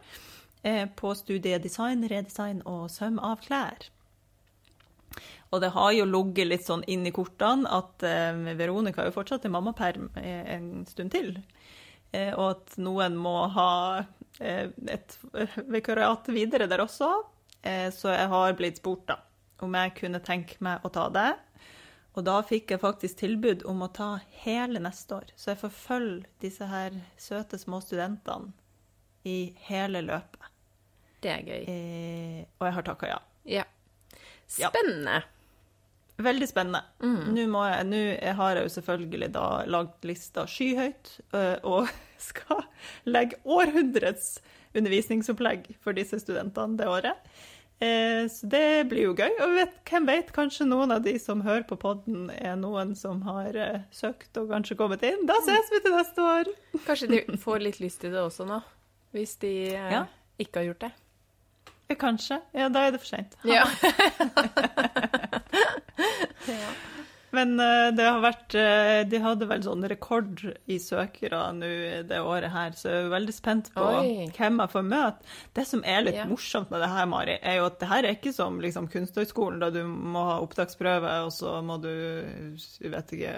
Eh, 0.62 0.86
På 0.96 1.14
studiet 1.14 1.62
design, 1.62 2.04
redesign 2.08 2.62
og 2.66 2.90
søm 2.90 3.18
av 3.18 3.40
klær. 3.44 3.88
Og 5.50 5.62
det 5.64 5.72
har 5.72 5.92
jo 5.96 6.04
ligget 6.04 6.50
litt 6.50 6.66
sånn 6.66 6.84
inn 6.90 7.06
i 7.08 7.14
kortene 7.14 7.68
at 7.72 8.04
eh, 8.04 8.54
Veronica 8.58 9.02
er 9.02 9.10
jo 9.10 9.16
fortsatt 9.16 9.46
i 9.48 9.52
mammaperm 9.52 10.10
eh, 10.20 10.44
en 10.56 10.86
stund 10.88 11.14
til. 11.14 11.36
Og 12.08 12.44
at 12.54 12.78
noen 12.80 13.18
må 13.20 13.34
ha 13.52 13.72
et 14.40 15.16
vikariat 15.68 16.30
videre 16.32 16.64
der 16.64 16.80
også. 16.80 17.08
Så 17.92 18.14
jeg 18.14 18.30
har 18.32 18.54
blitt 18.56 18.78
spurt 18.80 19.02
da, 19.10 19.18
om 19.60 19.76
jeg 19.76 19.92
kunne 19.98 20.22
tenke 20.24 20.56
meg 20.64 20.86
å 20.88 20.92
ta 20.94 21.04
det. 21.12 21.34
Og 22.18 22.24
da 22.26 22.40
fikk 22.42 22.72
jeg 22.72 22.82
faktisk 22.82 23.20
tilbud 23.20 23.60
om 23.70 23.84
å 23.84 23.90
ta 23.94 24.08
hele 24.42 24.80
neste 24.82 25.20
år. 25.20 25.28
Så 25.38 25.52
jeg 25.52 25.60
får 25.60 25.74
følge 25.76 26.30
disse 26.42 26.66
her 26.66 26.96
søte 27.20 27.60
små 27.60 27.78
studentene 27.84 28.50
i 29.28 29.52
hele 29.68 30.02
løpet. 30.02 30.37
Det 31.24 31.32
er 31.32 31.42
gøy. 31.46 31.62
Eh, 31.72 32.44
og 32.60 32.68
jeg 32.68 32.76
har 32.78 32.86
takka 32.86 33.10
ja. 33.10 33.18
Ja. 33.48 33.64
Ja. 34.58 34.70
Spennende. 34.70 35.22
Veldig 36.18 36.48
spennende. 36.50 36.80
Nå, 37.02 37.44
må 37.52 37.60
jeg, 37.68 37.84
nå 37.86 37.98
har 38.40 38.56
jeg 38.58 38.66
jo 38.66 38.72
selvfølgelig 38.74 39.28
da 39.36 39.44
lagd 39.70 40.06
lista 40.08 40.46
skyhøyt, 40.50 41.12
øh, 41.30 41.56
og 41.68 41.92
skal 42.30 42.64
legge 43.06 43.38
århundrets 43.46 44.40
undervisningsopplegg 44.78 45.68
for 45.84 45.94
disse 45.96 46.18
studentene 46.22 46.78
det 46.80 46.88
året. 46.90 47.30
Eh, 47.78 48.24
så 48.26 48.48
det 48.50 48.88
blir 48.90 49.04
jo 49.06 49.12
gøy. 49.14 49.30
Og 49.44 49.52
vet, 49.60 49.76
hvem 49.86 50.08
vet, 50.10 50.32
kanskje 50.34 50.66
noen 50.66 50.90
av 50.96 51.04
de 51.04 51.14
som 51.22 51.44
hører 51.46 51.62
på 51.70 51.78
podden, 51.78 52.26
er 52.34 52.56
noen 52.58 52.96
som 52.98 53.20
har 53.28 53.54
eh, 53.54 53.84
søkt 53.94 54.34
og 54.42 54.50
kanskje 54.50 54.78
kommet 54.80 55.04
inn. 55.06 55.22
Da 55.28 55.36
ses 55.46 55.70
vi 55.70 55.82
til 55.84 55.94
neste 55.94 56.24
år! 56.26 56.50
Kanskje 56.88 57.10
de 57.14 57.20
får 57.44 57.62
litt 57.68 57.78
lyst 57.84 58.02
til 58.02 58.16
det 58.16 58.24
også 58.24 58.48
nå, 58.48 58.58
hvis 59.14 59.36
de 59.44 59.52
eh, 59.76 59.92
Ja. 59.94 60.02
ikke 60.42 60.64
har 60.64 60.72
gjort 60.72 60.88
det. 60.88 60.92
Ja, 61.88 61.94
kanskje. 61.96 62.40
Ja, 62.52 62.68
da 62.68 62.86
er 62.86 62.92
det 62.96 63.00
for 63.00 63.14
seint. 63.16 63.36
Ja. 63.48 63.64
Men 67.30 67.58
eh, 67.60 67.90
det 67.92 68.04
har 68.08 68.22
vært 68.24 68.54
eh, 68.56 69.02
De 69.10 69.18
hadde 69.20 69.44
vel 69.50 69.60
sånn 69.66 69.82
rekord 69.90 70.40
i 70.72 70.78
søkere 70.80 71.42
nå 71.52 71.68
det 72.08 72.20
året 72.24 72.48
her, 72.54 72.70
så 72.78 72.88
jeg 72.88 73.02
er 73.04 73.10
veldig 73.12 73.34
spent 73.36 73.68
på 73.74 73.84
Oi. 73.84 74.12
hvem 74.32 74.62
jeg 74.62 74.72
får 74.72 74.86
møte. 74.88 75.28
Det 75.58 75.64
som 75.68 75.82
er 75.84 76.06
litt 76.06 76.16
Ja. 76.16 76.24
morsomt 76.30 76.70
med 76.72 76.80
det 76.80 76.88
her, 76.88 77.04
Mari, 77.10 77.34
er 77.42 77.58
jo 77.60 77.66
at 77.68 77.76
det 77.82 77.90
her 77.90 78.08
er 78.08 78.16
ikke 78.16 78.32
som 78.32 78.56
liksom, 78.64 78.88
Kunsthøgskolen, 78.88 79.60
da 79.60 79.68
du 79.74 79.82
må 79.84 80.22
ha 80.30 80.38
opptaksprøve, 80.40 81.18
og 81.26 81.32
så 81.36 81.58
må 81.68 81.76
du 81.84 81.90
jeg 81.92 82.94
vet 82.96 83.12
ikke, 83.18 83.34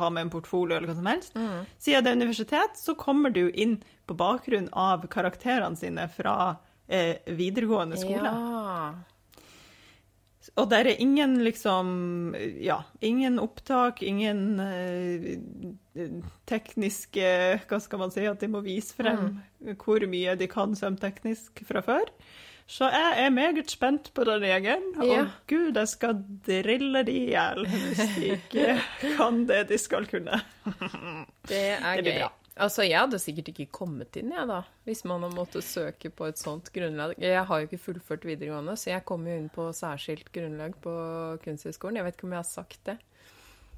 ha 0.00 0.08
med 0.08 0.24
en 0.24 0.32
portfolio 0.32 0.78
eller 0.78 0.88
hva 0.88 0.96
som 0.96 1.10
helst. 1.12 1.36
Mm. 1.36 1.66
Siden 1.84 2.04
det 2.08 2.14
er 2.14 2.20
universitet, 2.22 2.80
så 2.80 2.96
kommer 2.96 3.34
du 3.34 3.42
jo 3.44 3.52
inn 3.52 3.76
på 4.08 4.16
bakgrunn 4.16 4.70
av 4.72 5.04
karakterene 5.12 5.76
sine 5.76 6.08
fra 6.16 6.54
eh, 6.88 7.16
videregående 7.36 7.96
skole. 8.00 8.32
Ja. 8.32 8.94
Og 10.58 10.70
der 10.70 10.88
er 10.88 10.96
ingen 10.98 11.36
liksom 11.44 12.34
Ja, 12.64 12.78
ingen 13.04 13.38
opptak, 13.38 14.00
ingen 14.02 14.58
eh, 14.58 15.36
tekniske 16.48 17.28
Hva 17.68 17.78
skal 17.84 18.00
man 18.00 18.10
si? 18.14 18.24
At 18.26 18.40
de 18.42 18.48
må 18.50 18.62
vise 18.64 18.94
frem 18.96 19.36
hvor 19.84 20.04
mye 20.08 20.34
de 20.38 20.46
kan 20.50 20.74
sømteknisk 20.78 21.62
fra 21.68 21.82
før. 21.84 22.08
Så 22.68 22.84
jeg 22.92 23.24
er 23.24 23.30
meget 23.32 23.70
spent 23.72 24.10
på 24.14 24.24
den 24.28 24.42
gjengen. 24.44 24.82
Og 25.00 25.06
Ja. 25.08 25.22
gud, 25.48 25.76
jeg 25.76 25.88
skal 25.88 26.18
drille 26.46 27.00
de 27.08 27.12
i 27.12 27.26
hjel 27.32 27.64
hvis 27.66 28.02
de 28.16 28.26
ikke 28.36 28.74
kan 29.16 29.46
det 29.48 29.62
de 29.70 29.78
skal 29.80 30.06
kunne. 30.06 30.40
Det 31.48 31.62
er 31.78 31.96
Det 31.96 32.04
blir 32.04 32.12
gøy. 32.12 32.20
bra. 32.20 32.32
Altså, 32.58 32.82
jeg 32.86 32.98
hadde 32.98 33.18
sikkert 33.22 33.48
ikke 33.52 33.68
kommet 33.80 34.16
inn, 34.20 34.32
jeg, 34.34 34.46
da. 34.50 34.62
Hvis 34.88 35.04
man 35.08 35.22
hadde 35.24 35.36
måttet 35.38 35.64
søke 35.66 36.10
på 36.10 36.26
et 36.28 36.38
sånt 36.40 36.70
grunnlag. 36.74 37.14
Jeg 37.22 37.44
har 37.46 37.60
jo 37.62 37.68
ikke 37.68 37.80
fullført 37.84 38.24
videregående, 38.28 38.74
så 38.78 38.90
jeg 38.94 39.04
kom 39.08 39.26
jo 39.28 39.36
inn 39.38 39.50
på 39.54 39.68
særskilt 39.76 40.32
grunnlag 40.34 40.74
på 40.84 40.94
Kunsthøgskolen. 41.44 42.00
Jeg 42.00 42.08
vet 42.08 42.18
ikke 42.18 42.26
om 42.30 42.34
jeg 42.36 42.42
har 42.44 42.50
sagt 42.50 42.80
det. 42.90 42.98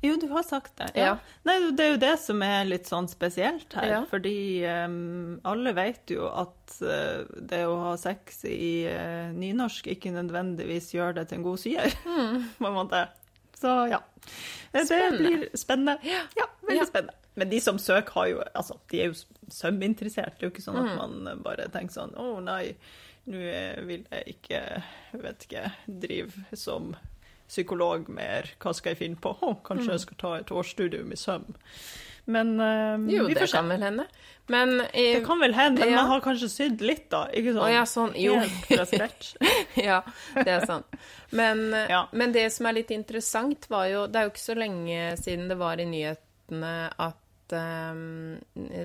Jo, 0.00 0.14
du 0.16 0.30
har 0.32 0.42
sagt 0.48 0.72
det. 0.80 0.86
Ja. 0.96 1.18
Nei, 1.44 1.58
det 1.76 1.84
er 1.84 1.90
jo 1.92 1.98
det 2.00 2.14
som 2.22 2.40
er 2.40 2.64
litt 2.64 2.88
sånn 2.88 3.04
spesielt 3.12 3.74
her. 3.76 3.88
Ja. 3.90 3.98
Fordi 4.08 4.32
um, 4.88 5.34
alle 5.44 5.74
vet 5.76 6.08
jo 6.14 6.24
at 6.32 6.78
uh, 6.80 7.26
det 7.36 7.66
å 7.68 7.74
ha 7.82 7.92
sex 8.00 8.40
i 8.48 8.86
uh, 8.88 9.28
nynorsk 9.36 9.90
ikke 9.92 10.14
nødvendigvis 10.16 10.94
gjør 10.96 11.18
det 11.20 11.26
til 11.28 11.42
en 11.42 11.44
god 11.44 11.66
på 12.62 12.70
en 12.70 12.78
måte. 12.78 13.02
Så 13.60 13.74
ja. 13.92 14.00
Det, 14.72 14.86
det 14.88 14.88
Mm. 14.88 14.88
Spennende. 14.88 15.18
blir 15.20 15.56
spennende. 15.56 15.98
Ja, 16.36 16.46
veldig 16.64 16.80
Ja. 16.80 16.86
spennende. 16.88 17.14
Men 17.40 17.48
de 17.52 17.60
som 17.64 17.78
søker, 17.80 18.12
har 18.18 18.26
jo 18.34 18.42
Altså, 18.54 18.76
de 18.92 19.00
er 19.02 19.12
jo 19.12 19.18
søminteressert. 19.50 20.36
Det 20.38 20.44
er 20.44 20.50
jo 20.50 20.54
ikke 20.54 20.66
sånn 20.66 20.80
Mm. 20.80 20.90
at 20.90 20.98
man 20.98 21.42
bare 21.46 21.68
tenker 21.72 21.96
sånn 21.96 22.12
Å, 22.20 22.26
nei, 22.44 22.74
nå 23.30 23.38
eh, 23.40 23.80
vil 23.86 24.04
jeg 24.10 24.34
ikke, 24.36 24.60
vet 25.22 25.46
ikke, 25.48 25.64
drive 25.86 26.44
som 26.56 26.92
psykolog 27.50 28.08
mer. 28.08 28.46
Hva 28.62 28.72
skal 28.74 28.92
jeg 28.94 28.98
finne 29.02 29.16
på? 29.20 29.32
Oh, 29.42 29.56
kanskje 29.66 29.96
jeg 29.96 30.00
skal 30.04 30.16
ta 30.22 30.34
et 30.38 30.52
årsstudium 30.54 31.10
i 31.12 31.16
søm. 31.18 31.48
Men 32.26 32.60
eh, 32.60 32.96
Mm. 33.00 33.08
Jo, 33.10 33.26
det 33.28 33.48
kan 33.50 33.68
vel 33.68 33.80
hende. 33.82 34.04
Men 34.50 34.80
i, 34.94 35.14
Det 35.14 35.24
kan 35.26 35.38
vel 35.40 35.54
hende, 35.54 35.80
men 35.80 35.90
Ja. 35.90 35.96
man 36.02 36.10
har 36.10 36.20
kanskje 36.20 36.48
sydd 36.50 36.80
litt, 36.80 37.08
da. 37.10 37.24
Ikke 37.32 37.54
sånn 37.54 37.72
ja, 37.72 37.82
sånn. 37.86 38.12
Jo. 38.18 38.34
ja, 39.76 40.02
det 40.34 40.48
er 40.48 40.66
sant. 40.66 40.86
Men, 41.32 41.70
Ja. 41.88 42.06
men 42.12 42.32
det 42.32 42.48
som 42.52 42.66
er 42.66 42.72
litt 42.80 42.90
interessant, 42.90 43.66
var 43.70 43.86
jo 43.86 44.06
Det 44.06 44.16
er 44.16 44.24
jo 44.28 44.30
ikke 44.30 44.46
så 44.48 44.56
lenge 44.58 45.16
siden 45.18 45.48
det 45.48 45.58
var 45.58 45.78
i 45.80 45.84
nyhetene 45.86 46.90
at 46.98 47.19
ehm, 47.56 48.38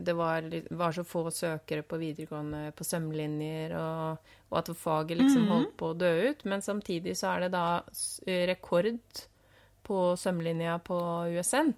det 0.06 0.14
var, 0.18 0.46
var 0.70 0.92
så 0.96 1.04
få 1.08 1.24
søkere 1.32 1.84
på 1.86 1.98
videregående 2.02 2.72
på 2.76 2.84
sømlinjer, 2.88 3.74
og, 3.78 4.34
og 4.50 4.60
at 4.62 4.72
faget 4.78 5.18
liksom 5.22 5.48
holdt 5.52 5.74
på 5.78 5.94
å 5.94 5.98
dø 5.98 6.12
ut. 6.32 6.46
Men 6.46 6.62
samtidig 6.66 7.16
så 7.20 7.36
er 7.36 7.46
det 7.46 7.52
da 7.56 7.66
rekord 8.50 9.26
på 9.86 10.04
sømlinja 10.18 10.80
på 10.86 11.00
USN. 11.38 11.74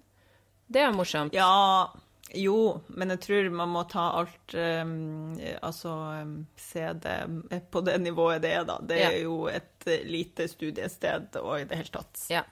Det 0.68 0.80
er 0.84 0.92
morsomt. 0.92 1.32
Ja, 1.36 1.88
jo, 2.36 2.80
men 2.88 3.08
jeg 3.14 3.20
tror 3.24 3.46
man 3.56 3.70
må 3.72 3.82
ta 3.88 4.02
alt 4.18 4.52
um, 4.52 5.38
Altså 5.64 5.88
um, 6.20 6.34
se 6.60 6.82
det 7.00 7.14
på 7.72 7.80
det 7.86 7.94
nivået 8.04 8.42
det 8.44 8.50
er, 8.52 8.66
da. 8.68 8.76
Det 8.84 8.98
er 9.00 9.14
Ja. 9.16 9.22
jo 9.24 9.46
et 9.48 9.86
eh, 9.88 10.04
lite 10.04 10.44
studiested 10.48 11.38
og 11.40 11.54
i 11.60 11.64
det 11.64 11.78
hele 11.80 11.94
tatt. 11.94 12.26
Ja. 12.28 12.42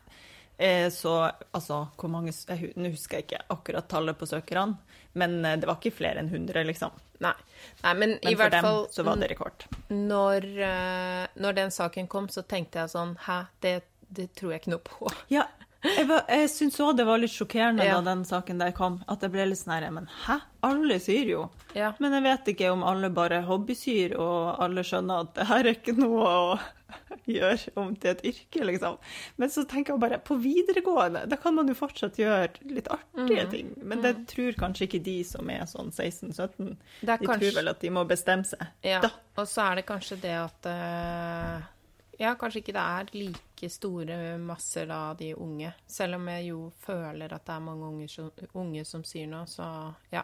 Eh, 0.59 0.89
så 0.91 1.31
altså, 1.53 1.83
hvor 2.01 2.09
mange 2.09 2.33
jeg, 2.33 2.73
Nå 2.77 2.89
husker 2.95 3.19
jeg 3.19 3.27
ikke 3.27 3.43
akkurat 3.53 3.89
tallet 3.93 4.17
på 4.17 4.25
søkerne, 4.31 4.79
men 5.21 5.35
eh, 5.45 5.57
det 5.61 5.69
var 5.69 5.77
ikke 5.77 5.93
flere 5.99 6.23
enn 6.23 6.31
100, 6.33 6.63
liksom. 6.71 6.95
Nei. 7.21 7.35
Nei, 7.83 7.93
men, 7.97 8.11
i 8.21 8.31
Men 8.31 8.37
for 8.37 8.41
hvert 8.43 8.53
dem 8.57 8.65
fall 8.65 8.81
så 8.93 9.05
var 9.05 9.17
det 9.21 9.29
rekord. 9.35 9.67
når, 9.91 10.47
eh, 10.65 11.27
når 11.41 11.55
den 11.61 11.71
saken 11.73 12.09
kom, 12.09 12.29
så 12.33 12.43
tenkte 12.49 12.83
jeg 12.83 12.93
sånn 12.93 13.15
Hæ, 13.27 13.39
det, 13.65 13.75
det 14.09 14.31
tror 14.37 14.53
jeg 14.53 14.61
ikke 14.65 14.75
noe 14.75 14.85
på. 14.85 15.13
Ja, 15.33 15.45
jeg, 15.85 16.07
var- 16.09 16.25
jeg 16.29 16.49
syns 16.51 16.81
òg 16.81 16.97
det 16.99 17.05
var 17.07 17.19
litt 17.21 17.31
sjokkerende 17.33 17.85
Ja. 17.85 18.01
da 18.01 18.11
den 18.15 18.25
saken 18.29 18.59
der 18.59 18.73
kom. 18.77 19.03
At 19.09 19.21
det 19.21 19.31
ble 19.33 19.45
litt 19.47 19.61
sånn 19.61 19.75
her 19.77 19.91
Men 19.91 20.09
hæ? 20.27 20.39
Alle 20.67 20.97
syr 21.01 21.29
jo. 21.31 21.51
Ja. 21.77 21.93
Men 22.01 22.13
jeg 22.17 22.25
vet 22.25 22.49
ikke 22.57 22.73
om 22.73 22.83
alle 22.83 23.09
bare 23.13 23.43
hobbysyr, 23.47 24.17
og 24.19 24.57
alle 24.65 24.83
skjønner 24.83 25.21
at 25.29 25.35
det 25.37 25.47
her 25.53 25.65
er 25.69 25.77
ikke 25.77 25.97
noe 26.01 26.25
å 26.27 26.59
gjøre 27.27 27.73
om 27.81 27.95
til 27.99 28.13
et 28.13 28.25
yrke, 28.31 28.65
liksom. 28.71 28.99
Men 29.41 29.53
så 29.53 29.65
tenker 29.69 29.95
jeg 29.95 30.03
bare 30.03 30.19
på 30.23 30.39
videregående, 30.43 31.25
da 31.31 31.39
kan 31.41 31.57
man 31.57 31.71
jo 31.71 31.77
fortsatt 31.79 32.19
gjøre 32.21 32.67
litt 32.71 32.91
artige 32.93 33.47
mm. 33.47 33.53
ting. 33.53 33.73
Men 33.83 34.03
det 34.05 34.15
tror 34.31 34.59
kanskje 34.59 34.89
ikke 34.89 35.03
de 35.07 35.17
som 35.27 35.51
er 35.53 35.65
sånn 35.71 35.93
16-17. 35.93 36.75
Er 37.03 37.13
De 37.13 37.17
kanskje- 37.27 37.39
tror 37.41 37.57
vel 37.61 37.73
at 37.75 37.81
de 37.83 37.95
må 37.95 38.05
bestemme 38.09 38.47
seg. 38.49 38.67
Ja, 38.87 39.01
Da. 39.05 39.13
og 39.37 39.49
så 39.51 39.71
er 39.71 39.81
det 39.81 39.89
kanskje 39.89 40.21
det 40.23 40.37
at 40.43 40.71
uh... 40.71 41.73
Ja, 42.17 42.31
kanskje 42.41 42.63
ikke 42.63 42.73
det 42.73 42.83
er 42.83 43.11
like 43.13 43.69
store 43.69 44.39
masser 44.41 44.89
av 44.89 45.19
de 45.19 45.35
unge. 45.35 45.75
Selv 45.87 46.17
om 46.17 46.31
jeg 46.33 46.47
jo 46.49 46.61
føler 46.81 47.35
at 47.35 47.45
det 47.45 47.53
er 47.53 47.67
mange 47.67 47.91
unge 47.91 48.09
som, 48.09 48.31
unge 48.57 48.85
som 48.89 49.05
sier 49.05 49.29
noe, 49.29 49.45
så 49.51 49.67
ja. 50.15 50.23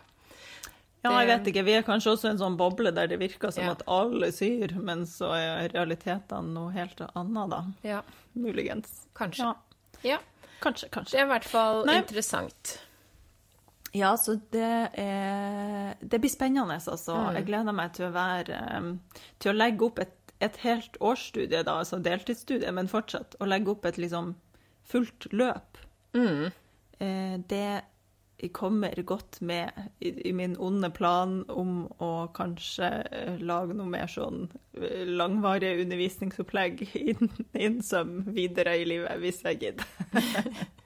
Ja, 1.05 1.11
jeg 1.19 1.27
vet 1.33 1.49
ikke. 1.51 1.65
Vi 1.67 1.73
er 1.75 1.83
kanskje 1.83 2.13
også 2.15 2.31
en 2.31 2.39
sånn 2.39 2.57
boble 2.57 2.93
der 2.95 3.09
det 3.11 3.19
virker 3.19 3.51
som 3.53 3.65
Ja. 3.65 3.73
at 3.73 3.83
alle 3.91 4.31
syr, 4.33 4.77
men 4.81 5.05
så 5.07 5.33
er 5.35 5.69
realitetene 5.75 6.53
noe 6.55 6.71
helt 6.73 7.01
annet, 7.15 7.51
da. 7.51 7.65
Ja, 7.83 8.03
Muligens. 8.37 9.07
kanskje. 9.15 9.43
Ja, 9.43 9.55
Ja, 10.05 10.19
kanskje, 10.61 10.89
kanskje. 10.91 11.11
det 11.13 11.21
er 11.21 11.25
i 11.27 11.33
hvert 11.39 11.45
fall 11.45 11.85
Nei. 11.87 11.97
interessant. 12.03 12.79
Ja, 13.95 14.15
så 14.17 14.41
det 14.51 14.91
er 14.99 15.95
Det 16.01 16.21
blir 16.21 16.31
spennende, 16.31 16.73
altså. 16.81 17.15
Mm. 17.15 17.35
Jeg 17.35 17.47
gleder 17.47 17.73
meg 17.75 17.93
til 17.93 18.07
å 18.07 18.13
være 18.13 18.99
Til 19.39 19.53
å 19.53 19.57
legge 19.57 19.83
opp 19.85 19.99
et, 19.99 20.15
et 20.41 20.57
helt 20.65 20.97
årsstudie, 21.01 21.63
da, 21.65 21.79
altså 21.83 22.01
deltidsstudie, 22.03 22.73
men 22.73 22.89
fortsatt. 22.89 23.37
Å 23.41 23.47
legge 23.47 23.69
opp 23.71 23.85
et 23.87 23.97
liksom 23.99 24.35
fullt 24.89 25.27
løp. 25.33 25.77
Mm. 26.15 26.51
Eh, 27.01 27.37
det 28.43 28.49
kommer 28.53 29.03
godt 29.07 29.41
med 29.41 29.71
i, 30.03 30.33
min 30.35 30.57
onde 30.59 30.91
plan 30.91 31.45
om 31.49 31.85
å 32.03 32.11
kanskje 32.35 32.89
eh, 33.15 33.37
lage 33.39 33.77
noe 33.79 33.87
mer 33.87 34.11
sånn 34.11 34.49
langvarig 34.75 35.63
langvarige 35.63 35.85
undervisningsopplegg 35.85 36.83
inn, 37.13 37.31
inn 37.55 37.81
som 37.87 38.23
videre 38.35 38.77
i 38.81 38.87
livet, 38.89 39.15
hvis 39.23 39.43
jeg 39.47 39.63
gidder. 39.63 39.87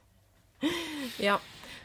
Ja. 1.22 1.36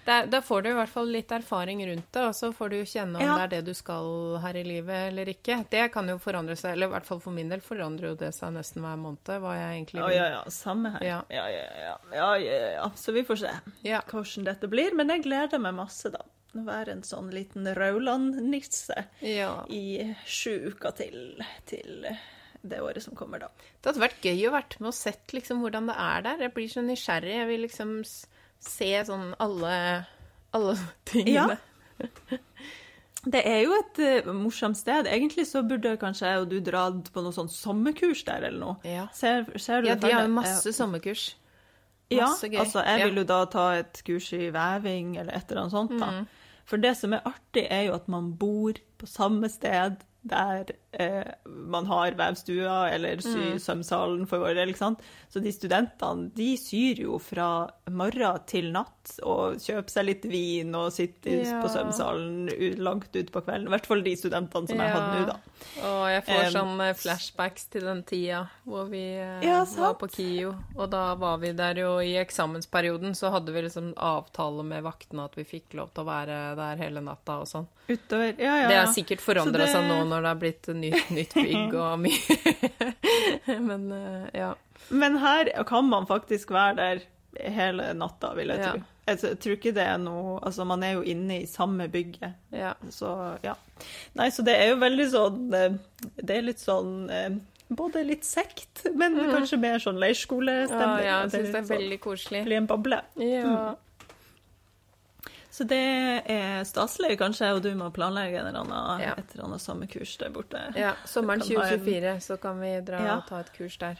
Da, 0.05 0.25
da 0.25 0.39
får 0.41 0.61
du 0.65 0.69
i 0.71 0.73
hvert 0.73 0.89
fall 0.89 1.11
litt 1.13 1.29
erfaring 1.31 1.83
rundt 1.87 2.07
det, 2.15 2.21
og 2.25 2.33
så 2.35 2.49
får 2.57 2.69
du 2.73 2.75
jo 2.79 2.85
kjenne 2.89 3.19
om 3.19 3.21
Ja. 3.25 3.35
det 3.37 3.43
er 3.43 3.51
det 3.61 3.65
du 3.69 3.73
skal 3.77 4.39
her 4.41 4.57
i 4.57 4.63
livet 4.65 5.07
eller 5.11 5.29
ikke. 5.29 5.59
Det 5.69 5.83
kan 5.93 6.09
jo 6.09 6.17
forandre 6.17 6.55
seg, 6.57 6.73
eller 6.73 6.87
i 6.89 6.93
hvert 6.95 7.05
fall 7.05 7.19
for 7.21 7.31
min 7.35 7.49
del 7.53 7.61
forandrer 7.61 8.09
jo 8.09 8.15
det 8.15 8.31
seg 8.33 8.53
nesten 8.55 8.81
hver 8.81 8.97
måned, 8.97 9.29
hva 9.43 9.53
jeg 9.59 9.77
egentlig 9.77 10.01
vil. 10.07 10.15
ja, 10.17 10.25
ja, 10.25 10.41
ja. 10.41 10.49
samme 10.49 10.91
her. 10.97 11.05
Ja. 11.05 11.21
Ja, 11.29 11.45
ja, 11.53 11.95
ja. 12.41 12.71
ja. 12.79 12.89
Så 12.95 13.13
vi 13.13 13.23
får 13.23 13.37
se 13.43 13.53
Ja. 13.83 14.01
hvordan 14.09 14.43
dette 14.49 14.67
blir. 14.67 14.95
Men 14.95 15.09
jeg 15.09 15.23
gleder 15.23 15.59
meg 15.61 15.75
masse, 15.77 16.09
da. 16.11 16.25
Å 16.57 16.65
være 16.65 16.91
en 16.97 17.01
sånn 17.07 17.29
liten 17.31 17.63
Rauland-nisse 17.77 19.05
i 19.21 20.15
sju 20.25 20.71
uker 20.73 20.91
til, 20.97 21.43
til 21.65 22.07
det 22.61 22.81
året 22.83 23.01
som 23.05 23.15
kommer, 23.15 23.39
da. 23.39 23.47
Det 23.81 23.89
hadde 23.93 24.03
vært 24.03 24.21
gøy 24.25 24.43
å 24.49 24.51
vært 24.57 24.75
med 24.81 24.89
og 24.91 24.97
sett 24.97 25.31
liksom 25.33 25.61
hvordan 25.63 25.87
det 25.87 25.95
er 25.97 26.21
der. 26.27 26.43
Jeg 26.45 26.53
blir 26.57 26.67
så 26.73 26.83
nysgjerrig. 26.85 27.37
Jeg 27.39 27.47
vil 27.47 27.63
liksom 27.65 27.93
se 28.61 28.89
sånn 29.07 29.31
alle, 29.41 29.75
alle 30.55 30.77
tingene. 31.09 31.57
Det 33.21 33.41
er 33.45 33.59
jo 33.67 33.75
et 33.77 33.99
uh, 34.25 34.31
morsomt 34.33 34.77
sted. 34.79 35.05
Egentlig 35.05 35.45
så 35.49 35.61
burde 35.67 35.91
kanskje 36.01 36.31
jeg 36.31 36.41
og 36.41 36.47
du 36.49 36.57
dratt 36.65 37.11
på 37.13 37.21
noe 37.21 37.35
sånn 37.35 37.51
sommerkurs 37.53 38.23
der 38.25 38.47
eller 38.49 38.59
noe. 38.63 38.77
Ja. 38.87 39.03
Ser, 39.13 39.45
ser 39.61 39.83
du 39.85 39.91
Ja, 39.91 39.95
de 40.01 40.09
har 40.09 40.25
jo 40.25 40.33
masse 40.33 40.73
sommerkurs. 40.73 41.27
Ja, 42.11 42.27
gøy. 42.41 42.57
altså 42.59 42.81
jeg 42.83 42.99
Ja. 42.99 43.05
vil 43.07 43.21
jo 43.21 43.23
da 43.29 43.45
ta 43.45 43.65
et 43.79 44.01
kurs 44.03 44.31
i 44.35 44.49
veving 44.51 45.13
eller 45.21 45.33
et 45.37 45.45
eller 45.51 45.61
annet 45.61 45.75
sånt 45.77 45.93
da. 46.01 46.09
Mm. 46.11 46.25
For 46.67 46.77
det 46.81 46.95
som 46.97 47.13
er 47.13 47.21
artig 47.29 47.67
er 47.69 47.85
jo 47.87 47.93
at 47.95 48.09
man 48.11 48.33
bor 48.41 48.73
på 48.99 49.07
samme 49.07 49.47
sted 49.49 50.01
der 50.23 50.65
eh, 50.93 51.23
man 51.45 51.85
har 51.89 52.11
vevstua 52.11 52.89
eller 52.93 53.21
sy 53.23 53.57
Mm. 53.57 54.27
for 54.27 54.37
vår 54.39 54.55
del. 54.55 54.73
Så 55.31 55.39
de 55.41 55.51
studentene, 55.51 56.29
de 56.35 56.57
syr 56.57 56.99
jo 56.99 57.17
fra 57.19 57.69
morgen 57.89 58.39
til 58.45 58.71
natt 58.71 59.15
og 59.23 59.55
kjøper 59.57 59.89
seg 59.89 60.05
litt 60.05 60.25
vin 60.25 60.75
og 60.75 60.91
sitter 60.91 61.41
Ja. 61.45 61.61
på 61.63 61.69
sømsalen 61.69 62.49
langt 62.77 63.15
ut 63.15 63.31
på 63.31 63.41
kvelden. 63.41 63.67
I 63.67 63.71
hvert 63.71 63.85
fall 63.87 64.01
de 64.03 64.15
studentene 64.15 64.67
som 64.67 64.77
jeg 64.77 64.91
hadde 64.93 65.19
nå 65.21 65.25
da. 65.31 65.37
Og 65.87 66.09
jeg 66.11 66.23
får 66.25 66.45
um, 66.45 66.51
sånn 66.53 66.81
eh, 66.81 66.93
flashbacks 66.93 67.65
til 67.71 67.81
den 67.81 68.03
tida 68.03 68.43
hvor 68.65 68.89
vi 68.91 69.01
eh, 69.17 69.41
Ja, 69.45 69.63
var 69.77 69.95
på 69.95 70.07
KIO. 70.11 70.53
Og 70.75 70.89
da 70.91 71.15
var 71.15 71.37
vi 71.41 71.51
der 71.53 71.73
jo 71.81 71.97
i 71.99 72.13
eksamensperioden, 72.21 73.15
så 73.15 73.31
hadde 73.31 73.51
vi 73.53 73.61
liksom 73.61 73.93
avtale 73.97 74.63
med 74.63 74.83
vaktene 74.83 75.25
at 75.25 75.35
vi 75.37 75.43
fikk 75.47 75.73
lov 75.79 75.93
til 75.95 76.03
å 76.03 76.09
være 76.11 76.55
der 76.59 76.77
hele 76.77 77.01
natta 77.01 77.39
og 77.41 77.47
sånn. 77.47 77.67
Utover, 77.89 78.35
ja, 78.37 78.55
ja. 78.61 78.67
Det 78.67 78.75
ja. 78.75 78.85
har 78.85 78.93
sikkert 78.93 79.19
forandra 79.23 79.65
det- 79.65 79.71
seg 79.73 79.87
nå 79.89 80.03
når 80.11 80.21
det 80.25 80.31
har 80.33 80.39
blitt 80.43 80.67
nytt, 80.75 81.09
nytt 81.15 81.33
bygg 81.39 81.73
og 81.79 81.99
mye 82.03 82.37
Men 83.69 83.87
eh, 83.95 84.27
ja. 84.41 84.51
Men 84.89 85.17
her 85.21 85.51
kan 85.69 85.87
man 85.89 86.07
faktisk 86.09 86.51
være 86.51 86.75
der 86.79 87.03
hele 87.51 87.91
natta, 87.97 88.33
vil 88.35 88.51
jeg 88.53 88.59
Ja. 88.59 88.71
tro. 88.75 88.87
Jeg 89.11 89.37
tror 89.41 89.55
ikke 89.57 89.71
det 89.75 89.83
er 89.83 89.97
noe 89.99 90.35
Altså, 90.45 90.63
man 90.67 90.83
er 90.85 90.91
jo 90.93 91.01
inne 91.09 91.39
i 91.41 91.47
samme 91.49 91.87
bygget, 91.91 92.35
ja. 92.53 92.73
så 92.93 93.37
ja. 93.43 93.55
Nei, 94.15 94.27
så 94.31 94.43
det 94.45 94.53
er 94.61 94.69
jo 94.71 94.77
veldig 94.83 95.07
sånn 95.11 95.39
eh, 95.57 95.73
Det 96.21 96.35
er 96.37 96.45
litt 96.45 96.61
sånn 96.61 97.09
eh, 97.09 97.31
både 97.71 98.03
litt 98.05 98.25
sekt, 98.27 98.83
men 98.99 99.15
kanskje 99.31 99.57
mer 99.63 99.79
sånn 99.79 99.95
leirskolestemning. 100.01 101.05
ja, 101.05 101.05
ja, 101.07 101.19
jeg 101.23 101.31
syns 101.31 101.47
det 101.47 101.55
er 101.55 101.61
sånn- 101.63 101.69
veldig 101.71 101.99
koselig. 102.03 102.41
blir 102.43 102.57
en 102.59 102.67
boble. 102.67 102.97
Ja. 103.23 103.53
Så 105.61 105.67
det 105.69 105.77
er 106.33 106.63
staselig. 106.65 107.19
Kanskje 107.19 107.51
og 107.53 107.59
du 107.61 107.69
må 107.77 107.91
planlegge 107.93 108.39
eller 108.39 108.55
annen, 108.63 109.01
Ja. 109.03 109.11
et 109.19 109.35
eller 109.35 109.45
annet 109.45 109.61
sommerkurs 109.61 110.15
der 110.17 110.31
borte. 110.33 110.57
ja. 110.75 110.95
Sommeren 111.05 111.39
Kan 111.43 111.51
en- 111.51 111.57
2024 111.77 112.15
så 112.25 112.37
kan 112.41 112.59
vi 112.59 112.71
dra 112.81 113.01
Ja. 113.05 113.15
og 113.17 113.27
ta 113.27 113.39
et 113.43 113.51
kurs 113.53 113.77
der. 113.77 113.95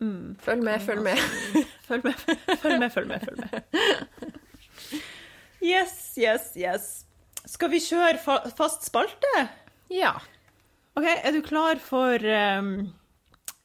Mm. 0.00 0.36
Følg 0.38 0.62
med, 0.62 0.80
følg 0.80 1.02
med. 1.02 1.16
Følg 1.88 2.04
med, 2.04 2.14
følg 2.62 2.78
med, 2.78 2.90
følg 2.92 3.08
med. 3.08 3.20
følg 3.24 3.38
med. 3.40 3.62
Yes, 5.62 6.14
yes, 6.18 6.52
yes. 6.56 6.84
Skal 7.48 7.70
vi 7.72 7.80
kjøre 7.82 8.18
fa 8.22 8.36
fast 8.54 8.84
spalte? 8.86 9.48
Ja. 9.90 10.12
OK, 10.98 11.04
er 11.24 11.32
du 11.34 11.40
klar 11.42 11.80
for 11.82 12.14
um, 12.14 12.92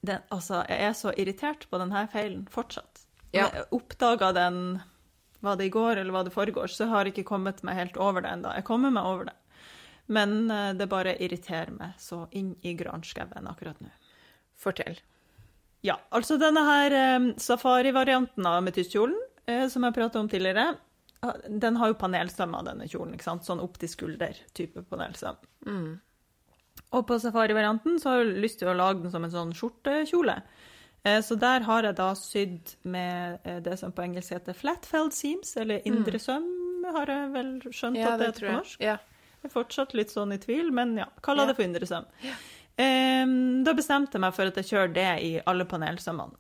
den, 0.02 0.20
Altså, 0.32 0.64
jeg 0.70 0.82
er 0.90 0.94
så 0.98 1.14
irritert 1.18 1.68
på 1.70 1.78
denne 1.82 2.08
feilen 2.12 2.48
fortsatt. 2.50 3.04
Ja. 3.34 3.50
Jeg 3.54 3.66
oppdaga 3.72 4.32
den 4.34 4.82
Var 5.44 5.60
det 5.60 5.68
i 5.68 5.74
går 5.74 6.00
eller 6.00 6.16
var 6.16 6.24
det 6.24 6.34
foregårs? 6.34 6.78
Så 6.78 6.86
jeg 6.86 6.94
har 6.94 7.10
ikke 7.10 7.26
kommet 7.28 7.64
meg 7.68 7.76
helt 7.76 7.98
over 8.00 8.24
det 8.24 8.32
ennå. 8.32 8.54
Jeg 8.56 8.68
kommer 8.68 8.94
meg 8.96 9.08
over 9.08 9.28
det. 9.28 9.36
Men 10.14 10.52
eh, 10.52 10.72
det 10.80 10.88
bare 10.92 11.18
irriterer 11.24 11.74
meg 11.76 11.98
så 12.00 12.26
inn 12.32 12.54
i 12.64 12.76
granskauen 12.80 13.50
akkurat 13.52 13.80
nå. 13.84 13.92
Fortell. 14.60 15.02
Ja, 15.84 15.98
altså 16.16 16.38
denne 16.40 16.64
her 16.64 16.94
safarivarianten 16.94 17.44
safari-varianten 17.44 18.48
av 18.48 18.62
ametystkjolen, 18.62 19.20
eh, 19.52 19.68
som 19.68 19.84
jeg 19.84 19.96
pratet 19.98 20.22
om 20.22 20.30
tidligere, 20.32 20.78
den 21.48 21.78
har 21.80 21.92
jo 21.92 22.00
panelsømmer, 22.00 22.64
denne 22.68 22.88
kjolen, 22.92 23.14
ikke 23.16 23.28
sant? 23.28 23.46
Sånn 23.48 23.62
opp 23.64 23.78
til 23.80 23.92
skulder-type 23.92 24.84
panelsøm. 24.90 25.40
Mm. 25.68 25.92
Og 26.94 27.06
på 27.10 27.18
safari-varianten 27.20 28.00
så 28.02 28.12
har 28.12 28.24
jeg 28.24 28.44
lyst 28.44 28.60
til 28.62 28.72
å 28.72 28.78
lage 28.78 29.04
den 29.04 29.14
som 29.14 29.24
en 29.26 29.34
sånn 29.34 29.54
skjortekjole. 29.56 30.40
Eh, 31.06 31.22
Så 31.22 31.36
der 31.40 31.60
har 31.68 31.84
jeg 31.84 31.96
da 31.96 32.12
sydd 32.16 32.76
med 32.84 33.40
eh, 33.44 33.60
det 33.60 33.78
som 33.80 33.92
på 33.92 34.04
engelsk 34.06 34.32
heter 34.36 34.56
flatfeld 34.56 35.14
seams, 35.14 35.56
eller 35.58 35.82
indre 35.88 36.20
søm, 36.20 36.46
har 36.96 37.06
jeg 37.08 37.32
vel 37.34 37.52
skjønt 37.72 37.96
Mm. 37.98 38.02
Ja, 38.02 38.14
at 38.14 38.20
det 38.20 38.28
heter 38.32 38.48
på 38.48 38.54
norsk. 38.60 38.80
Ja. 38.82 38.98
Jeg 39.44 39.50
er 39.50 39.54
fortsatt 39.54 39.94
litt 39.94 40.12
sånn 40.12 40.32
i 40.34 40.38
tvil, 40.40 40.72
men 40.72 40.96
ja, 40.98 41.06
kaller 41.22 41.48
det 41.48 41.56
for 41.58 41.64
indre 41.66 41.86
søm. 41.86 42.06
Ja. 42.24 42.34
da 42.78 43.74
bestemte 43.76 44.16
jeg 44.16 44.22
meg 44.24 44.34
for 44.34 44.48
at 44.50 44.56
jeg 44.56 44.66
kjører 44.66 44.94
det 44.94 45.10
i 45.24 45.32
alle 45.46 45.66
panelsømmene. 45.66 46.34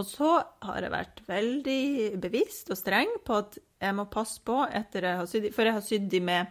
Og 0.00 0.06
så 0.08 0.28
har 0.62 0.80
jeg 0.80 0.90
vært 0.94 1.20
veldig 1.28 2.20
bevisst 2.22 2.70
og 2.72 2.78
streng 2.80 3.10
på 3.26 3.34
at 3.42 3.58
jeg 3.82 3.94
må 3.98 4.06
passe 4.08 4.40
på 4.40 4.62
etter 4.72 5.02
jeg 5.04 5.18
har 5.18 5.26
sydd 5.28 5.50
for 5.52 5.68
jeg 5.68 5.74
har 5.76 5.84
sydd 5.84 6.06
de 6.08 6.20
med 6.24 6.46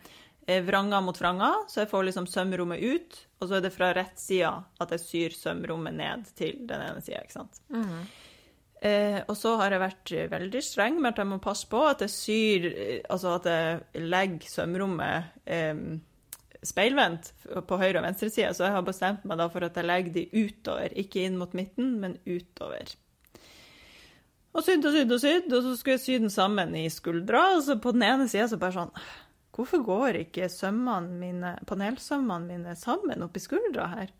eh, 0.45 0.61
vranger 0.61 1.01
mot 1.01 1.17
vranger, 1.17 1.63
så 1.67 1.81
jeg 1.81 1.89
får 1.89 2.03
liksom 2.09 2.27
sømrommet 2.29 2.83
ut, 2.83 3.17
og 3.41 3.49
så 3.49 3.57
er 3.57 3.65
det 3.65 3.73
fra 3.73 3.91
rett 3.97 4.19
side 4.21 4.51
at 4.81 4.91
jeg 4.93 5.03
syr 5.03 5.37
sømrommet 5.37 5.97
ned 5.97 6.27
til 6.37 6.61
den 6.69 6.83
ene 6.85 7.01
sida, 7.01 7.23
ikke 7.25 7.39
sant. 7.39 7.63
Mhm. 7.73 8.03
Eh, 8.81 9.19
og 9.29 9.35
så 9.37 9.51
har 9.59 9.69
jeg 9.69 9.81
vært 9.83 10.11
veldig 10.31 10.61
streng 10.65 10.95
med 10.97 11.11
at 11.11 11.19
jeg 11.21 11.29
må 11.29 11.35
passe 11.37 11.67
på 11.69 11.83
at 11.85 11.99
jeg 12.01 12.09
syr 12.09 12.63
Altså 13.13 13.35
at 13.35 13.45
jeg 13.45 14.07
legger 14.09 14.49
sømrommet 14.49 15.35
eh, 15.45 15.83
speilvendt 16.65 17.29
på 17.67 17.77
høyre 17.77 17.99
og 17.99 18.07
venstre 18.07 18.29
side. 18.29 18.53
Så 18.57 18.65
jeg 18.65 18.75
har 18.75 18.85
bestemt 18.85 19.25
meg 19.29 19.39
da 19.41 19.47
for 19.53 19.65
at 19.65 19.77
jeg 19.77 19.87
legger 19.87 20.15
de 20.17 20.25
utover. 20.33 20.97
Ikke 20.97 21.25
inn 21.25 21.37
mot 21.41 21.53
midten, 21.57 21.95
men 22.01 22.17
utover. 22.25 22.93
Og 24.51 24.65
sydd 24.65 24.85
og 24.85 24.95
sydd 24.95 25.15
og 25.15 25.21
sydd, 25.23 25.53
og 25.55 25.63
så 25.63 25.75
skulle 25.79 25.95
jeg 25.95 26.03
sy 26.03 26.17
den 26.19 26.33
sammen 26.33 26.73
i 26.75 26.87
skuldra. 26.91 27.43
Og 27.55 27.63
så 27.65 27.77
på 27.81 27.93
den 27.95 28.05
ene 28.07 28.27
sida 28.31 28.49
så 28.51 28.59
bare 28.61 28.77
sånn 28.77 28.95
Hvorfor 29.51 29.83
går 29.83 30.21
ikke 30.21 30.47
sømmene 30.51 31.11
mine, 31.19 31.55
panelsømmene 31.67 32.47
mine 32.47 32.75
sammen 32.79 33.23
oppi 33.25 33.41
skuldra 33.43 33.87
her? 33.91 34.13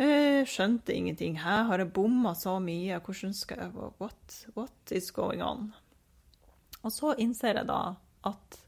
Jeg 0.00 0.48
skjønte 0.48 0.94
ingenting. 0.96 1.38
Her 1.42 1.66
har 1.68 1.82
jeg 1.82 1.92
bomma 1.92 2.32
så 2.36 2.56
mye. 2.62 3.00
Hvordan 3.04 3.34
skal 3.36 3.64
jeg 3.64 3.88
what, 4.00 4.36
what 4.56 4.92
is 4.96 5.10
going 5.12 5.42
on? 5.44 5.70
Og 6.80 6.92
så 6.92 7.14
innser 7.20 7.60
jeg 7.60 7.68
da 7.68 7.80
at 8.28 8.60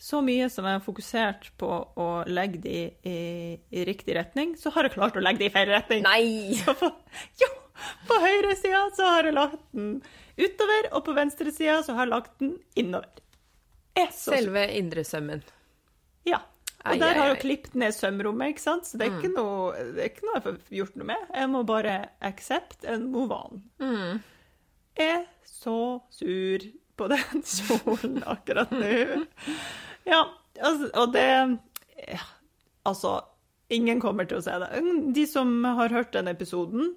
så 0.00 0.22
mye 0.24 0.46
som 0.48 0.64
jeg 0.64 0.78
har 0.78 0.84
fokusert 0.84 1.50
på 1.60 1.68
å 2.00 2.08
legge 2.30 2.60
det 2.64 2.82
i, 3.04 3.16
i 3.68 3.82
riktig 3.84 4.14
retning, 4.16 4.54
så 4.56 4.72
har 4.72 4.86
jeg 4.86 4.94
klart 4.94 5.18
å 5.18 5.24
legge 5.24 5.42
det 5.42 5.50
i 5.50 5.52
feil 5.52 5.68
retning. 5.68 6.06
Nei! 6.06 6.54
Så 6.62 6.72
på, 6.78 6.88
jo, 7.42 7.48
på 8.08 8.20
høyre 8.22 8.54
sida 8.56 8.86
så 8.96 9.10
har 9.10 9.28
jeg 9.28 9.36
lagt 9.36 9.60
den 9.76 9.98
utover, 10.40 10.88
og 10.94 11.04
på 11.04 11.16
venstre 11.18 11.52
sida 11.52 11.82
så 11.84 11.98
har 11.98 12.08
jeg 12.08 12.14
lagt 12.14 12.32
den 12.40 12.54
innover. 12.80 13.12
Er 13.98 14.10
så 14.14 14.34
Selve 14.36 14.64
indresømmen. 14.78 15.42
Ja. 16.28 16.42
Og 16.80 16.94
Ai, 16.94 16.98
der 17.00 17.12
ai, 17.12 17.18
har 17.18 17.30
jeg 17.32 17.40
klippet 17.42 17.74
ned 17.76 17.92
sømrommet, 17.92 18.54
ikke 18.54 18.62
sant? 18.62 18.88
Så 18.88 18.96
det 19.00 19.08
er, 19.08 19.16
ikke 19.18 19.32
noe, 19.34 19.72
det 19.92 20.04
er 20.04 20.12
ikke 20.12 20.28
noe 20.28 20.38
jeg 20.38 20.44
får 20.46 20.60
gjort 20.78 21.00
noe 21.00 21.08
med. 21.10 21.24
Jeg 21.36 21.50
må 21.52 21.62
bare 21.68 21.96
accept 22.24 22.86
and 22.88 23.10
move 23.12 23.36
on. 23.36 23.64
Mm. 23.82 24.22
Jeg 25.00 25.16
er 25.18 25.26
så 25.44 25.80
sur 26.14 26.64
på 26.96 27.08
den 27.12 27.44
kjolen 27.54 28.22
akkurat 28.28 28.72
nå. 28.72 28.92
Ja, 30.08 30.22
altså, 30.56 30.88
og 30.94 31.12
det 31.16 31.26
ja, 32.00 32.22
Altså, 32.88 33.18
ingen 33.68 34.00
kommer 34.00 34.24
til 34.24 34.38
å 34.38 34.44
se 34.44 34.54
det. 34.62 34.70
De 35.14 35.26
som 35.28 35.52
har 35.64 35.92
hørt 35.92 36.14
den 36.16 36.30
episoden, 36.32 36.94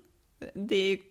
de 0.55 1.01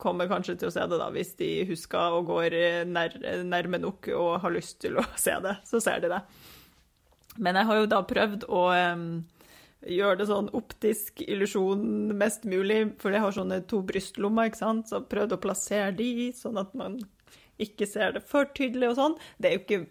kommer 0.00 0.28
kanskje 0.30 0.56
til 0.60 0.70
å 0.70 0.74
se 0.74 0.86
det 0.90 1.00
da, 1.00 1.10
hvis 1.14 1.34
de 1.40 1.50
husker 1.68 2.16
og 2.16 2.30
går 2.30 2.56
nær, 2.88 3.16
nærme 3.46 3.80
nok 3.82 4.10
og 4.16 4.30
har 4.44 4.54
lyst 4.54 4.80
til 4.82 4.98
å 5.00 5.04
se 5.18 5.36
det. 5.44 5.58
Så 5.68 5.82
ser 5.84 6.02
de 6.04 6.12
det. 6.12 6.22
Men 7.38 7.56
jeg 7.56 7.68
har 7.68 7.78
jo 7.78 7.90
da 7.90 8.00
prøvd 8.04 8.46
å 8.50 8.64
um, 8.74 9.06
gjøre 9.86 10.20
det 10.20 10.26
sånn 10.28 10.50
optisk 10.56 11.22
illusjon 11.24 12.12
mest 12.18 12.44
mulig, 12.48 12.82
for 13.00 13.14
jeg 13.14 13.24
har 13.24 13.36
sånne 13.36 13.62
to 13.70 13.80
brystlommer, 13.86 14.50
ikke 14.50 14.60
sant, 14.60 14.90
så 14.90 15.02
prøvd 15.06 15.36
å 15.36 15.42
plassere 15.42 15.94
de, 15.96 16.30
sånn 16.36 16.60
at 16.60 16.74
man 16.76 16.98
ikke 17.60 17.88
ser 17.88 18.16
det 18.16 18.24
for 18.28 18.48
tydelig 18.56 18.92
og 18.92 18.98
sånn. 18.98 19.18
Det 19.38 19.50
er 19.50 19.56
jo 19.56 19.64
ikke 19.64 19.82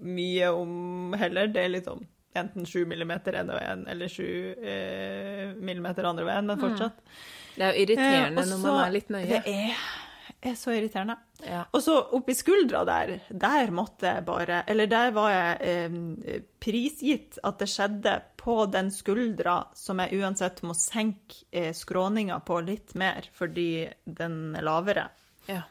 mye 0.00 0.48
om 0.56 1.14
heller, 1.20 1.50
det 1.52 1.64
er 1.64 1.74
liksom 1.76 2.04
enten 2.38 2.66
7 2.68 2.84
millimeter 2.86 3.36
ene 3.40 3.56
veien, 3.56 3.84
eller 3.90 4.10
7 4.10 4.24
eh, 4.62 5.46
millimeter 5.58 6.06
andre 6.06 6.26
veien, 6.28 6.46
men 6.46 6.60
fortsatt. 6.60 7.00
Det 7.60 7.66
er 7.66 7.74
jo 7.74 7.82
irriterende 7.84 8.42
Eh, 8.42 8.48
når 8.48 8.60
man 8.62 8.78
er 8.80 8.94
litt 8.94 9.10
nøye. 9.12 9.26
Det 9.28 9.40
er, 9.52 9.80
er 10.48 10.54
så 10.56 10.72
irriterende. 10.72 11.16
Ja. 11.44 11.64
Og 11.76 11.82
så 11.84 11.96
oppi 12.16 12.32
skuldra 12.36 12.80
der, 12.88 13.12
der 13.28 13.70
måtte 13.72 14.10
jeg 14.10 14.24
bare 14.26 14.58
Eller 14.68 14.88
der 14.92 15.12
var 15.16 15.30
jeg 15.32 15.68
eh, 15.68 16.40
prisgitt 16.60 17.38
at 17.44 17.60
det 17.60 17.68
skjedde 17.72 18.14
på 18.40 18.56
den 18.72 18.88
skuldra 18.92 19.58
som 19.76 20.00
jeg 20.00 20.20
uansett 20.20 20.62
må 20.64 20.76
senke 20.76 21.44
eh, 21.52 21.72
skråninga 21.76 22.40
på 22.44 22.62
litt 22.64 22.96
mer, 23.00 23.28
fordi 23.36 23.90
den 24.04 24.56
er 24.56 24.66
lavere. 24.66 25.10
ja. 25.48 25.62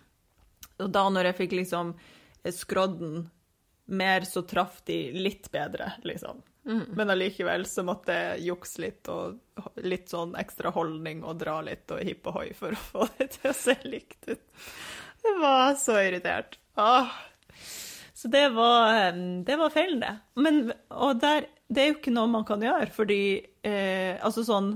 Og 0.80 0.88
da 0.96 1.02
når 1.12 1.28
jeg 1.28 1.38
fikk 1.42 1.58
liksom 1.58 1.90
eh, 1.98 2.54
skrådd 2.56 3.00
den 3.02 3.26
mer, 3.90 4.22
så 4.30 4.46
traff 4.48 4.84
de 4.86 5.12
litt 5.18 5.50
bedre, 5.52 5.92
liksom. 6.06 6.44
Men 6.70 7.10
allikevel 7.10 7.66
så 7.66 7.84
måtte 7.88 8.14
jeg 8.14 8.44
jukse 8.50 8.82
litt 8.84 9.10
og 9.10 9.40
litt 9.84 10.12
sånn 10.12 10.36
ekstra 10.40 10.70
holdning 10.76 11.24
og 11.26 11.40
dra 11.42 11.60
litt 11.66 11.90
og 11.96 12.04
hipp 12.06 12.28
og 12.30 12.38
hoi 12.42 12.50
for 12.58 12.76
å 12.78 12.84
få 12.92 13.08
det 13.18 13.32
til 13.40 13.50
å 13.52 13.56
se 13.58 13.76
likt 13.90 14.30
ut. 14.30 14.44
Det 15.24 15.34
var 15.42 15.74
så 15.82 15.98
irritert. 16.04 16.60
Åh. 16.80 17.10
Så 18.20 18.28
det 18.28 18.50
var, 18.52 19.12
det 19.48 19.56
var 19.56 19.70
feilen, 19.72 20.02
det. 20.04 20.14
Men, 20.44 20.74
og 20.92 21.22
der, 21.22 21.46
det 21.72 21.82
er 21.82 21.88
jo 21.94 21.98
ikke 21.98 22.12
noe 22.12 22.28
man 22.28 22.44
kan 22.48 22.60
gjøre, 22.64 22.90
fordi 22.92 23.20
eh, 23.64 24.18
Altså 24.26 24.44
sånn 24.44 24.74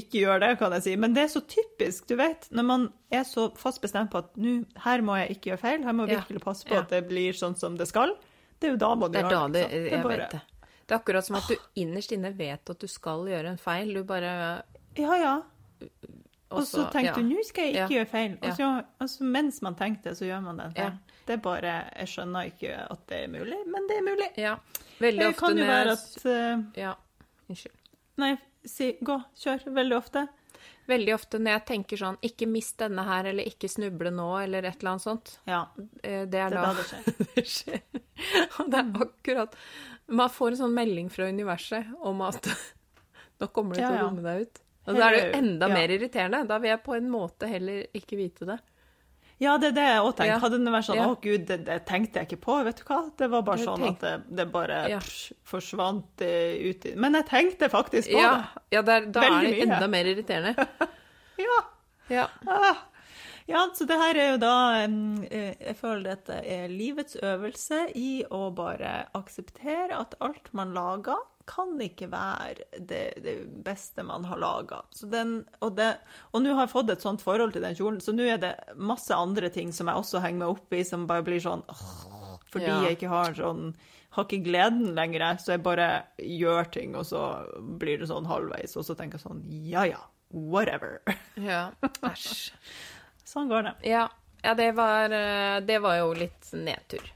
Ikke 0.00 0.22
gjør 0.22 0.40
det, 0.40 0.48
kan 0.62 0.72
jeg 0.78 0.86
si, 0.86 0.94
men 0.96 1.12
det 1.16 1.26
er 1.26 1.32
så 1.34 1.42
typisk, 1.44 2.06
du 2.08 2.14
vet. 2.16 2.48
Når 2.56 2.66
man 2.70 2.86
er 3.12 3.26
så 3.28 3.50
fast 3.60 3.82
bestemt 3.84 4.08
på 4.14 4.22
at 4.22 4.32
nå, 4.40 4.62
her 4.86 5.04
må 5.04 5.18
jeg 5.20 5.36
ikke 5.36 5.52
gjøre 5.52 5.62
feil, 5.66 5.84
her 5.84 5.96
må 5.98 6.06
jeg 6.08 6.22
virkelig 6.22 6.42
passe 6.46 6.64
på 6.68 6.78
Ja. 6.78 6.80
at 6.86 6.94
det 6.94 7.02
blir 7.10 7.36
sånn 7.36 7.58
som 7.60 7.76
det 7.76 7.88
skal, 7.90 8.16
det 8.60 8.70
er 8.70 8.74
jo 8.74 8.80
da 8.80 8.94
man 8.96 9.12
Det 9.12 9.22
er 9.26 9.28
da 9.34 9.42
det, 9.52 9.66
jeg 9.72 10.02
vet 10.08 10.24
det. 10.38 10.40
Det 10.90 10.96
er 10.96 11.04
akkurat 11.04 11.22
som 11.22 11.36
at 11.38 11.46
du 11.46 11.54
innerst 11.78 12.10
inne 12.16 12.32
vet 12.34 12.70
at 12.72 12.80
du 12.82 12.88
skal 12.90 13.20
gjøre 13.30 13.52
en 13.52 13.60
feil. 13.62 13.92
Du 13.94 14.02
bare 14.02 14.30
Ja, 14.98 15.14
ja. 15.14 15.34
Og 16.50 16.64
så 16.66 16.88
tenker 16.90 16.90
tenkte 16.90 17.12
ja. 17.12 17.14
du 17.14 17.28
nå 17.28 17.44
skal 17.46 17.68
jeg 17.68 17.74
ikke 17.76 17.84
Ja. 17.84 17.88
gjøre 17.94 18.08
feil. 18.10 18.32
Og 18.42 18.56
så, 18.56 18.70
altså, 18.98 19.24
mens 19.36 19.60
man 19.62 19.76
tenkte, 19.78 20.16
så 20.18 20.26
gjør 20.26 20.40
man 20.48 20.58
den 20.58 20.72
feil. 20.74 20.96
Ja. 20.98 21.20
Det 21.28 21.36
er 21.36 21.42
bare 21.44 21.74
Jeg 21.94 22.08
skjønner 22.10 22.50
ikke 22.50 22.72
at 22.90 23.04
det 23.08 23.20
er 23.22 23.28
mulig, 23.30 23.60
men 23.70 23.86
det 23.86 23.96
er 24.00 24.02
mulig. 24.02 24.28
Ja. 24.36 24.56
Veldig 24.98 25.20
Det 25.20 25.28
ofte 25.28 25.44
kan 25.44 25.58
jo 25.58 25.64
være 25.70 25.92
at 25.92 26.26
uh, 26.26 26.64
Ja, 26.80 26.94
unnskyld. 27.48 27.76
Nei, 28.18 28.32
si 28.66 28.92
gå, 29.00 29.20
kjør. 29.38 29.62
Veldig 29.78 29.96
ofte. 29.96 30.26
Veldig 30.90 31.12
ofte 31.14 31.38
når 31.40 31.54
jeg 31.54 31.64
tenker 31.68 32.00
sånn 32.00 32.16
Ikke 32.26 32.48
mist 32.50 32.80
denne 32.82 33.04
her, 33.06 33.28
eller 33.30 33.46
ikke 33.46 33.68
snuble 33.70 34.12
nå, 34.14 34.28
eller 34.42 34.66
et 34.66 34.80
eller 34.80 34.94
annet 34.94 35.04
sånt. 35.04 35.34
Ja, 35.50 35.62
eh, 36.02 36.24
Det 36.26 36.40
er 36.40 36.50
det 36.54 36.56
er 36.56 36.56
da 36.56 36.72
det 36.78 36.86
skjer. 36.88 37.20
det 37.36 37.46
skjer. 37.54 37.84
Og 38.58 38.72
det 38.72 38.80
er 38.80 39.04
akkurat 39.06 39.54
Man 40.20 40.32
får 40.34 40.54
en 40.54 40.60
sånn 40.64 40.74
melding 40.76 41.12
fra 41.12 41.28
universet 41.30 41.94
om 42.10 42.24
at 42.26 42.50
nå 43.40 43.50
kommer 43.54 43.76
du 43.76 43.82
til 43.82 43.86
Ja, 43.86 43.94
å 44.00 44.08
romme 44.08 44.24
deg 44.26 44.48
ut. 44.48 44.62
Og 44.90 44.96
da 44.96 45.06
er 45.06 45.14
det 45.14 45.20
jo 45.22 45.38
enda 45.38 45.68
ja. 45.68 45.76
mer 45.76 45.92
irriterende. 45.94 46.40
Da 46.48 46.56
vil 46.58 46.72
jeg 46.72 46.82
på 46.82 46.96
en 46.96 47.10
måte 47.12 47.48
heller 47.50 47.84
ikke 47.96 48.18
vite 48.18 48.48
det. 48.48 48.56
Ja, 49.40 49.54
det 49.56 49.70
er 49.70 49.76
det 49.78 49.84
jeg 49.88 50.00
òg 50.04 50.10
tenkte. 50.16 50.26
Ja. 50.28 50.38
Hadde 50.42 50.58
det 50.60 50.72
vært 50.74 50.84
sånn 50.90 50.96
Ja. 50.98 51.06
'Å, 51.08 51.14
gud, 51.22 51.46
det, 51.48 51.56
det 51.64 51.78
tenkte 51.88 52.20
jeg 52.20 52.28
ikke 52.28 52.40
på', 52.44 52.58
vet 52.66 52.76
du 52.76 52.84
hva? 52.84 52.98
Det 53.16 53.28
var 53.32 53.42
bare 53.46 53.62
sånn 53.64 53.86
at 53.88 54.00
det, 54.04 54.12
det 54.36 54.46
bare 54.52 54.80
Ja. 54.90 54.98
psh, 55.00 55.32
forsvant 55.48 56.20
eh, 56.20 56.60
ut 56.70 56.84
i 56.86 56.94
Men 56.96 57.14
jeg 57.14 57.26
tenkte 57.30 57.70
faktisk 57.72 58.10
på 58.12 58.20
Ja, 58.20 58.44
ja 58.70 58.82
der, 58.82 59.06
da 59.06 59.22
er 59.24 59.30
Veldig 59.30 59.50
det 59.50 59.56
mye. 59.68 59.74
enda 59.74 59.88
mer 59.88 60.04
irriterende. 60.04 60.54
det. 60.56 60.88
Ja. 61.40 61.58
Ja. 62.10 62.26
Ah. 62.46 62.76
Ja, 63.48 63.64
så 63.74 63.86
det 63.88 63.96
her 63.98 64.14
er 64.14 64.30
jo 64.32 64.36
da 64.38 64.52
eh, 64.84 65.54
Jeg 65.58 65.76
føler 65.80 66.02
dette 66.10 66.36
er 66.44 66.68
livets 66.68 67.16
øvelse 67.16 67.86
i 67.96 68.22
å 68.30 68.50
bare 68.54 69.06
akseptere 69.16 69.96
at 69.98 70.14
alt 70.20 70.52
man 70.52 70.74
lager, 70.74 71.16
kan 71.50 71.72
ikke 71.82 72.06
være 72.12 72.64
det, 72.78 73.00
det 73.24 73.34
beste 73.66 74.04
man 74.06 74.22
har 74.30 74.38
laga. 74.38 74.82
Og, 75.02 75.74
det- 75.76 75.96
og 76.32 76.42
nå 76.44 76.54
har 76.54 76.66
jeg 76.66 76.72
fått 76.74 76.90
et 76.94 77.02
sånt 77.02 77.22
forhold 77.26 77.52
til 77.56 77.62
den 77.66 77.74
kjolen, 77.74 77.98
så 78.00 78.14
nå 78.14 78.22
er 78.30 78.38
det 78.38 78.52
masse 78.78 79.10
andre 79.16 79.50
ting 79.50 79.72
som 79.74 79.90
jeg 79.90 79.96
også 79.98 80.20
henger 80.22 80.38
meg 80.44 80.52
opp 80.54 80.72
i, 80.78 80.84
som 80.86 81.08
bare 81.10 81.26
blir 81.26 81.40
sånn 81.42 81.64
åh, 81.68 82.38
Fordi 82.50 82.66
Ja. 82.66 82.80
jeg 82.86 82.98
ikke 82.98 83.08
har 83.12 83.34
sånn 83.34 83.74
har 84.10 84.24
ikke 84.26 84.42
gleden 84.44 84.94
lenger, 84.96 85.36
så 85.38 85.52
jeg 85.54 85.62
bare 85.62 86.02
gjør 86.18 86.70
ting, 86.72 86.96
og 86.98 87.04
så 87.06 87.20
blir 87.78 87.98
det 88.00 88.08
sånn 88.10 88.26
halvveis, 88.26 88.76
og 88.76 88.82
så 88.84 88.96
tenker 88.98 89.18
jeg 89.20 89.26
sånn 89.26 89.44
Ja 89.70 89.84
ja, 89.86 90.00
whatever. 90.32 91.00
ja. 91.36 91.70
Æsj. 92.02 92.50
Sånn 93.24 93.48
går 93.48 93.62
det. 93.68 93.74
Ja. 93.86 94.08
ja, 94.42 94.54
det 94.58 94.72
var 94.74 95.10
eh, 95.14 95.60
Det 95.60 95.78
var 95.82 95.96
jo 96.00 96.12
litt 96.14 96.50
nedtur. 96.52 97.06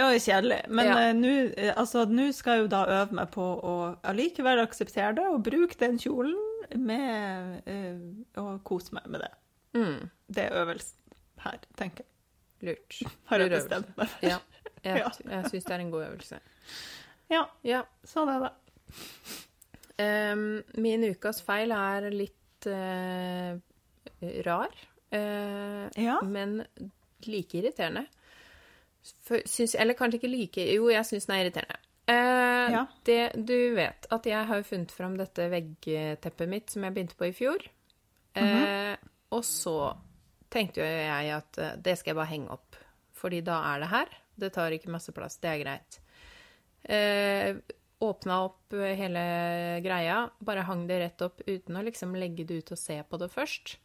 Det 0.00 0.04
var 0.06 0.14
jo 0.16 0.20
kjedelig, 0.24 0.58
men 0.72 0.86
Ja. 0.88 0.94
eh, 0.98 1.12
nå 1.12 1.30
eh, 1.60 1.74
altså, 1.76 2.06
skal 2.32 2.54
jeg 2.56 2.62
jo 2.62 2.68
da 2.72 2.78
øve 2.88 3.12
meg 3.18 3.28
på 3.34 3.42
å 3.44 3.72
allikevel 4.08 4.62
akseptere 4.62 5.10
det, 5.18 5.26
og 5.28 5.42
bruke 5.44 5.76
den 5.76 5.98
kjolen 6.00 6.38
med 6.80 7.66
uh, 7.68 8.40
Og 8.40 8.62
kose 8.64 8.94
meg 8.96 9.06
med 9.10 9.20
det. 9.20 9.30
Mm. 9.76 10.08
Det 10.30 10.44
er 10.46 10.56
øvelsen 10.62 10.96
her, 11.44 11.58
tenker 11.76 12.04
jeg. 12.06 12.70
Lurt. 12.70 12.96
Har 13.28 13.38
jeg 13.44 13.50
bestemt 13.52 13.92
meg 13.98 14.08
for. 14.08 14.24
Ja. 14.28 14.38
Jeg, 14.84 14.98
Ja. 15.04 15.10
jeg 15.34 15.50
syns 15.52 15.64
det 15.68 15.74
er 15.76 15.80
en 15.84 15.90
god 15.92 16.06
øvelse. 16.06 16.40
Ja, 17.30 17.44
Ja. 17.66 17.82
sånn 18.08 18.30
er 18.32 18.46
det. 18.46 18.52
Um, 20.00 20.62
min 20.80 21.04
ukas 21.10 21.42
feil 21.44 21.74
er 21.76 22.08
litt 22.14 22.66
uh, 22.72 23.58
rar, 24.46 24.72
uh, 25.12 25.90
Ja. 26.00 26.20
men 26.24 26.62
like 27.26 27.58
irriterende. 27.60 28.06
Syns, 29.02 29.74
eller 29.74 29.94
kanskje 29.96 30.18
ikke 30.20 30.28
like 30.30 30.64
Jo, 30.74 30.88
jeg 30.92 31.04
syns 31.08 31.26
den 31.26 31.36
er 31.36 31.44
irriterende. 31.46 31.78
Eh, 32.10 32.70
Ja. 32.70 32.86
det, 33.04 33.32
du 33.46 33.74
vet 33.74 34.06
at 34.10 34.26
jeg 34.26 34.46
har 34.46 34.62
funnet 34.66 34.90
fram 34.92 35.16
dette 35.16 35.46
veggteppet 35.50 36.48
mitt 36.48 36.70
som 36.70 36.84
jeg 36.84 36.94
begynte 36.94 37.16
på 37.16 37.28
i 37.28 37.32
fjor. 37.32 37.58
eh, 38.36 38.96
og 39.32 39.42
så 39.44 39.96
tenkte 40.50 40.80
jo 40.82 40.86
jeg 40.86 41.30
at 41.34 41.58
eh, 41.58 41.76
det 41.76 41.96
skal 41.98 42.10
jeg 42.12 42.16
bare 42.20 42.30
henge 42.34 42.50
opp, 42.50 42.76
fordi 43.14 43.40
da 43.46 43.60
er 43.74 43.80
det 43.80 43.88
her. 43.88 44.08
Det 44.40 44.52
tar 44.52 44.70
ikke 44.72 44.90
masse 44.90 45.12
plass, 45.12 45.36
det 45.42 45.50
er 45.50 45.62
greit. 45.64 46.00
Eh, 46.84 47.54
åpna 48.00 48.38
opp 48.46 48.72
hele 48.72 49.80
greia, 49.84 50.30
bare 50.40 50.62
hang 50.64 50.86
det 50.88 51.00
rett 51.02 51.22
opp 51.26 51.42
uten 51.46 51.76
å 51.76 51.82
liksom 51.84 52.14
legge 52.16 52.44
det 52.48 52.62
ut 52.62 52.72
og 52.72 52.78
se 52.80 53.02
på 53.02 53.18
det 53.20 53.30
først. 53.32 53.76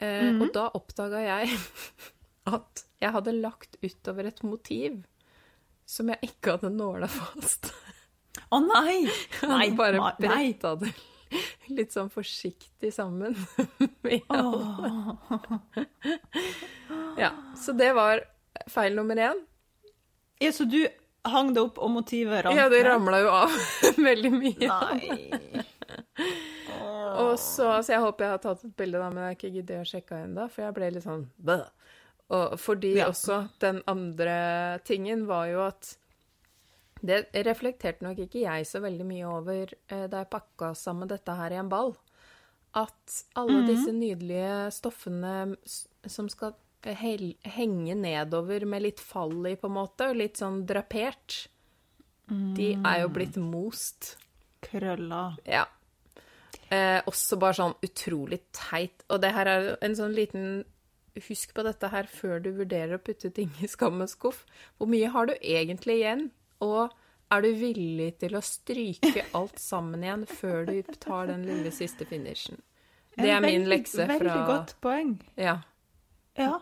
Eh, 0.00 0.32
Og 0.40 0.52
da 0.52 0.68
oppdaga 0.74 1.20
jeg 1.24 1.48
at 2.48 2.84
jeg 3.00 3.14
hadde 3.16 3.36
lagt 3.40 3.76
utover 3.82 4.28
et 4.30 4.42
motiv 4.46 5.02
som 5.88 6.10
jeg 6.12 6.30
ikke 6.30 6.56
hadde 6.56 6.70
nåla 6.72 7.08
fast. 7.10 7.72
Å 8.50 8.60
nei! 8.62 9.04
Nei, 9.50 9.70
hadde 9.70 9.78
bare 9.78 10.12
bretta 10.20 10.76
det 10.80 10.92
litt 11.70 11.94
sånn 11.94 12.10
forsiktig 12.12 12.92
sammen. 12.94 13.36
Ja, 17.20 17.30
så 17.58 17.72
det 17.76 17.90
var 17.92 18.22
feil 18.70 18.94
nummer 18.96 19.18
én. 19.20 19.38
Ja, 20.40 20.52
så 20.56 20.64
du 20.64 20.78
hang 21.28 21.50
det 21.54 21.60
opp, 21.60 21.78
og 21.78 21.90
motivet 21.92 22.46
ramla? 22.46 22.62
Ja, 22.62 22.68
det 22.72 22.80
ramla 22.86 23.18
jo 23.20 23.32
av 23.34 23.56
veldig 24.08 24.30
mye. 24.32 24.70
Nei. 24.70 25.64
Og 27.20 27.34
så, 27.42 27.66
så 27.84 27.92
jeg 27.92 28.00
håper 28.00 28.24
jeg 28.24 28.32
har 28.32 28.42
tatt 28.46 28.64
et 28.64 28.76
bilde, 28.78 29.02
da, 29.02 29.10
men 29.12 29.20
jeg 29.22 29.28
har 29.28 29.36
ikke 29.36 29.52
giddet 29.58 29.82
å 29.82 29.90
sjekke 29.90 30.22
ennå, 30.24 30.48
for 30.48 30.64
jeg 30.64 30.76
ble 30.78 30.90
litt 30.94 31.04
sånn 31.06 31.26
bøh. 31.36 31.66
Og 32.30 32.58
fordi 32.62 32.94
Ja. 32.96 33.08
også 33.10 33.48
den 33.60 33.82
andre 33.90 34.78
tingen 34.84 35.26
var 35.26 35.46
jo 35.50 35.64
at 35.66 35.96
Det 37.02 37.30
reflekterte 37.46 38.02
nok 38.04 38.18
ikke 38.18 38.42
jeg 38.42 38.66
så 38.68 38.78
veldig 38.84 39.06
mye 39.08 39.24
over 39.24 39.70
eh, 39.88 40.06
da 40.06 40.18
jeg 40.18 40.28
pakka 40.30 40.74
sammen 40.76 41.08
dette 41.08 41.32
her 41.34 41.50
i 41.50 41.56
en 41.56 41.70
ball. 41.70 41.94
At 42.76 43.22
alle 43.40 43.62
disse 43.66 43.90
nydelige 43.90 44.70
stoffene 44.70 45.56
som 46.06 46.28
skal 46.28 46.52
henge 46.84 47.94
nedover 47.96 48.66
med 48.66 48.82
litt 48.82 49.00
fall 49.00 49.32
i, 49.48 49.54
på 49.56 49.66
en 49.70 49.72
måte, 49.78 50.10
og 50.10 50.16
litt 50.20 50.36
sånn 50.36 50.66
drapert, 50.66 51.46
de 52.28 52.74
er 52.84 53.00
jo 53.00 53.08
blitt 53.08 53.36
most. 53.36 54.16
Krølla. 54.60 55.36
Ja. 55.46 55.64
Eh, 56.70 57.00
også 57.06 57.38
bare 57.40 57.54
sånn 57.54 57.74
utrolig 57.82 58.42
teit. 58.52 59.02
Og 59.08 59.20
det 59.22 59.32
her 59.32 59.46
er 59.46 59.78
en 59.82 59.96
sånn 59.96 60.14
liten 60.14 60.64
Husk 61.28 61.54
på 61.56 61.62
dette 61.66 61.88
her 61.90 62.06
før 62.06 62.38
du 62.44 62.50
vurderer 62.54 62.94
å 62.96 63.02
putte 63.02 63.30
ting 63.34 63.50
i 63.60 63.68
skammens 63.70 64.14
skuff. 64.16 64.44
Hvor 64.78 64.86
mye 64.90 65.08
har 65.10 65.26
du 65.26 65.34
egentlig 65.40 65.96
igjen? 66.00 66.28
Og 66.62 66.92
er 67.30 67.42
du 67.44 67.50
villig 67.58 68.12
til 68.22 68.36
å 68.38 68.42
stryke 68.44 69.24
alt 69.38 69.58
sammen 69.62 70.04
igjen 70.06 70.24
før 70.30 70.64
du 70.70 70.78
tar 71.02 71.26
den 71.32 71.44
lille 71.48 71.72
siste 71.74 72.06
finishen? 72.06 72.60
Det 73.18 73.28
er 73.34 73.42
min 73.42 73.66
lekse 73.68 74.06
fra 74.06 74.16
Veldig 74.18 74.46
godt 74.48 74.76
poeng. 74.80 75.16
Ja. 75.36 75.58
Ja. 76.38 76.60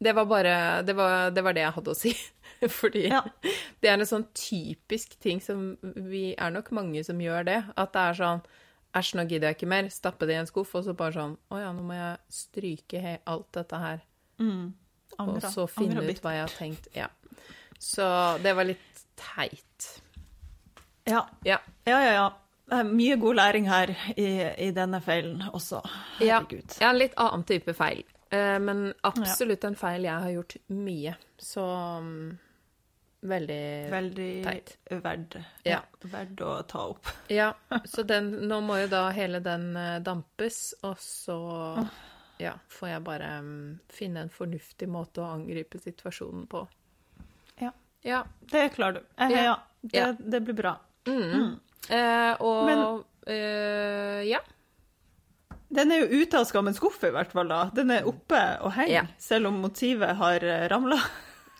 Det 0.00 0.12
var 0.16 0.26
bare 0.28 0.82
Det 0.84 0.92
var 0.96 1.30
det, 1.30 1.42
var 1.44 1.52
det 1.56 1.62
jeg 1.66 1.74
hadde 1.76 1.92
å 1.92 1.96
si. 1.96 2.12
Fordi 2.80 3.06
Ja. 3.10 3.20
det 3.80 3.90
er 3.90 3.98
en 4.00 4.08
sånn 4.08 4.24
typisk 4.36 5.18
ting 5.20 5.40
som 5.44 5.76
Vi 5.82 6.30
er 6.36 6.50
nok 6.52 6.72
mange 6.76 7.04
som 7.04 7.20
gjør 7.20 7.44
det. 7.48 7.58
At 7.76 7.92
det 7.92 8.02
er 8.10 8.18
sånn 8.24 8.42
Æsj, 8.96 9.16
nå 9.18 9.26
gidder 9.28 9.50
jeg 9.50 9.58
ikke 9.58 9.68
mer. 9.70 9.88
Stappe 9.92 10.28
det 10.28 10.36
i 10.36 10.40
en 10.40 10.48
skuff, 10.48 10.74
og 10.78 10.86
så 10.86 10.94
bare 10.96 11.16
sånn 11.16 11.36
Å 11.52 11.60
ja, 11.60 11.72
nå 11.76 11.84
må 11.84 11.96
jeg 11.96 12.16
stryke 12.32 13.18
alt 13.24 13.48
dette 13.56 13.80
her. 13.82 14.02
Mm. 14.40 14.72
Og 15.22 15.38
så 15.44 15.66
finne 15.70 16.00
Angra 16.00 16.12
ut 16.12 16.24
hva 16.24 16.34
jeg 16.36 16.44
har 16.44 16.56
tenkt. 16.56 16.88
Ja. 16.96 17.10
Så 17.78 18.06
det 18.44 18.54
var 18.56 18.68
litt 18.68 19.04
teit. 19.18 19.92
Ja. 21.06 21.22
Ja. 21.46 21.60
ja, 21.84 22.00
ja, 22.02 22.12
ja. 22.12 22.26
Det 22.66 22.80
er 22.82 22.88
mye 22.88 23.16
god 23.22 23.38
læring 23.38 23.68
her 23.70 23.92
i, 24.16 24.26
i 24.66 24.72
denne 24.74 24.98
feilen 25.00 25.44
også. 25.54 25.84
Herregud. 26.18 26.78
ja, 26.80 26.90
en 26.90 26.98
litt 26.98 27.14
annen 27.22 27.44
type 27.46 27.76
feil. 27.78 28.02
Eh, 28.34 28.56
men 28.58 28.88
absolutt 29.06 29.64
en 29.68 29.78
feil 29.78 30.08
jeg 30.08 30.24
har 30.24 30.32
gjort 30.34 30.56
mye. 30.74 31.14
Så 31.38 31.62
mm, 32.02 32.32
veldig 33.28 33.90
Veldig 33.92 34.28
teit. 34.44 34.76
verd, 35.02 35.36
Ja. 35.64 35.80
verd 36.02 36.40
å 36.40 36.54
ta 36.66 36.86
opp. 36.92 37.06
Ja, 37.28 37.52
så 37.84 38.02
den, 38.06 38.30
nå 38.48 38.60
må 38.64 38.78
jo 38.82 38.88
da 38.92 39.08
hele 39.10 39.40
den 39.40 39.76
eh, 39.76 39.98
dampes, 40.00 40.74
og 40.82 40.96
så 41.02 41.38
ja, 42.38 42.52
får 42.68 42.88
jeg 42.88 43.04
bare 43.04 43.30
mm, 43.42 43.78
finne 43.88 44.20
en 44.26 44.28
fornuftig 44.32 44.88
måte 44.88 45.22
å 45.24 45.30
angripe 45.34 45.78
situasjonen 45.80 46.46
på. 46.52 46.66
Ja. 47.62 47.70
Ja. 48.04 48.24
Det 48.40 48.68
klarer 48.74 49.00
du. 49.00 49.06
Eh, 49.16 49.30
Ja. 49.32 49.56
ja. 49.92 50.12
Det, 50.12 50.30
det 50.30 50.40
blir 50.44 50.54
bra. 50.58 50.76
Mm. 51.06 51.56
Eh, 51.88 52.34
og 52.42 52.66
Men- 52.66 53.04
eh, 53.26 54.22
ja. 54.28 54.40
Den 55.68 55.90
er 55.92 56.04
jo 56.04 56.20
ute 56.22 56.38
av 56.38 56.44
skammens 56.46 56.76
skuff, 56.78 57.00
i 57.04 57.10
hvert 57.10 57.32
fall. 57.34 57.48
da. 57.48 57.70
Den 57.74 57.90
er 57.90 58.06
oppe 58.06 58.38
og 58.62 58.72
henger, 58.76 58.92
Ja. 58.92 59.06
selv 59.18 59.48
om 59.48 59.60
motivet 59.64 60.14
har 60.16 60.40
ramla 60.70 60.98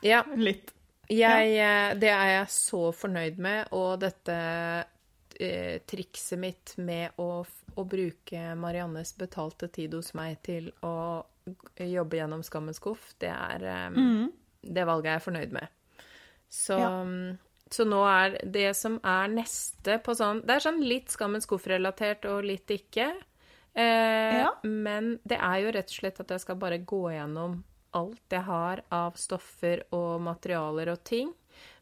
ja. 0.03 0.23
litt. 0.37 0.73
Jeg, 1.09 1.53
eh, 1.63 1.95
det 2.01 2.11
er 2.11 2.29
jeg 2.41 2.49
så 2.51 2.81
fornøyd 2.97 3.39
med, 3.39 3.69
og 3.77 4.01
dette 4.03 4.37
eh, 5.41 5.79
trikset 5.87 6.39
mitt 6.41 6.75
med 6.83 7.15
å, 7.23 7.45
å 7.77 7.85
bruke 7.87 8.55
Mariannes 8.59 9.13
betalte 9.19 9.69
tid 9.73 9.95
hos 9.95 10.13
meg 10.19 10.41
til 10.47 10.73
å 10.83 11.25
jobbe 11.79 12.19
gjennom 12.19 12.43
skammens 12.43 12.81
skuff, 12.81 13.13
det 13.23 13.31
er 13.31 13.63
eh, 13.71 13.91
Det 14.67 14.87
valget 14.89 15.13
jeg 15.13 15.21
er 15.21 15.27
fornøyd 15.29 15.53
med. 15.55 15.69
Så, 16.51 16.79
Ja. 16.81 16.89
mm, 17.05 17.39
så 17.71 17.85
nå 17.87 18.01
er 18.07 18.37
det 18.47 18.69
som 18.79 18.99
er 19.03 19.29
neste 19.29 19.97
på 20.03 20.15
sånn 20.15 20.41
Det 20.47 20.55
er 20.57 20.61
sånn 20.63 20.81
litt 20.87 21.11
skammens 21.11 21.47
skuff-relatert 21.47 22.25
og 22.31 22.45
litt 22.47 22.67
ikke. 22.71 23.13
Eh, 23.77 24.41
Ja. 24.43 24.51
Men 24.65 25.19
det 25.27 25.39
er 25.39 25.61
jo 25.63 25.73
rett 25.75 25.91
og 25.91 25.97
slett 26.01 26.21
at 26.21 26.29
jeg 26.35 26.41
skal 26.41 26.57
bare 26.57 26.79
gå 26.79 27.05
gjennom 27.15 27.63
alt 27.97 28.35
jeg 28.37 28.45
har 28.47 28.83
av 28.95 29.17
stoffer 29.21 29.83
og 29.97 30.21
materialer 30.27 30.93
og 30.93 31.03
ting, 31.09 31.33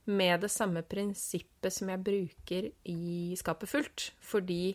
med 0.06 0.42
det 0.44 0.50
samme 0.52 0.82
prinsippet 0.84 1.72
som 1.72 1.88
jeg 1.88 2.02
bruker 2.04 2.66
i 2.92 3.34
Skapet 3.40 3.70
fullt. 3.70 4.10
Fordi 4.20 4.74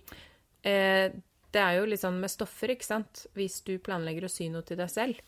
eh, 0.66 1.12
det 1.54 1.62
er 1.62 1.78
jo 1.80 1.86
litt 1.90 2.02
sånn 2.02 2.18
med 2.22 2.32
stoffer, 2.34 2.74
ikke 2.74 2.88
sant. 2.88 3.28
Hvis 3.38 3.60
du 3.66 3.76
planlegger 3.82 4.26
å 4.26 4.32
sy 4.34 4.48
noe 4.50 4.66
til 4.66 4.78
deg 4.82 4.90
selv, 4.90 5.22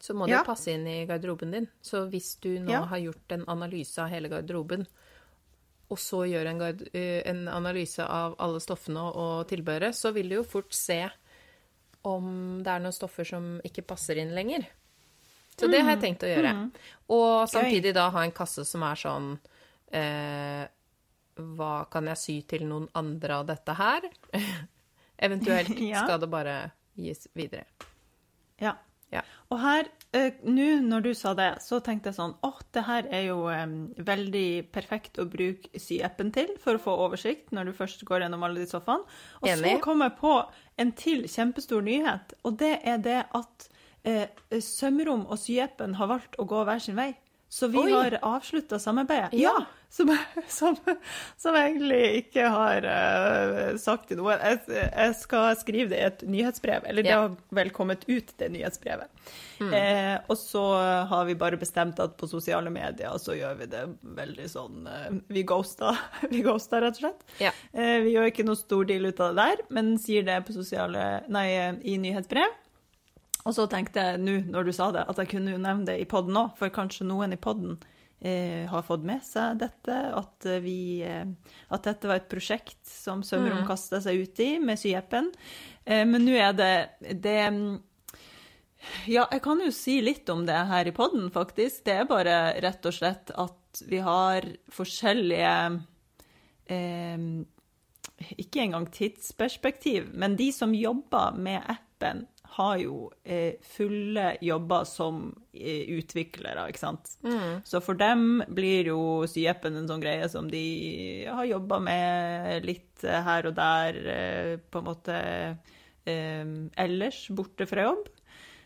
så 0.00 0.14
må 0.16 0.28
Ja. 0.30 0.38
det 0.40 0.46
passe 0.46 0.72
inn 0.72 0.86
i 0.88 1.04
garderoben 1.10 1.50
din. 1.52 1.68
Så 1.82 2.06
hvis 2.08 2.36
du 2.40 2.58
nå 2.58 2.70
Ja. 2.72 2.84
har 2.86 2.98
gjort 3.02 3.32
en 3.36 3.44
analyse 3.46 3.98
av 3.98 4.08
hele 4.10 4.30
garderoben, 4.30 4.86
og 5.90 5.98
så 5.98 6.22
gjør 6.30 6.46
en, 6.46 6.62
eh, 6.94 7.22
en 7.26 7.48
analyse 7.48 7.98
av 7.98 8.36
alle 8.38 8.60
stoffene 8.60 9.02
og 9.12 9.48
tilbehøret, 9.48 9.90
så 9.92 10.12
vil 10.14 10.28
du 10.28 10.36
jo 10.36 10.44
fort 10.44 10.72
se 10.72 11.10
om 12.04 12.62
det 12.62 12.68
er 12.70 12.80
noen 12.80 12.94
stoffer 12.94 13.26
som 13.26 13.60
ikke 13.66 13.84
passer 13.86 14.16
inn 14.22 14.30
lenger. 14.34 14.66
Så 15.60 15.70
det 15.70 15.82
har 15.84 15.94
jeg 15.96 16.02
tenkt 16.04 16.26
å 16.26 16.30
gjøre. 16.30 16.54
Og 17.12 17.48
samtidig 17.50 17.94
da 17.96 18.08
ha 18.14 18.24
en 18.26 18.34
kasse 18.34 18.64
som 18.68 18.84
er 18.86 18.98
sånn 19.00 19.30
eh, 19.92 20.66
Hva 21.40 21.72
kan 21.92 22.10
jeg 22.12 22.20
sy 22.20 22.36
til 22.50 22.66
noen 22.68 22.86
andre 22.98 23.40
av 23.40 23.48
dette 23.50 23.76
her? 23.78 24.06
Eventuelt 25.28 25.72
Ja. 25.92 26.04
skal 26.04 26.20
det 26.22 26.30
bare 26.32 26.60
gis 27.00 27.26
videre. 27.36 27.66
Ja. 28.60 28.76
Ja. 29.10 29.24
Og 29.50 29.58
her, 29.58 29.88
eh, 30.14 30.36
nå 30.46 30.66
når 30.86 31.02
du 31.08 31.10
sa 31.18 31.32
det, 31.34 31.48
så 31.64 31.80
tenkte 31.82 32.12
jeg 32.12 32.18
sånn 32.20 32.36
åh, 32.46 32.60
det 32.70 32.84
her 32.86 33.08
er 33.10 33.24
jo 33.26 33.40
eh, 33.50 33.64
veldig 34.06 34.70
perfekt 34.70 35.18
å 35.18 35.26
bruke 35.26 35.80
syappen 35.82 36.30
til 36.34 36.52
for 36.62 36.78
å 36.78 36.82
få 36.84 36.94
oversikt 37.08 37.50
når 37.56 37.72
du 37.72 37.78
først 37.80 38.04
går 38.06 38.22
gjennom 38.24 38.46
alle 38.46 38.62
de 38.62 38.70
sofaene. 38.70 39.02
Og 39.42 39.50
Enig. 39.50 39.74
så 39.74 39.82
kom 39.82 40.04
jeg 40.06 40.14
på 40.20 40.36
en 40.84 40.94
til 40.94 41.26
kjempestor 41.26 41.82
nyhet, 41.82 42.36
og 42.46 42.60
det 42.62 42.76
er 42.86 43.02
det 43.02 43.18
at 43.34 43.69
eh, 44.04 44.60
Sømrom 44.64 45.26
og 45.26 45.40
Syepen 45.40 45.96
har 46.00 46.10
valgt 46.10 46.38
å 46.40 46.46
gå 46.48 46.64
hver 46.68 46.82
sin 46.82 46.98
vei. 46.98 47.12
Så 47.50 47.66
vi 47.66 47.78
Oi. 47.78 47.92
har 47.92 48.14
avslutta 48.22 48.78
samarbeidet. 48.78 49.32
Ja. 49.32 49.64
Som, 49.90 50.16
som, 50.48 50.76
som 51.36 51.56
egentlig 51.58 52.20
ikke 52.20 52.44
har 52.46 52.84
uh, 52.86 53.78
sagt 53.82 54.06
til 54.06 54.20
noen. 54.20 54.38
Jeg, 54.38 54.60
jeg 54.86 55.16
skal 55.18 55.56
skrive 55.58 55.90
det 55.90 55.98
i 55.98 56.04
et 56.06 56.22
nyhetsbrev, 56.30 56.86
eller 56.86 57.02
det 57.02 57.10
har 57.10 57.34
vel 57.58 57.72
kommet 57.74 58.06
ut, 58.06 58.30
det 58.38 58.52
nyhetsbrevet. 58.54 59.10
Mm. 59.58 59.74
Eh, 59.74 60.14
og 60.30 60.38
så 60.38 60.62
har 61.10 61.26
vi 61.26 61.34
bare 61.42 61.58
bestemt 61.58 61.98
at 62.00 62.14
på 62.22 62.30
sosiale 62.30 62.70
medier 62.72 63.18
så 63.20 63.34
gjør 63.36 63.58
vi 63.58 63.66
det 63.74 63.82
veldig 64.16 64.46
sånn 64.48 64.86
uh, 64.86 65.10
Vi 65.28 65.42
ghoster, 65.50 65.98
vi 66.30 66.44
ghoster 66.46 66.86
rett 66.86 67.02
og 67.02 67.08
slett. 67.08 67.26
Ja. 67.42 67.50
Eh, 67.74 67.98
vi 68.06 68.14
gjør 68.14 68.30
ikke 68.30 68.46
noe 68.46 68.62
stor 68.62 68.86
deal 68.86 69.10
ut 69.10 69.26
av 69.26 69.34
det 69.34 69.50
der, 69.50 69.66
men 69.74 69.96
sier 69.98 70.22
det 70.22 70.38
på 70.46 70.54
sosiale, 70.54 71.24
nei, 71.26 71.48
i 71.82 71.98
nyhetsbrev. 71.98 72.60
Og 73.48 73.56
så 73.56 73.64
tenkte 73.70 74.02
jeg 74.04 74.20
nå 74.20 74.36
når 74.50 74.68
du 74.68 74.74
sa 74.76 74.90
det, 74.94 75.06
at 75.08 75.22
jeg 75.22 75.32
kunne 75.32 75.54
jo 75.54 75.62
nevne 75.62 75.88
det 75.88 75.96
i 76.02 76.08
podden 76.08 76.36
òg, 76.36 76.52
for 76.58 76.72
kanskje 76.74 77.08
noen 77.08 77.32
i 77.32 77.40
podden 77.40 77.78
eh, 78.20 78.68
har 78.68 78.84
fått 78.86 79.04
med 79.08 79.22
seg 79.24 79.60
dette, 79.62 79.96
at, 80.16 80.46
eh, 80.46 80.60
vi, 80.64 80.78
eh, 81.06 81.24
at 81.72 81.86
dette 81.88 82.08
var 82.08 82.20
et 82.20 82.30
prosjekt 82.30 82.82
som 82.84 83.24
Sømrom 83.26 83.64
kasta 83.68 84.02
seg 84.04 84.24
ut 84.24 84.42
i 84.44 84.50
med 84.62 84.80
syappen. 84.80 85.30
Eh, 85.84 86.04
men 86.08 86.26
nå 86.26 86.36
er 86.36 86.56
det, 86.56 86.74
det 87.20 87.38
Ja, 89.04 89.26
jeg 89.28 89.42
kan 89.44 89.60
jo 89.60 89.68
si 89.76 89.98
litt 90.00 90.28
om 90.32 90.46
det 90.48 90.56
her 90.70 90.88
i 90.88 90.96
podden, 90.96 91.28
faktisk. 91.32 91.84
Det 91.84 91.98
er 92.00 92.08
bare 92.08 92.36
rett 92.64 92.86
og 92.88 92.96
slett 92.96 93.32
at 93.36 93.82
vi 93.86 94.00
har 94.00 94.46
forskjellige 94.72 95.56
eh, 96.72 97.24
Ikke 98.36 98.64
engang 98.64 98.88
tidsperspektiv, 98.92 100.10
men 100.12 100.36
de 100.36 100.50
som 100.52 100.72
jobber 100.76 101.36
med 101.36 101.64
appen, 101.68 102.26
har 102.56 102.76
jo 102.82 102.96
eh, 103.24 103.60
fulle 103.62 104.34
jobber 104.42 104.86
som 104.88 105.22
eh, 105.54 105.90
utviklere, 105.96 106.66
ikke 106.70 106.82
sant. 106.82 107.12
Så 107.64 107.80
for 107.84 107.98
dem 108.00 108.42
blir 108.48 108.90
jo 108.90 109.00
syepen 109.30 109.78
en 109.78 109.88
sånn 109.90 110.02
greie 110.02 110.28
som 110.32 110.50
de 110.50 110.64
har 111.30 111.48
jobba 111.48 111.80
med 111.86 112.66
litt 112.66 113.04
eh, 113.06 113.20
her 113.26 113.50
og 113.50 113.58
der, 113.58 114.00
på 114.70 114.82
en 114.82 114.88
måte 114.90 115.20
ellers, 116.10 117.26
borte 117.36 117.68
fra 117.70 117.84
jobb. 117.90 118.08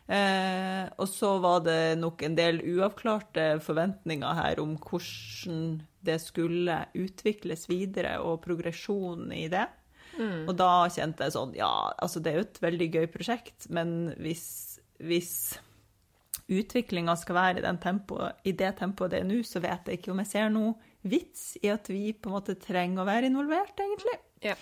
Eh, 0.05 0.85
og 1.01 1.09
så 1.09 1.30
var 1.41 1.62
det 1.64 1.97
nok 1.97 2.22
en 2.26 2.35
del 2.37 2.61
uavklarte 2.74 3.55
forventninger 3.64 4.37
her 4.37 4.61
om 4.61 4.74
hvordan 4.76 5.78
det 6.05 6.18
skulle 6.20 6.82
utvikles 6.93 7.64
videre, 7.70 8.18
og 8.20 8.43
progresjonen 8.45 9.32
i 9.32 9.47
det. 9.53 9.64
Og 10.48 10.54
da 10.58 10.70
kjente 10.92 11.26
jeg 11.26 11.34
sånn 11.34 11.54
Ja, 11.58 11.90
altså 11.98 12.22
det 12.22 12.32
er 12.32 12.40
jo 12.40 12.46
et 12.46 12.62
veldig 12.62 12.88
gøy 12.94 13.06
prosjekt, 13.12 13.68
men 13.74 14.14
hvis, 14.22 14.46
hvis 15.02 15.34
utviklinga 16.44 17.16
skal 17.18 17.38
være 17.38 17.62
i, 17.62 17.76
tempo, 17.82 18.18
i 18.44 18.52
det 18.52 18.74
tempoet 18.80 19.14
det 19.14 19.22
er 19.22 19.28
nå, 19.28 19.40
så 19.46 19.62
vet 19.64 19.88
jeg 19.88 20.00
ikke 20.00 20.12
om 20.12 20.20
jeg 20.22 20.32
ser 20.32 20.50
noe 20.52 20.74
vits 21.04 21.54
i 21.62 21.70
at 21.72 21.88
vi 21.92 22.12
på 22.16 22.30
en 22.30 22.36
måte 22.36 22.56
trenger 22.60 23.02
å 23.02 23.08
være 23.08 23.28
involvert, 23.30 23.76
egentlig. 23.80 24.16
Ja. 24.44 24.56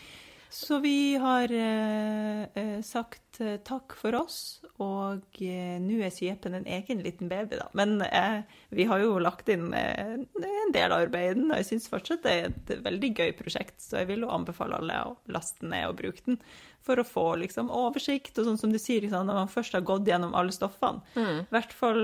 Så 0.53 0.79
vi 0.85 1.15
har 1.17 1.49
eh, 1.53 2.43
eh, 2.55 2.81
sagt 2.85 3.39
eh, 3.41 3.55
takk 3.65 3.95
for 3.97 4.13
oss, 4.19 4.59
og 4.85 5.39
eh, 5.41 5.79
nå 5.81 5.97
er 6.05 6.13
Syepen 6.13 6.59
en 6.59 6.67
egen 6.69 7.01
liten 7.01 7.31
baby, 7.31 7.57
da. 7.57 7.71
Men 7.79 7.95
eh, 8.05 8.43
vi 8.77 8.85
har 8.91 9.01
jo 9.01 9.15
lagt 9.25 9.49
inn 9.49 9.71
eh, 9.73 10.19
en 10.21 10.75
del 10.75 10.93
arbeid 10.93 11.31
i 11.31 11.39
den, 11.39 11.47
og 11.49 11.57
jeg 11.63 11.71
syns 11.71 11.89
fortsatt 11.89 12.27
det 12.27 12.35
er 12.35 12.51
et 12.51 12.73
veldig 12.85 13.11
gøy 13.17 13.33
prosjekt, 13.39 13.79
så 13.81 14.03
jeg 14.03 14.11
vil 14.11 14.27
jo 14.27 14.33
anbefale 14.35 14.77
alle 14.83 14.99
å 15.09 15.15
laste 15.33 15.65
den 15.65 15.73
ned 15.73 15.89
og 15.89 15.97
bruke 16.03 16.27
den 16.29 16.37
for 16.85 17.01
å 17.01 17.07
få 17.07 17.25
liksom, 17.41 17.73
oversikt, 17.73 18.37
og 18.43 18.51
sånn 18.51 18.61
som 18.61 18.75
du 18.75 18.79
sier, 18.83 19.01
liksom, 19.07 19.25
når 19.31 19.41
man 19.41 19.51
først 19.55 19.79
har 19.79 19.87
gått 19.89 20.09
gjennom 20.11 20.35
alle 20.37 20.53
stoffene. 20.53 21.01
I 21.17 21.49
hvert 21.55 21.73
fall 21.79 22.03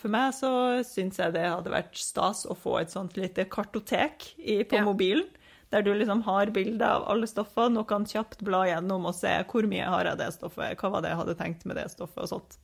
for 0.00 0.10
meg 0.14 0.32
så 0.34 0.50
syns 0.88 1.20
jeg 1.20 1.34
det 1.36 1.42
hadde 1.44 1.70
vært 1.74 1.94
stas 2.00 2.42
å 2.50 2.56
få 2.58 2.78
et 2.80 2.90
sånt 2.94 3.18
lite 3.20 3.44
kartotek 3.52 4.30
i, 4.40 4.62
på 4.64 4.80
Ja. 4.80 4.86
mobilen. 4.88 5.28
Der 5.74 5.82
du 5.82 5.90
liksom 5.98 6.22
har 6.28 6.52
bilder 6.54 6.86
av 7.00 7.04
alle 7.10 7.26
stoffene 7.26 7.80
og 7.82 7.88
kan 7.90 8.04
kjapt 8.06 8.44
bla 8.46 8.60
gjennom 8.70 9.08
og 9.10 9.14
se 9.18 9.32
hvor 9.50 9.66
mye 9.66 9.88
har 9.90 10.06
jeg 10.12 10.20
det 10.20 10.28
stoffet, 10.36 10.76
hva 10.78 10.90
var 10.94 11.02
det 11.02 11.10
jeg 11.10 11.18
hadde 11.24 11.34
tenkt 11.40 11.64
med 11.66 11.76
det 11.80 11.88
stoffet 11.90 12.22
og 12.22 12.30
sånt. 12.30 12.58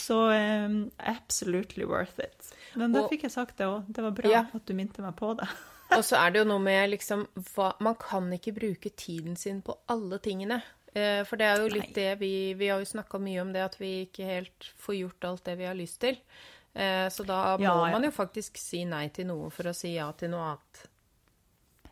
Så 0.00 0.16
um, 0.32 0.78
absolutely 0.98 1.84
worth 1.84 2.18
it. 2.24 2.48
Men 2.74 2.92
da 2.96 3.02
Og- 3.04 3.10
fikk 3.12 3.26
jeg 3.28 3.34
sagt 3.36 3.58
det 3.60 3.66
òg. 3.68 3.84
Det 3.92 4.02
var 4.06 4.16
bra 4.16 4.30
Ja. 4.32 4.42
at 4.54 4.64
du 4.64 4.72
minte 4.74 5.02
meg 5.04 5.14
på 5.20 5.34
det. 5.36 5.48
Og 5.96 6.02
så 6.04 6.18
er 6.20 6.30
det 6.34 6.40
jo 6.42 6.48
noe 6.50 6.60
med 6.60 6.90
liksom 6.90 7.22
hva, 7.54 7.70
Man 7.80 7.94
kan 7.96 8.26
ikke 8.32 8.52
bruke 8.58 8.90
tiden 8.96 9.36
sin 9.40 9.62
på 9.62 9.76
alle 9.88 10.18
tingene. 10.18 10.62
Eh, 10.94 11.22
for 11.24 11.36
det 11.40 11.46
er 11.46 11.62
jo 11.62 11.68
litt 11.72 11.92
Nei. 11.92 11.96
det 11.96 12.18
vi 12.20 12.32
Vi 12.54 12.68
har 12.68 12.78
jo 12.80 12.84
snakka 12.90 13.18
mye 13.20 13.40
om 13.40 13.52
det 13.52 13.62
at 13.64 13.76
vi 13.80 14.04
ikke 14.06 14.24
helt 14.24 14.72
får 14.84 14.98
gjort 15.02 15.24
alt 15.24 15.44
det 15.44 15.56
vi 15.58 15.64
har 15.64 15.74
lyst 15.74 15.98
til. 16.00 16.16
Eh, 16.74 17.08
så 17.08 17.24
da 17.26 17.56
må 17.56 17.62
Ja, 17.64 17.72
ja. 17.86 17.92
man 17.92 18.04
jo 18.04 18.10
faktisk 18.10 18.56
si 18.60 18.84
nei 18.84 19.08
til 19.08 19.26
noe 19.26 19.48
for 19.50 19.64
å 19.64 19.74
si 19.74 19.94
ja 19.96 20.10
til 20.12 20.28
noe 20.30 20.44
annet. 20.54 20.84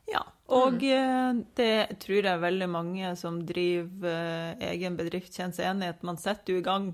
Ja, 0.06 0.22
og 0.54 0.76
mm. 0.78 1.44
det 1.58 1.98
tror 2.02 2.28
jeg 2.28 2.42
veldig 2.44 2.68
mange 2.70 3.12
som 3.18 3.40
driver 3.48 4.54
eh, 4.60 4.68
egen 4.70 4.96
bedrift 4.98 5.34
kjenner 5.34 5.56
seg 5.56 5.70
enig 5.72 5.88
i, 5.88 5.94
at 5.96 6.02
man 6.06 6.18
setter 6.22 6.54
jo 6.54 6.60
i 6.62 6.66
gang 6.66 6.92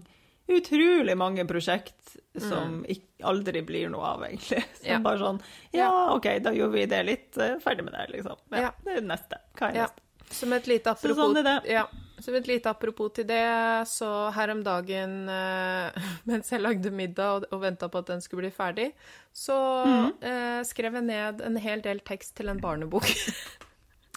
utrolig 0.53 1.15
mange 1.17 1.45
prosjekt 1.49 2.17
som 2.41 2.81
ikke, 2.89 3.23
aldri 3.29 3.61
blir 3.63 3.91
noe 3.93 4.03
av, 4.17 4.25
egentlig. 4.27 4.63
Som 4.81 4.89
Ja. 4.91 4.99
bare 5.05 5.21
sånn 5.21 5.41
Ja, 5.77 5.91
OK, 6.17 6.27
da 6.43 6.51
gjør 6.57 6.73
vi 6.73 6.87
det 6.91 7.03
litt, 7.07 7.37
eh, 7.39 7.59
ferdig 7.63 7.85
med 7.87 7.95
det, 7.95 8.09
liksom. 8.17 8.41
Ja, 8.51 8.65
Ja. 8.67 8.71
Det 8.85 8.97
er 8.97 9.05
neste. 9.07 9.39
Hva 9.59 9.69
er 9.71 9.77
Ja. 9.77 9.87
neste? 9.87 10.33
Som 10.33 10.53
et 10.57 10.67
lite 10.67 10.91
Så 10.97 10.97
apropos, 10.97 11.21
sånn 11.23 11.39
er 11.39 11.43
det. 11.45 11.71
Ja, 11.71 11.85
som 12.23 12.35
et 12.39 12.47
lite 12.47 12.71
apropos 12.71 13.13
til 13.15 13.27
det, 13.29 13.43
så 13.91 14.31
her 14.35 14.51
om 14.55 14.63
dagen 14.65 15.29
eh, 15.29 15.91
mens 16.31 16.51
jeg 16.53 16.63
lagde 16.63 16.91
middag 16.95 17.45
og, 17.51 17.61
venta 17.63 17.89
på 17.93 17.99
at 18.03 18.07
den 18.15 18.21
skulle 18.25 18.45
bli 18.47 18.51
ferdig, 18.55 18.93
så 19.35 19.57
Mhm. 19.87 20.13
eh, 20.23 20.63
skrev 20.65 20.95
jeg 20.95 21.05
ned 21.11 21.41
en 21.43 21.57
hel 21.57 21.81
del 21.85 22.01
tekst 22.01 22.35
til 22.37 22.49
en 22.49 22.61
barnebok. 22.63 23.07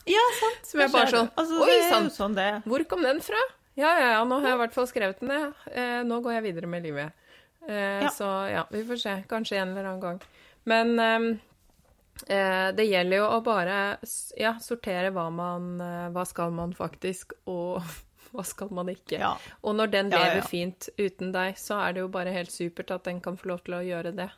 Ja, 0.05 0.21
sant. 0.37 0.67
Som 0.69 0.81
jeg 0.83 0.91
bare 0.93 1.09
sånn 1.09 1.29
altså, 1.33 1.61
Oi 1.65 1.77
sann! 1.89 2.09
sånn. 2.13 2.35
Hvor 2.69 2.83
kom 2.85 3.01
den 3.01 3.21
fra? 3.25 3.39
Ja, 3.75 3.89
ja, 3.97 4.09
ja, 4.13 4.19
nå 4.23 4.37
har 4.37 4.51
jeg 4.51 4.57
i 4.59 4.61
hvert 4.61 4.75
fall 4.75 4.85
skrevet 4.87 5.19
den 5.23 5.31
ned. 5.33 5.55
Eh, 5.73 6.03
nå 6.05 6.19
går 6.21 6.35
jeg 6.37 6.43
videre 6.45 6.67
med 6.69 6.83
livet. 6.85 7.11
Eh, 7.67 8.03
Ja. 8.05 8.11
Så 8.13 8.27
ja, 8.51 8.67
vi 8.69 8.83
får 8.85 9.01
se. 9.01 9.15
Kanskje 9.27 9.57
en 9.63 9.71
eller 9.73 9.89
annen 9.89 10.03
gang. 10.03 10.21
Men 10.69 10.93
ehm, 11.01 11.25
eh, 11.33 11.44
det 12.75 12.85
gjelder 12.87 13.19
jo 13.19 13.27
å 13.27 13.39
bare 13.43 13.77
ja, 14.39 14.55
sortere 14.63 15.11
hva 15.11 15.27
man 15.35 15.81
eh, 15.83 16.05
Hva 16.15 16.23
skal 16.27 16.53
man 16.55 16.71
faktisk, 16.75 17.35
og 17.51 17.83
hva 18.31 18.45
skal 18.47 18.71
man 18.75 18.89
ikke. 18.91 19.19
Ja. 19.19 19.35
Og 19.63 19.75
når 19.79 19.91
den 19.93 20.11
lever 20.13 20.41
ja. 20.41 20.47
fint 20.47 20.89
uten 20.97 21.33
deg, 21.35 21.59
så 21.59 21.79
er 21.83 21.95
det 21.95 22.05
jo 22.05 22.11
bare 22.13 22.35
helt 22.35 22.53
supert 22.53 22.93
at 22.95 23.07
den 23.07 23.21
kan 23.23 23.39
få 23.39 23.51
lov 23.51 23.65
til 23.67 23.77
å 23.79 23.83
gjøre 23.85 24.15
det. 24.15 24.29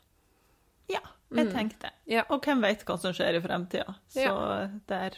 Ja, 0.91 1.03
jeg 1.35 1.51
tenkte. 1.51 1.91
Ja. 2.07 2.23
Og 2.31 2.45
hvem 2.45 2.63
vet 2.63 2.85
hva 2.87 2.95
som 3.01 3.15
skjer 3.15 3.37
i 3.37 3.43
fremtida. 3.43 3.97
Så 4.13 4.23
Ja. 4.23 4.69
der 4.87 5.17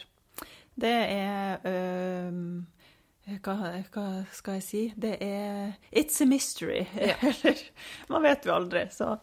Det 0.80 0.96
er 1.12 1.60
øh, 1.66 2.32
hva, 3.44 3.54
hva 3.92 4.06
skal 4.32 4.58
jeg 4.58 4.64
si? 4.64 4.82
Det 4.96 5.16
er 5.22 5.76
It's 5.92 6.20
a 6.22 6.26
mystery. 6.26 6.86
Eller 6.96 7.62
Man 8.08 8.22
vet 8.22 8.46
jo 8.46 8.54
aldri. 8.54 8.88
Så 8.90 9.18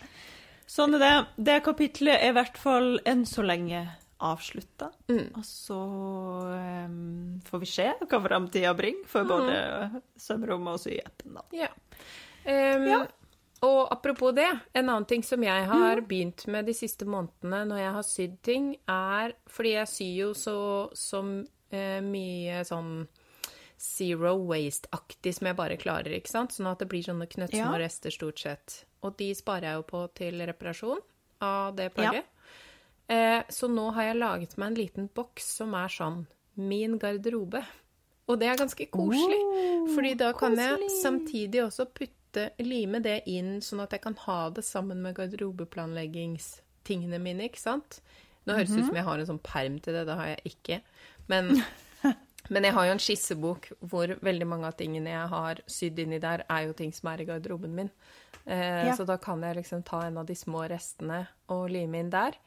sånn 0.67 0.97
er 0.97 1.03
det. 1.03 1.13
Det 1.49 1.57
kapitlet 1.65 2.19
er 2.19 2.31
i 2.31 2.35
hvert 2.37 2.59
fall 2.59 2.97
enn 3.07 3.25
så 3.27 3.45
lenge 3.45 3.85
avslutta. 4.17 4.89
Mm. 5.11 5.27
Og 5.37 5.45
så 5.45 5.77
um, 6.87 7.41
får 7.45 7.61
vi 7.61 7.69
se 7.69 7.85
hva 8.01 8.19
framtida 8.23 8.73
bringer 8.77 9.05
for 9.09 9.29
både 9.29 10.01
sømrommet 10.19 10.79
og 10.79 10.81
syepen, 10.81 11.37
da. 11.37 11.45
Ja. 11.55 11.71
Um, 12.47 12.87
Ja. 12.87 13.05
Og 13.65 13.87
apropos 13.89 14.35
det, 14.37 14.45
en 14.77 14.89
annen 14.89 15.05
ting 15.09 15.23
som 15.25 15.41
jeg 15.41 15.63
har 15.65 16.01
begynt 16.05 16.43
med 16.47 16.67
de 16.69 16.75
siste 16.77 17.07
månedene 17.09 17.63
når 17.65 17.79
jeg 17.81 17.93
har 17.95 18.05
sydd 18.05 18.35
ting, 18.45 18.67
er 18.85 19.33
Fordi 19.49 19.71
jeg 19.73 19.89
syr 19.89 20.11
jo 20.19 20.27
så, 20.37 20.57
så 20.93 21.23
eh, 21.73 21.97
mye 22.05 22.59
sånn 22.69 23.07
zero 23.81 24.35
waste-aktig 24.49 25.33
som 25.37 25.49
jeg 25.49 25.57
bare 25.57 25.77
klarer, 25.77 26.13
ikke 26.17 26.29
sant? 26.29 26.53
Sånn 26.53 26.69
at 26.69 26.79
det 26.81 26.89
blir 26.89 27.01
sånne 27.05 27.25
knøttsmå 27.29 27.73
Ja. 27.73 27.81
rester 27.81 28.13
stort 28.13 28.39
sett. 28.41 28.83
Og 29.05 29.11
de 29.19 29.29
sparer 29.37 29.65
jeg 29.69 29.75
jo 29.81 29.85
på 29.91 29.99
til 30.17 30.41
reparasjon 30.49 31.01
av 31.45 31.75
det 31.77 31.91
plagget. 31.95 32.25
Eh, 33.07 33.41
så 33.49 33.69
nå 33.71 33.85
har 33.95 34.03
jeg 34.09 34.19
laget 34.19 34.57
meg 34.57 34.67
en 34.71 34.79
liten 34.81 35.05
boks 35.15 35.45
som 35.61 35.69
er 35.79 35.89
sånn 35.93 36.19
min 36.57 36.97
garderobe. 36.99 37.61
Og 38.27 38.39
det 38.41 38.47
er 38.51 38.59
ganske 38.59 38.85
koselig, 38.91 39.41
Oh, 39.87 39.93
fordi 39.95 40.13
da 40.19 40.33
kan 40.35 40.57
jeg 40.59 40.89
samtidig 40.99 41.61
også 41.63 41.85
putte, 41.95 42.49
lime 42.59 42.99
det 42.99 43.21
inn, 43.31 43.61
sånn 43.63 43.79
at 43.85 43.93
jeg 43.95 44.01
kan 44.03 44.17
ha 44.25 44.49
det 44.51 44.65
sammen 44.67 44.99
med 45.01 45.15
garderobeplanleggingstingene 45.15 47.19
mine, 47.23 47.43
ikke 47.47 47.61
sant? 47.61 48.01
Nå 48.45 48.53
høres 48.57 48.69
det 48.73 48.81
ut 48.81 48.89
som 48.89 48.97
jeg 48.99 49.07
har 49.07 49.19
en 49.19 49.29
sånn 49.29 49.39
perm 49.43 49.79
til 49.83 49.93
det, 49.95 50.03
det 50.09 50.15
har 50.19 50.27
jeg 50.33 50.41
ikke. 50.51 50.77
Men, 51.31 51.43
men 52.49 52.63
jeg 52.67 52.73
har 52.77 52.87
jo 52.87 52.95
en 52.95 53.01
skissebok 53.03 53.69
hvor 53.79 54.13
veldig 54.23 54.47
mange 54.47 54.69
av 54.69 54.77
tingene 54.79 55.13
jeg 55.13 55.27
har 55.33 55.61
sydd 55.67 55.99
inni 56.03 56.19
der, 56.23 56.45
er 56.49 56.67
jo 56.67 56.75
ting 56.77 56.93
som 56.95 57.09
er 57.11 57.23
i 57.23 57.27
garderoben 57.29 57.75
min. 57.75 57.91
Eh, 58.45 58.87
Ja. 58.87 58.95
Så 58.95 59.05
da 59.05 59.17
kan 59.17 59.41
jeg 59.43 59.57
liksom 59.59 59.83
ta 59.83 60.05
en 60.05 60.17
av 60.17 60.25
de 60.25 60.35
små 60.35 60.67
restene 60.69 61.25
og 61.49 61.69
lime 61.69 61.99
inn 61.99 62.09
der. 62.13 62.37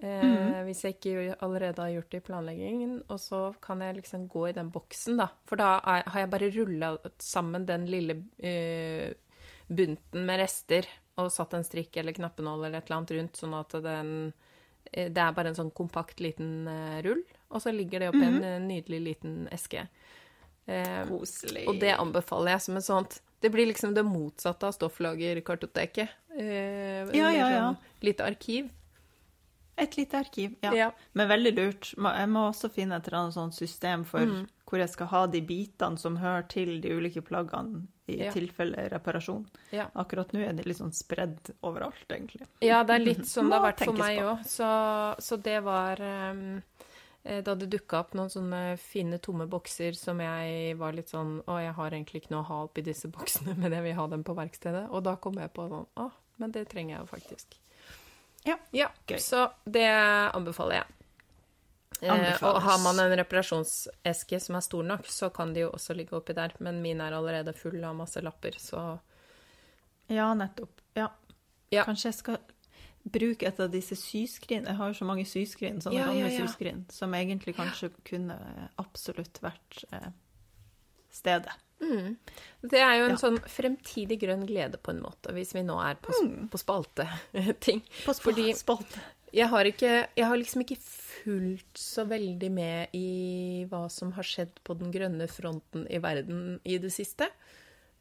Eh, 0.00 0.24
mm. 0.24 0.64
Hvis 0.66 0.84
jeg 0.84 0.96
ikke 0.96 1.36
allerede 1.42 1.82
har 1.82 1.90
gjort 1.90 2.10
det 2.10 2.20
i 2.22 2.26
planleggingen. 2.28 2.92
Og 3.08 3.18
så 3.20 3.54
kan 3.62 3.80
jeg 3.82 3.96
liksom 4.00 4.28
gå 4.28 4.48
i 4.48 4.52
den 4.56 4.70
boksen, 4.70 5.16
da. 5.18 5.28
For 5.46 5.56
da 5.58 5.78
er, 5.80 6.04
har 6.06 6.20
jeg 6.24 6.30
bare 6.30 6.50
rulla 6.54 6.92
sammen 7.18 7.66
den 7.66 7.86
lille 7.90 8.20
eh, 8.38 9.14
bunten 9.68 10.24
med 10.26 10.40
rester 10.40 10.86
og 11.18 11.32
satt 11.34 11.54
en 11.58 11.66
strikk 11.66 11.96
eller 11.98 12.14
knappenål 12.14 12.64
eller 12.68 12.78
et 12.78 12.86
eller 12.86 12.96
annet 13.00 13.16
rundt, 13.16 13.36
sånn 13.40 13.56
at 13.58 13.74
den 13.82 14.12
eh, 14.92 15.10
Det 15.10 15.22
er 15.22 15.34
bare 15.34 15.50
en 15.50 15.58
sånn 15.58 15.74
kompakt 15.74 16.22
liten 16.22 16.68
eh, 16.70 17.00
rull, 17.04 17.24
og 17.50 17.62
så 17.62 17.72
ligger 17.72 18.00
det 18.00 18.08
oppi 18.10 18.22
en 18.26 18.42
eh, 18.44 18.58
nydelig 18.60 19.00
liten 19.02 19.48
eske. 19.52 19.86
Eh, 20.66 21.04
Koselig. 21.08 21.66
og 21.68 21.78
det 21.80 21.94
anbefaler 21.96 22.50
jeg 22.52 22.60
som 22.60 22.76
et 22.76 22.84
sånt 22.84 23.20
Det 23.40 23.48
blir 23.54 23.66
liksom 23.70 23.94
det 23.94 24.02
motsatte 24.04 24.66
av 24.66 24.72
stofflagerkartoteket. 24.74 26.08
Eh, 26.36 27.06
Ja, 27.14 27.30
ja, 27.30 27.48
ja. 27.50 27.60
Sånn, 27.68 27.76
lite 28.02 28.24
arkiv. 28.26 28.68
Et 29.78 29.96
lite 29.96 30.18
arkiv, 30.18 30.56
ja. 30.60 30.72
Ja. 30.74 30.88
Men 31.14 31.28
veldig 31.30 31.52
lurt. 31.54 31.92
Jeg 31.94 32.28
må 32.28 32.48
også 32.50 32.68
finne 32.74 32.96
et 32.98 33.06
eller 33.06 33.18
annet 33.20 33.34
sånt 33.34 33.54
system 33.54 34.02
for 34.04 34.18
Mm. 34.26 34.48
hvor 34.66 34.78
jeg 34.80 34.88
skal 34.90 35.06
ha 35.06 35.26
de 35.26 35.40
bitene 35.40 35.96
som 35.98 36.16
hører 36.16 36.48
til 36.48 36.80
de 36.80 36.88
ulike 36.90 37.22
plaggene 37.22 37.86
i 38.08 38.16
Ja. 38.24 38.32
tilfelle 38.32 38.88
reparasjon. 38.90 39.46
Ja. 39.70 39.86
Akkurat 39.94 40.32
nå 40.32 40.40
er 40.48 40.52
de 40.52 40.64
litt 40.64 40.78
sånn 40.78 40.92
spredd 40.92 41.38
overalt, 41.62 42.08
egentlig. 42.10 42.46
Ja, 42.60 42.82
det 42.82 42.94
er 42.96 43.04
litt 43.04 43.24
sånn 43.26 43.48
det 43.50 43.60
har 43.60 43.72
vært 43.72 43.84
for 43.84 43.92
meg 43.92 44.18
òg. 44.18 44.44
Så, 44.44 45.16
så 45.22 45.36
det 45.40 45.62
var 45.62 46.00
eh, 46.00 46.60
Da 47.44 47.54
det 47.54 47.66
dukka 47.68 47.98
opp 48.00 48.14
noen 48.16 48.30
sånne 48.32 48.60
fine, 48.80 49.18
tomme 49.20 49.44
bokser 49.50 49.92
som 49.98 50.20
jeg 50.22 50.76
var 50.80 50.94
litt 50.96 51.10
sånn 51.12 51.42
Å, 51.44 51.58
jeg 51.60 51.74
har 51.76 51.92
egentlig 51.92 52.22
ikke 52.22 52.32
noe 52.32 52.40
å 52.40 52.48
ha 52.48 52.60
oppi 52.64 52.84
disse 52.86 53.10
boksene, 53.12 53.52
men 53.60 53.74
jeg 53.76 53.84
vil 53.84 53.98
ha 53.98 54.06
dem 54.08 54.22
på 54.24 54.36
verkstedet. 54.38 54.86
Og 54.88 55.04
da 55.04 55.16
kom 55.20 55.36
jeg 55.40 55.52
på 55.52 55.66
sånn 55.68 55.88
Å, 56.00 56.06
men 56.40 56.54
det 56.54 56.64
trenger 56.72 56.94
jeg 56.96 57.02
jo 57.02 57.10
faktisk. 57.10 57.58
Ja. 58.46 58.56
Ja, 58.72 58.88
Gøy. 59.10 59.18
så 59.20 59.48
det 59.68 59.88
anbefaler 60.32 60.80
jeg. 60.80 60.94
Eh, 62.00 62.44
og 62.46 62.60
har 62.62 62.78
man 62.78 63.00
en 63.02 63.16
reparasjonseske 63.18 64.38
som 64.40 64.56
er 64.56 64.62
stor 64.62 64.86
nok, 64.86 65.08
så 65.10 65.30
kan 65.34 65.52
de 65.54 65.64
jo 65.64 65.72
også 65.74 65.96
ligge 65.98 66.14
oppi 66.16 66.36
der. 66.36 66.54
Men 66.62 66.80
min 66.82 67.00
er 67.02 67.16
allerede 67.16 67.54
full 67.58 67.82
av 67.84 67.96
masse 67.98 68.22
lapper, 68.22 68.56
så 68.62 69.00
Ja, 70.08 70.30
nettopp. 70.34 70.80
Ja. 70.96 71.10
Ja. 71.74 71.84
Kanskje 71.84 72.08
jeg 72.08 72.18
skal 72.22 72.38
bruke 73.04 73.46
et 73.48 73.60
av 73.60 73.70
disse 73.70 73.96
syskrin. 73.96 74.64
Jeg 74.66 74.76
har 74.76 74.88
jo 74.92 74.98
så 74.98 75.04
mange 75.08 75.24
syskrin, 75.28 75.80
sånne 75.80 75.94
Ja, 75.96 76.06
ja, 76.06 76.12
gamle 76.12 76.32
ja. 76.32 76.46
syskrin, 76.46 76.84
som 76.90 77.12
egentlig 77.14 77.54
kanskje 77.56 77.90
kunne 78.04 78.36
absolutt 78.78 79.40
vært 79.42 79.84
eh, 79.92 80.10
stedet. 81.10 81.52
Det 81.78 82.80
er 82.82 82.96
jo 82.98 83.04
en 83.06 83.10
Ja. 83.14 83.16
sånn 83.16 83.38
fremtidig 83.46 84.18
grønn 84.20 84.44
glede, 84.46 84.78
på 84.82 84.90
en 84.90 85.00
måte, 85.00 85.30
hvis 85.32 85.54
vi 85.54 85.62
nå 85.62 85.76
er 85.80 85.94
på, 85.94 86.12
på 86.50 86.58
spalte-ting. 86.58 87.82
På 88.06 88.12
sp 88.16 88.24
Fordi- 88.28 88.54
spalte. 88.58 89.00
Jeg 89.30 89.46
har, 89.52 89.64
ikke, 89.68 90.08
jeg 90.16 90.24
har 90.24 90.36
liksom 90.40 90.62
ikke 90.64 90.78
fulgt 90.80 91.76
så 91.76 92.06
veldig 92.08 92.48
med 92.50 92.88
i 92.96 93.66
hva 93.68 93.82
som 93.92 94.10
har 94.12 94.22
skjedd 94.24 94.54
på 94.64 94.72
den 94.78 94.90
grønne 94.90 95.26
fronten 95.28 95.84
i 95.92 95.98
verden 96.00 96.60
i 96.64 96.78
det 96.78 96.88
siste. 96.90 97.28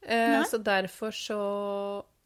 Eh, 0.07 0.39
så 0.47 0.57
derfor 0.63 1.11
så, 1.11 1.39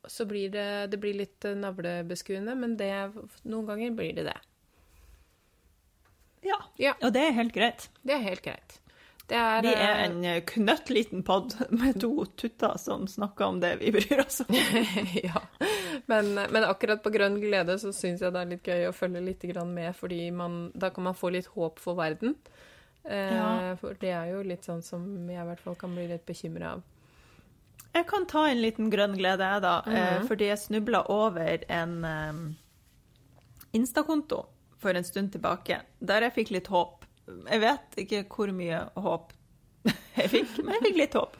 så 0.08 0.26
blir 0.26 0.50
det, 0.54 0.88
det 0.92 0.98
blir 1.02 1.14
litt 1.18 1.46
eh, 1.46 1.58
navlebeskuende, 1.58 2.56
men 2.58 2.78
det, 2.78 2.92
noen 3.44 3.68
ganger 3.70 3.98
blir 3.98 4.16
det 4.18 4.28
det. 4.32 4.38
Ja. 6.42 6.58
Ja. 6.82 6.96
Og 7.02 7.14
det 7.14 7.28
er 7.28 7.36
helt 7.38 7.54
greit. 7.54 7.90
Det 8.02 8.16
er 8.16 8.24
helt 8.26 8.42
greit. 8.46 8.78
Det 9.32 9.38
er, 9.38 9.62
Vi 9.64 9.72
er 9.72 9.92
eh, 9.94 10.00
en 10.08 10.24
eh, 10.28 10.40
knøttliten 10.44 11.22
pod 11.24 11.54
med 11.70 12.02
to 12.02 12.26
tutter 12.36 12.76
som 12.82 13.06
snakker 13.08 13.46
om 13.46 13.62
det 13.64 13.76
vi 13.80 13.94
bryr 13.96 14.26
oss 14.26 14.42
om. 14.44 14.56
ja. 15.24 15.44
Men, 16.12 16.34
men 16.36 16.66
akkurat 16.68 17.04
på 17.04 17.14
grønn 17.14 17.38
glede 17.40 17.78
så 17.80 17.94
syns 17.96 18.26
jeg 18.26 18.34
det 18.34 18.42
er 18.42 18.52
litt 18.56 18.68
gøy 18.68 18.90
å 18.90 18.96
følge 18.96 19.22
litt 19.24 19.46
med, 19.70 19.94
fordi 19.96 20.26
man, 20.36 20.72
da 20.74 20.90
kan 20.92 21.08
man 21.08 21.16
få 21.16 21.32
litt 21.32 21.48
håp 21.54 21.80
for 21.80 21.96
verden. 22.00 22.36
Eh, 23.06 23.32
Ja. 23.38 23.76
For 23.80 23.96
det 24.02 24.12
er 24.12 24.34
jo 24.34 24.42
litt 24.44 24.68
sånn 24.68 24.84
som 24.84 25.06
jeg 25.30 25.40
i 25.40 25.48
hvert 25.48 25.64
fall 25.64 25.80
kan 25.80 25.96
bli 25.96 26.10
litt 26.10 26.26
bekymra 26.26 26.76
av. 26.76 26.84
Jeg 27.92 28.08
kan 28.08 28.26
ta 28.30 28.46
en 28.48 28.62
liten 28.64 28.90
grønn 28.92 29.18
glede, 29.20 29.44
jeg, 29.44 29.62
da. 29.62 29.84
Mm 29.86 29.96
-hmm. 29.96 30.28
Fordi 30.28 30.46
jeg 30.46 30.60
snubla 30.60 31.04
over 31.10 31.64
en 31.68 32.06
um, 32.06 32.56
Insta-konto 33.72 34.46
for 34.80 34.96
en 34.96 35.04
stund 35.04 35.32
tilbake, 35.32 35.82
der 36.00 36.22
jeg 36.22 36.34
fikk 36.34 36.52
litt 36.52 36.68
håp. 36.68 37.06
Jeg 37.50 37.60
vet 37.60 37.98
ikke 37.98 38.24
hvor 38.30 38.52
mye 38.52 38.80
håp 38.96 39.34
jeg 40.20 40.30
fikk, 40.30 40.58
men 40.64 40.74
jeg 40.74 40.84
fikk 40.88 40.98
litt 40.98 41.14
håp. 41.14 41.38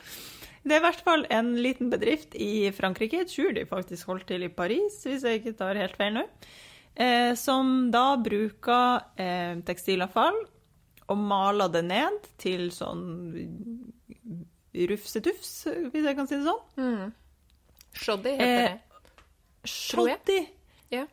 Det 0.64 0.76
er 0.76 0.82
i 0.82 0.86
hvert 0.86 1.02
fall 1.06 1.26
en 1.34 1.56
liten 1.58 1.90
bedrift 1.90 2.36
i 2.38 2.70
Frankrike, 2.72 3.24
jeg 3.24 3.32
tror 3.32 3.54
de 3.54 3.66
faktisk 3.66 4.12
holdt 4.12 4.28
til 4.30 4.44
i 4.46 4.52
Paris, 4.54 5.02
hvis 5.04 5.24
jeg 5.26 5.42
ikke 5.42 5.58
tar 5.58 5.80
helt 5.80 5.98
feil 5.98 6.14
nå, 6.14 6.26
eh, 6.96 7.34
som 7.34 7.90
da 7.94 8.16
bruker 8.22 9.02
eh, 9.18 9.58
tekstilavfall 9.66 10.38
og 11.10 11.18
maler 11.18 11.72
det 11.74 11.82
ned 11.90 12.30
til 12.40 12.70
sånn 12.72 13.02
rufsetufs, 14.74 15.52
hvis 15.92 16.06
jeg 16.06 16.16
kan 16.16 16.28
si 16.28 16.36
det 16.40 16.46
sånn. 16.48 17.12
Shoddy 17.94 18.30
heter 18.38 18.64
Eh, 18.64 18.70
det. 18.72 19.70
Shoddy. 19.70 20.40
Ja. 20.92 21.06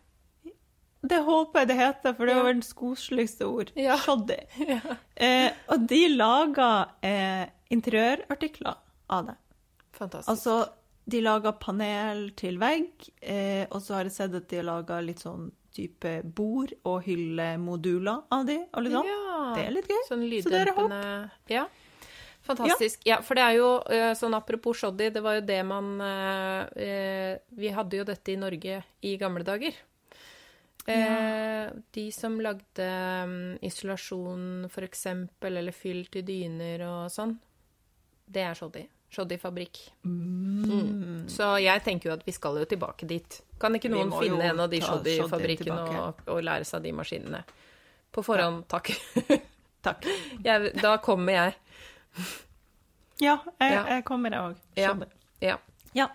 Det 1.09 1.19
håper 1.25 1.61
jeg 1.61 1.69
det 1.69 1.77
heter, 1.79 2.15
for 2.17 2.27
det 2.27 2.33
Ja. 2.35 2.39
var 2.43 2.49
verdens 2.53 2.73
koseligste 2.75 3.47
ord. 3.47 3.71
Ja. 3.77 3.97
Shoddy. 3.99 4.39
Eh, 5.19 5.51
og 5.69 5.87
de 5.91 6.09
lager 6.15 6.89
eh, 7.03 7.47
interiørartikler 7.75 8.77
av 9.11 9.27
det. 9.27 9.35
Fantastisk. 9.99 10.29
Altså, 10.31 10.69
de 11.11 11.21
lager 11.25 11.53
panel 11.59 12.31
til 12.39 12.59
vegg, 12.61 12.93
eh, 13.23 13.67
og 13.73 13.81
så 13.83 13.95
har 13.97 14.05
jeg 14.05 14.13
sett 14.13 14.35
at 14.39 14.47
de 14.49 14.57
har 14.61 14.65
laga 14.69 15.01
litt 15.03 15.19
sånn 15.25 15.51
type 15.75 16.23
bord 16.23 16.73
og 16.85 17.03
hyllemoduler 17.07 18.23
av 18.31 18.47
de, 18.47 18.61
og 18.75 18.83
litt 18.87 18.93
sånn. 18.95 19.07
ja. 19.11 19.55
Det 19.57 19.65
er 19.67 19.71
litt 19.75 19.89
gøy. 19.91 20.03
Sånn 20.09 20.23
Så 20.43 20.51
det 20.51 20.61
er 20.69 20.73
håp. 20.77 21.31
Ja. 21.51 21.67
Fantastisk. 22.49 23.03
Ja. 23.05 23.21
for 23.23 23.37
det 23.37 23.45
er 23.45 23.59
jo 23.59 23.69
eh, 23.93 24.15
sånn 24.17 24.37
apropos 24.39 24.81
shoddy, 24.81 25.11
det 25.13 25.21
var 25.25 25.37
jo 25.37 25.45
det 25.45 25.61
man 25.69 25.99
eh, 26.01 27.37
Vi 27.61 27.73
hadde 27.77 28.01
jo 28.01 28.07
dette 28.09 28.33
i 28.33 28.39
Norge 28.41 28.81
i 29.05 29.17
gamle 29.21 29.45
dager. 29.45 29.77
Eh, 30.89 31.69
De 31.93 32.07
som 32.13 32.39
lagde 32.41 32.87
mm, 33.29 33.59
isolasjon, 33.69 34.69
for 34.73 34.87
eksempel, 34.87 35.61
eller 35.61 35.77
fyll 35.77 36.07
til 36.09 36.25
dyner 36.25 36.87
og 36.89 37.13
sånn, 37.13 37.37
det 38.25 38.47
er 38.47 38.57
shoddy. 38.57 38.87
Shoddy-fabrikk. 39.13 39.79
Mm. 40.05 41.29
Så 41.33 41.55
jeg 41.65 41.85
tenker 41.85 42.11
jo 42.11 42.17
at 42.17 42.25
vi 42.27 42.33
skal 42.37 42.59
jo 42.61 42.65
tilbake 42.69 43.09
dit. 43.09 43.39
Kan 43.61 43.77
ikke 43.77 43.93
noen 43.93 44.13
finne 44.17 44.51
en 44.51 44.65
av 44.65 44.73
de 44.73 44.81
shoddy-fabrikkene 44.85 45.79
og, 46.01 46.25
og 46.29 46.43
lære 46.45 46.69
seg 46.69 46.85
de 46.85 46.93
maskinene? 46.97 47.41
På 48.13 48.25
forhånd, 48.25 48.65
takk. 48.69 48.93
Takk. 49.79 50.09
Jeg, 50.43 50.73
da 50.83 50.97
kommer 50.99 51.37
jeg. 51.37 51.53
Ja, 53.21 53.39
jeg, 53.61 53.73
Ja. 53.73 53.85
jeg 53.97 54.05
kommer, 54.05 54.31
jeg 54.31 54.41
òg. 54.41 54.57
Ja. 54.77 54.95
Ja. 55.41 55.57
Ja. 55.95 56.09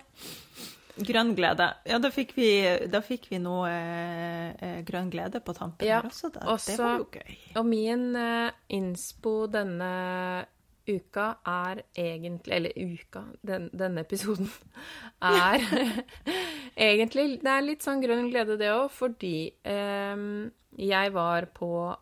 Grønn 1.03 1.33
glede. 1.35 1.65
Ja, 1.89 1.97
da 1.99 2.09
fikk 2.13 2.35
vi, 2.37 2.47
da 2.87 2.99
fikk 3.01 3.25
vi 3.31 3.39
noe 3.41 3.67
eh, 3.67 4.83
grønn 4.85 5.09
glede 5.11 5.39
på 5.43 5.55
tampen 5.57 5.87
Ja, 5.87 6.01
her 6.01 6.09
også. 6.11 6.29
Da. 6.31 6.39
også- 6.53 6.71
det 6.71 6.79
var 6.79 6.97
jo 6.99 7.07
gøy. 7.11 7.37
Og 7.57 7.65
min 7.65 8.15
eh, 8.15 8.51
innspo 8.69 9.47
denne 9.47 10.45
uka 10.87 11.37
er 11.47 11.81
egentlig 11.95 12.53
Eller 12.53 12.71
uka, 12.75 13.23
den, 13.41 13.69
denne 13.73 14.01
episoden 14.03 14.49
er 15.21 15.59
egentlig 16.77 17.39
Det 17.41 17.47
er 17.49 17.61
litt 17.63 17.81
sånn 17.85 18.01
grønn 18.03 18.29
glede, 18.29 18.57
det 18.59 18.69
òg, 18.69 18.89
fordi 18.91 19.53
eh, 19.63 20.49
jeg 20.77 21.13
var 21.15 21.45
på 21.55 21.69
eh, 21.91 21.97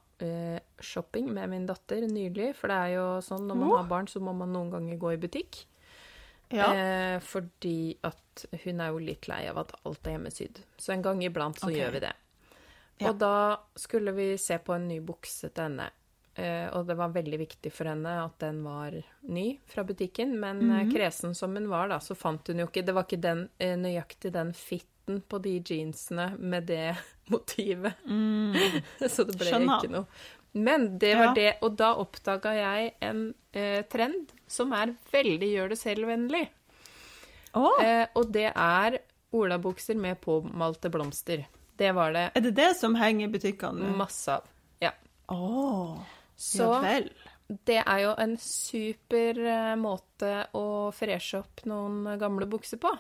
shopping 0.80 1.30
med 1.34 1.50
min 1.50 1.68
datter 1.70 2.06
nylig. 2.08 2.52
For 2.58 2.72
det 2.72 2.78
er 2.78 2.96
jo 2.96 3.06
sånn 3.26 3.48
når 3.50 3.60
man 3.60 3.76
har 3.76 3.92
barn, 3.92 4.10
så 4.12 4.22
må 4.24 4.34
man 4.38 4.54
noen 4.54 4.72
ganger 4.74 5.00
gå 5.02 5.14
i 5.16 5.22
butikk. 5.22 5.66
Ja. 6.52 6.74
Eh, 6.76 7.20
fordi 7.24 7.96
at 8.04 8.46
hun 8.64 8.82
er 8.84 8.92
jo 8.92 9.00
litt 9.04 9.28
lei 9.32 9.46
av 9.50 9.62
at 9.64 9.74
alt 9.88 10.08
er 10.08 10.18
hjemmesydd. 10.18 10.62
Så 10.78 10.94
en 10.96 11.06
gang 11.06 11.24
iblant 11.24 11.60
så 11.60 11.70
okay. 11.70 11.80
gjør 11.80 11.96
vi 11.96 12.04
det. 12.04 12.14
Ja. 13.02 13.10
Og 13.10 13.18
da 13.22 13.36
skulle 13.80 14.14
vi 14.14 14.34
se 14.38 14.60
på 14.62 14.76
en 14.76 14.88
ny 14.90 15.00
bukse 15.06 15.50
til 15.50 15.70
henne. 15.70 15.90
Eh, 16.36 16.68
og 16.76 16.86
det 16.88 16.96
var 16.96 17.12
veldig 17.12 17.40
viktig 17.42 17.72
for 17.76 17.90
henne 17.92 18.14
at 18.24 18.38
den 18.44 18.62
var 18.64 18.96
ny 19.28 19.48
fra 19.68 19.84
butikken. 19.88 20.40
Men 20.40 20.60
mm 20.60 20.72
-hmm. 20.72 20.94
kresen 20.96 21.36
som 21.36 21.56
hun 21.56 21.70
var, 21.70 21.88
da, 21.88 22.00
så 22.00 22.16
fant 22.16 22.48
hun 22.48 22.60
jo 22.60 22.68
ikke 22.68 22.86
Det 22.86 22.94
var 22.94 23.04
ikke 23.04 23.22
den, 23.22 23.50
eh, 23.58 23.78
nøyaktig 23.78 24.32
den 24.32 24.54
fitten 25.02 25.22
på 25.28 25.38
de 25.42 25.60
jeansene 25.66 26.38
med 26.40 26.64
det 26.68 26.96
motivet. 27.32 27.94
så 29.10 29.24
det 29.24 29.38
ble 29.38 29.52
Mm. 29.52 29.52
Skjønner. 29.52 29.78
ikke 29.80 29.92
noe. 29.92 30.06
Men 30.54 30.98
det 31.00 31.14
var 31.16 31.26
Ja. 31.30 31.34
det, 31.34 31.58
og 31.62 31.76
da 31.78 31.94
oppdaga 31.96 32.54
jeg 32.56 32.94
en 33.02 33.34
eh, 33.54 33.84
trend 33.88 34.32
som 34.48 34.74
er 34.74 34.96
veldig 35.12 35.48
gjør 35.48 35.70
det 35.70 35.78
selv-vennlig. 35.80 36.48
Oh. 37.54 37.82
Eh, 37.84 38.08
og 38.16 38.32
det 38.32 38.52
er 38.56 39.00
olabukser 39.34 39.96
med 39.96 40.20
påmalte 40.22 40.90
blomster. 40.92 41.46
Det 41.78 41.94
var 41.96 42.12
det 42.14 42.32
er 42.36 42.42
det 42.42 42.54
det 42.56 42.76
som 42.78 42.96
henger 42.96 43.28
i 43.28 43.32
butikkene? 43.32 43.96
masse 43.96 44.28
av. 44.30 44.44
Ja. 44.82 44.92
Oh. 45.30 45.98
Så 46.36 46.68
ja 46.68 46.80
vel. 46.82 47.10
det 47.66 47.80
er 47.86 48.00
jo 48.04 48.12
en 48.20 48.36
super 48.38 49.40
eh, 49.40 49.76
måte 49.80 50.48
å 50.54 50.92
freshe 50.92 51.40
opp 51.40 51.64
noen 51.66 52.18
gamle 52.20 52.46
bukser 52.46 52.78
på. 52.78 52.92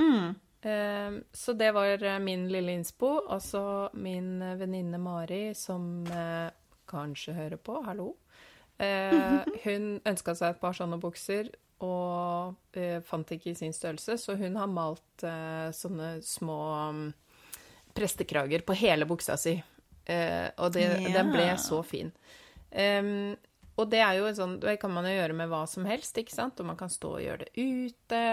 Mm. 0.00 0.34
Eh, 0.62 1.16
så 1.32 1.52
det 1.58 1.72
var 1.74 2.02
eh, 2.02 2.18
min 2.22 2.48
lille 2.52 2.72
innspo. 2.78 3.10
Og 3.26 3.42
så 3.42 3.62
min 3.98 4.40
eh, 4.42 4.56
venninne 4.60 4.98
Mari, 5.02 5.54
som 5.58 6.04
eh, 6.06 6.48
kanskje 6.90 7.34
hører 7.36 7.60
på, 7.62 7.80
hallo. 7.86 8.12
Hun 8.82 9.84
ønska 10.08 10.32
seg 10.34 10.56
et 10.56 10.60
par 10.62 10.74
sånne 10.74 10.96
bukser 10.98 11.52
og 11.84 12.74
fant 13.06 13.30
ikke 13.36 13.52
i 13.52 13.54
sin 13.58 13.74
størrelse, 13.76 14.16
så 14.18 14.34
hun 14.34 14.56
har 14.58 14.66
malt 14.70 15.22
sånne 15.76 16.08
små 16.26 16.56
mm, 16.96 17.04
prestekrager 17.94 18.64
på 18.66 18.74
hele 18.80 19.06
buksa 19.06 19.36
si. 19.38 19.52
Og 20.08 20.74
det, 20.74 20.88
Ja. 20.88 21.12
den 21.14 21.30
ble 21.34 21.46
så 21.62 21.78
fin. 21.86 22.10
Og 23.76 23.88
det 23.92 24.02
er 24.02 24.18
jo 24.18 24.32
sånn, 24.34 24.58
det 24.62 24.76
kan 24.82 24.92
man 24.94 25.06
jo 25.06 25.14
gjøre 25.14 25.36
med 25.36 25.52
hva 25.52 25.62
som 25.70 25.86
helst, 25.86 26.18
ikke 26.18 26.34
sant? 26.34 26.58
Og 26.60 26.66
man 26.72 26.80
kan 26.80 26.90
stå 26.90 27.14
og 27.20 27.22
gjøre 27.22 27.46
det 27.46 27.52
ute, 27.54 28.24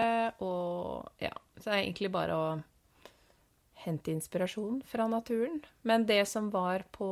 og 0.42 1.10
ja. 1.22 1.32
Så 1.60 1.70
det 1.70 1.76
er 1.76 1.84
egentlig 1.84 2.10
bare 2.14 2.36
å 2.36 2.50
hente 3.80 4.12
inspirasjon 4.12 4.82
fra 4.86 5.06
naturen. 5.08 5.60
Men 5.82 6.06
det 6.06 6.26
som 6.28 6.50
var 6.50 6.84
på, 6.92 7.08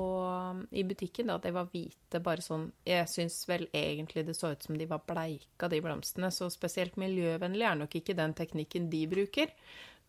i 0.70 0.84
butikken, 0.84 1.30
da, 1.32 1.38
det 1.38 1.52
var 1.56 1.68
hvite, 1.72 2.20
bare 2.20 2.44
sånn 2.44 2.68
Jeg 2.84 3.08
syns 3.08 3.40
vel 3.48 3.68
egentlig 3.72 4.26
det 4.28 4.36
så 4.36 4.52
ut 4.52 4.66
som 4.66 4.76
de 4.78 4.88
var 4.88 5.04
bleika, 5.08 5.68
de 5.68 5.80
blomstene. 5.84 6.30
Så 6.34 6.50
spesielt 6.52 6.98
miljøvennlig 7.00 7.68
er 7.68 7.78
nok 7.80 7.96
ikke 8.00 8.16
den 8.18 8.36
teknikken 8.36 8.90
de 8.92 9.06
bruker. 9.08 9.54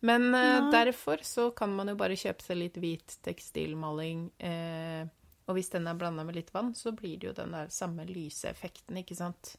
Men 0.00 0.30
Nei. 0.32 0.70
derfor 0.72 1.24
så 1.24 1.50
kan 1.56 1.72
man 1.76 1.92
jo 1.92 1.96
bare 2.00 2.16
kjøpe 2.16 2.44
seg 2.44 2.60
litt 2.60 2.78
hvit 2.80 3.18
tekstilmaling. 3.24 4.30
Eh, 4.40 5.02
og 5.48 5.56
hvis 5.56 5.72
den 5.72 5.88
er 5.90 5.98
blanda 5.98 6.24
med 6.24 6.38
litt 6.38 6.52
vann, 6.54 6.72
så 6.78 6.92
blir 6.96 7.18
det 7.20 7.30
jo 7.30 7.36
den 7.36 7.56
der 7.56 7.72
samme 7.74 8.06
lyseffekten, 8.08 9.00
ikke 9.02 9.16
sant? 9.18 9.56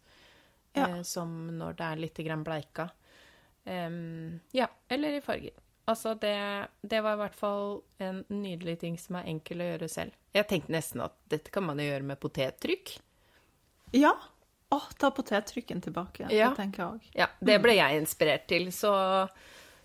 Ja. 0.74 0.88
Eh, 0.88 1.02
som 1.04 1.34
når 1.58 1.78
det 1.78 1.88
er 1.88 2.02
litt 2.06 2.22
bleika. 2.46 2.90
Em, 3.66 4.40
ja, 4.56 4.68
eller 4.90 5.18
i 5.18 5.22
farger. 5.22 5.54
Altså, 5.86 6.14
det, 6.14 6.68
det 6.82 7.02
var 7.02 7.18
i 7.18 7.22
hvert 7.24 7.36
fall 7.36 7.82
en 8.00 8.24
nydelig 8.30 8.78
ting 8.84 8.98
som 9.02 9.18
er 9.20 9.30
enkel 9.32 9.64
å 9.64 9.72
gjøre 9.74 9.90
selv. 9.92 10.18
Jeg 10.36 10.48
tenkte 10.48 10.76
nesten 10.76 11.02
at 11.04 11.16
dette 11.32 11.52
kan 11.54 11.66
man 11.68 11.82
jo 11.82 11.88
gjøre 11.90 12.08
med 12.14 12.22
potettrykk. 12.22 12.94
Ja. 13.98 14.14
Å, 14.72 14.80
ta 15.00 15.10
potettrykken 15.12 15.82
tilbake. 15.84 16.30
Ja. 16.32 16.52
Det 16.52 16.62
tenker 16.62 16.84
jeg 16.84 16.94
òg. 16.94 17.10
Ja, 17.18 17.28
det 17.44 17.58
ble 17.64 17.76
jeg 17.76 18.00
inspirert 18.00 18.46
til. 18.48 18.70
Så, 18.72 18.94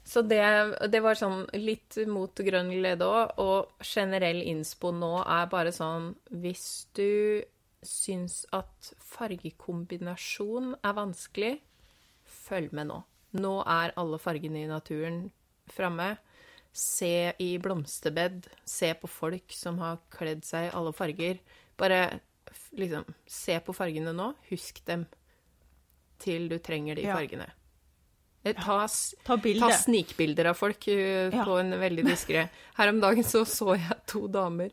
så 0.06 0.22
det, 0.22 0.44
det 0.92 1.02
var 1.02 1.18
sånn 1.18 1.42
litt 1.58 1.98
mot 2.06 2.44
grønn 2.46 2.70
glede 2.70 3.08
òg. 3.08 3.34
Og 3.42 3.88
generell 3.88 4.44
innspo 4.46 4.92
nå 4.94 5.16
er 5.24 5.50
bare 5.50 5.74
sånn 5.74 6.12
Hvis 6.30 6.86
du 6.94 7.42
syns 7.86 8.44
at 8.54 8.92
fargekombinasjon 9.10 10.76
er 10.82 10.94
vanskelig, 10.96 11.52
følg 12.46 12.72
med 12.74 12.92
nå. 12.92 13.02
Nå 13.36 13.56
er 13.66 13.94
alle 14.00 14.18
fargene 14.22 14.62
i 14.64 14.70
naturen 14.70 15.26
framme. 15.72 16.16
Se 16.76 17.32
i 17.42 17.50
blomsterbed. 17.62 18.46
Se 18.68 18.92
på 19.00 19.08
folk 19.10 19.52
som 19.56 19.78
har 19.82 20.00
kledd 20.12 20.44
seg 20.46 20.68
i 20.68 20.74
alle 20.76 20.92
farger. 20.96 21.40
Bare 21.80 22.20
liksom 22.76 23.04
Se 23.26 23.58
på 23.64 23.74
fargene 23.76 24.12
nå. 24.16 24.30
Husk 24.50 24.82
dem 24.88 25.06
til 26.22 26.48
du 26.48 26.58
trenger 26.58 26.96
de 26.96 27.02
Ja. 27.08 27.16
fargene. 27.16 27.48
Eh, 28.46 28.54
Ta, 28.54 28.86
Ta 29.26 29.36
ta 29.36 29.72
snikbilder 29.72 30.52
av 30.52 30.54
folk 30.54 30.88
eh, 30.92 31.34
på 31.44 31.58
en 31.58 31.74
veldig 31.80 32.04
diskré 32.06 32.46
Her 32.76 32.92
om 32.92 33.00
dagen 33.02 33.26
så 33.26 33.44
så 33.48 33.74
jeg 33.74 34.00
to 34.06 34.26
damer 34.30 34.70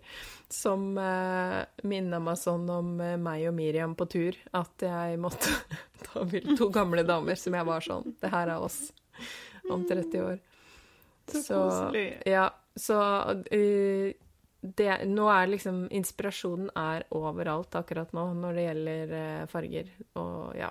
som 0.53 0.91
uh, 1.01 1.63
minna 1.81 2.19
meg 2.21 2.37
sånn 2.37 2.67
om 2.69 2.89
eh, 3.01 3.15
meg 3.17 3.47
og 3.49 3.55
Miriam 3.57 3.95
på 3.97 4.05
tur, 4.05 4.35
at 4.53 4.83
jeg 4.85 5.17
måtte 5.17 5.49
ta 6.05 6.21
bilde 6.29 6.53
To 6.59 6.67
gamle 6.69 7.01
damer 7.07 7.39
som 7.39 7.57
jeg 7.57 7.65
var 7.65 7.81
sånn 7.81 8.13
Det 8.21 8.29
her 8.29 8.51
er 8.53 8.61
oss 8.61 8.91
om 9.71 9.85
30 9.87 10.21
år. 10.21 10.37
Så 11.31 11.55
koselig. 11.55 12.05
Ja, 12.27 12.49
så 12.75 12.99
uh, 13.31 14.11
det, 14.63 14.89
nå 15.09 15.27
er 15.31 15.49
liksom 15.51 15.85
Inspirasjonen 15.91 16.69
er 16.79 17.03
overalt 17.15 17.75
akkurat 17.75 18.13
nå 18.15 18.29
når 18.37 18.57
det 18.57 18.65
gjelder 18.67 19.13
eh, 19.19 19.45
farger, 19.51 19.89
og 20.19 20.55
ja. 20.55 20.69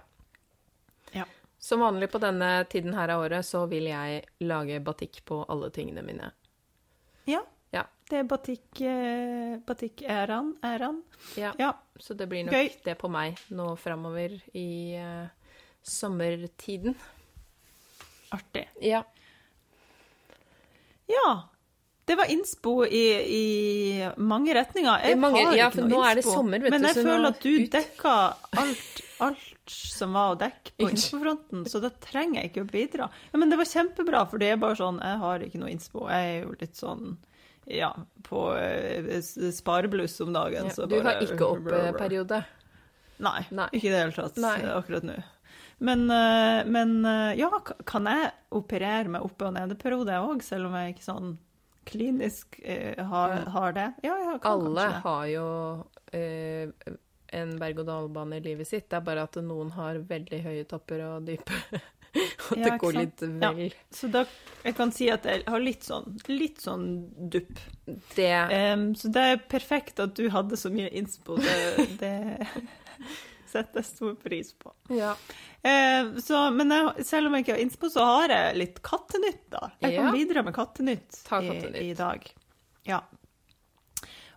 Som 1.63 1.81
vanlig 1.85 2.09
på 2.11 2.19
denne 2.19 2.65
tiden 2.67 2.95
her 2.97 3.13
av 3.15 3.21
året, 3.23 3.47
så 3.47 3.61
vil 3.71 3.85
jeg 3.87 4.25
lage 4.43 4.81
batikk 4.83 5.21
på 5.29 5.45
alle 5.49 5.69
tingene 5.71 6.03
mine. 6.03 6.33
Ja. 7.31 7.45
Ja. 7.73 7.85
Det 8.11 8.19
er 8.19 8.27
batikk, 8.29 8.81
eh, 8.85 9.55
batikk-æraen. 9.65 10.57
æraen. 10.63 10.99
Ja, 11.39 11.53
Ja. 11.59 11.73
så 11.99 12.15
det 12.19 12.27
blir 12.29 12.45
nok 12.45 12.53
Gøy. 12.53 12.73
det 12.85 12.99
på 12.99 13.09
meg 13.09 13.39
nå 13.51 13.77
framover 13.79 14.35
i 14.55 14.95
eh, 14.99 15.29
sommertiden. 15.83 16.97
Artig. 18.33 18.67
Ja. 18.83 19.05
Ja. 21.09 21.49
Det 22.05 22.17
var 22.19 22.27
innspo 22.35 22.85
i, 22.85 23.03
i 23.23 24.09
mange 24.19 24.55
retninger. 24.57 25.05
Jeg 25.07 25.19
mange- 25.23 25.45
har 25.47 25.55
ja, 25.55 25.69
ikke 25.71 25.77
for 25.79 25.87
noe 25.89 25.99
nå 26.01 26.05
er 26.11 26.15
det 26.19 26.25
sommer, 26.27 26.59
vet 26.65 26.71
Men 26.75 26.83
du, 26.83 26.89
jeg 26.89 26.97
nå 26.97 27.03
føler 27.11 27.27
at 27.29 27.41
du 27.45 27.51
ut. 27.53 27.71
dekka 27.71 28.15
alt, 28.63 29.03
alt 29.23 29.71
som 29.71 30.13
var 30.19 30.33
å 30.35 30.39
dekke 30.41 30.73
på 30.81 30.89
innspofronten, 30.91 31.63
så 31.71 31.81
da 31.85 31.91
trenger 32.03 32.41
jeg 32.43 32.51
ikke 32.51 32.65
å 32.65 32.71
bidra. 32.73 33.07
Ja, 33.33 33.39
men 33.39 33.53
det 33.53 33.59
var 33.61 33.71
kjempebra, 33.71 34.25
for 34.29 34.43
det 34.43 34.49
er 34.51 34.57
bare 34.59 34.75
sånn 34.81 34.99
Jeg 35.01 35.21
har 35.23 35.45
ikke 35.47 35.61
noe 35.63 35.71
innspo. 35.71 36.09
Jeg 36.11 36.33
er 36.33 36.43
jo 36.43 36.57
litt 36.59 36.75
sånn 36.81 37.13
ja, 37.71 37.93
på 38.27 38.41
eh, 38.59 39.21
sparebluss 39.55 40.19
om 40.27 40.33
dagen, 40.35 40.73
ja. 40.75 40.87
Du 40.87 40.97
bare 40.99 41.15
har 41.15 41.23
ikke 41.23 41.47
opp-periode. 41.47 42.41
Nei, 43.23 43.45
Nei. 43.55 43.69
ikke 43.71 43.87
i 43.87 43.93
det 43.95 44.01
hele 44.03 44.17
tatt 44.17 44.43
Nei. 44.43 44.57
akkurat 44.75 45.07
nå. 45.07 45.21
Men, 45.87 46.03
eh, 46.11 46.65
men 46.67 47.05
eh, 47.07 47.37
ja, 47.39 47.49
kan 47.87 48.11
jeg 48.11 48.33
operere 48.59 49.07
med 49.15 49.23
oppe- 49.23 49.47
og 49.47 49.55
nedeperiode 49.55 50.19
òg, 50.27 50.43
selv 50.43 50.67
om 50.67 50.75
jeg 50.81 50.97
ikke 50.97 51.07
sånn 51.07 51.33
klinisk 51.89 52.61
eh, 52.63 52.99
har, 53.07 53.47
har 53.55 53.73
det? 53.77 53.89
Ja, 54.07 54.19
ja, 54.19 54.37
kan 54.43 54.53
Alle 54.67 54.85
har 55.05 55.25
jo 55.31 55.47
eh, 56.13 56.69
en 57.33 57.57
berg-og-dal-bane 57.59 58.37
i 58.39 58.45
livet 58.45 58.69
sitt. 58.69 58.89
Det 58.91 58.99
er 59.01 59.07
bare 59.07 59.25
at 59.27 59.39
noen 59.43 59.73
har 59.77 59.99
veldig 60.09 60.43
høye 60.45 60.65
topper 60.69 61.03
og 61.09 61.27
dype. 61.27 61.59
og 62.51 62.59
Ja, 62.61 62.67
det 62.67 62.75
går 62.83 62.93
litt 62.99 63.23
Ja. 63.41 63.53
vel. 63.57 63.73
Så 63.91 64.11
da 64.13 64.27
jeg 64.67 64.77
kan 64.77 64.93
si 64.93 65.09
at 65.11 65.25
jeg 65.25 65.47
har 65.49 65.63
litt 65.65 65.87
sånn, 65.87 66.19
litt 66.29 66.61
sånn 66.61 66.87
dupp. 67.33 67.57
Det 68.15 68.29
Um, 68.53 68.91
så 68.95 69.09
det 69.13 69.23
er 69.33 69.41
perfekt 69.49 70.01
at 70.05 70.15
du 70.19 70.29
hadde 70.31 70.57
så 70.61 70.71
mye 70.71 70.91
innspo. 70.93 71.39
Det, 71.41 71.89
det 72.03 72.15
setter 73.53 73.81
jeg 73.83 73.89
stor 73.91 74.15
pris 74.21 74.53
på. 74.59 74.73
Ja. 74.97 75.13
Eh, 75.63 76.13
så, 76.25 76.43
men 76.57 76.73
jeg, 76.75 77.05
selv 77.09 77.29
om 77.31 77.37
jeg 77.37 77.45
ikke 77.47 77.57
har 77.59 77.65
innspo, 77.65 77.91
så 77.93 78.05
har 78.09 78.33
jeg 78.35 78.59
litt 78.61 78.79
kattenytt, 78.87 79.45
da. 79.55 79.69
Jeg 79.85 79.99
kan 79.99 80.09
Ja. 80.11 80.13
bidra 80.17 80.45
med 80.49 80.57
kattenytt, 80.57 81.21
Ta 81.29 81.43
i, 81.45 81.51
kattenytt. 81.53 81.83
i 81.83 81.93
dag. 81.99 82.31
Ja. 82.89 83.03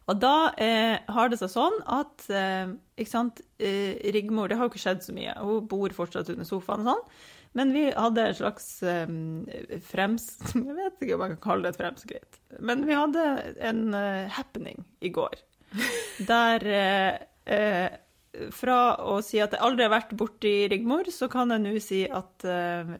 Og 0.06 0.20
da 0.22 0.52
eh, 0.62 1.00
har 1.10 1.32
det 1.34 1.40
seg 1.42 1.50
sånn 1.50 1.80
at 1.90 2.28
eh, 2.30 2.68
ikke 3.02 3.10
sant, 3.10 3.40
eh, 3.58 3.96
Rigmor 4.14 4.52
Det 4.52 4.60
har 4.60 4.68
jo 4.68 4.74
ikke 4.76 4.84
skjedd 4.84 5.02
så 5.02 5.16
mye. 5.18 5.34
Hun 5.42 5.66
bor 5.72 5.90
fortsatt 5.98 6.30
under 6.30 6.46
sofaen 6.46 6.84
og 6.86 6.92
sånn. 6.92 7.16
Men 7.56 7.72
vi 7.74 7.86
hadde 7.96 8.22
en 8.28 8.36
slags 8.38 8.68
eh, 8.86 9.08
frems... 9.88 10.28
Jeg 10.54 10.76
vet 10.78 11.02
ikke 11.02 11.16
om 11.18 11.24
jeg 11.26 11.34
kan 11.38 11.42
kalle 11.48 11.64
det 11.66 11.72
et 11.74 11.80
fremskritt. 11.82 12.40
Men 12.60 12.84
vi 12.86 12.94
hadde 13.00 13.24
en 13.72 13.82
eh, 13.98 14.28
happening 14.36 14.84
i 15.02 15.10
går. 15.16 15.40
Der 16.30 16.68
eh, 16.70 17.18
eh, 17.50 17.96
fra 18.56 18.78
å 19.02 19.18
si 19.26 19.40
at 19.44 19.54
jeg 19.56 19.62
aldri 19.64 19.86
har 19.86 19.94
vært 19.94 20.14
borti 20.20 20.54
Rigmor, 20.72 21.08
så 21.14 21.28
kan 21.32 21.54
jeg 21.54 21.64
nå 21.64 21.74
si 21.84 22.04
at 22.08 22.46
eh, 22.50 22.94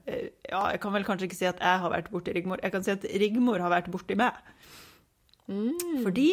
Ja, 0.50 0.62
jeg 0.74 0.82
kan 0.84 0.94
vel 0.96 1.06
kanskje 1.08 1.30
ikke 1.30 1.40
si 1.40 1.48
at 1.50 1.62
jeg 1.64 1.82
har 1.84 1.94
vært 1.94 2.12
borti 2.14 2.34
Rigmor. 2.36 2.62
Jeg 2.64 2.74
kan 2.76 2.86
si 2.86 2.94
at 2.94 3.06
Rigmor 3.22 3.64
har 3.64 3.74
vært 3.74 3.90
borti 3.94 4.18
meg. 4.20 4.38
Mm. 5.50 6.02
Fordi 6.04 6.30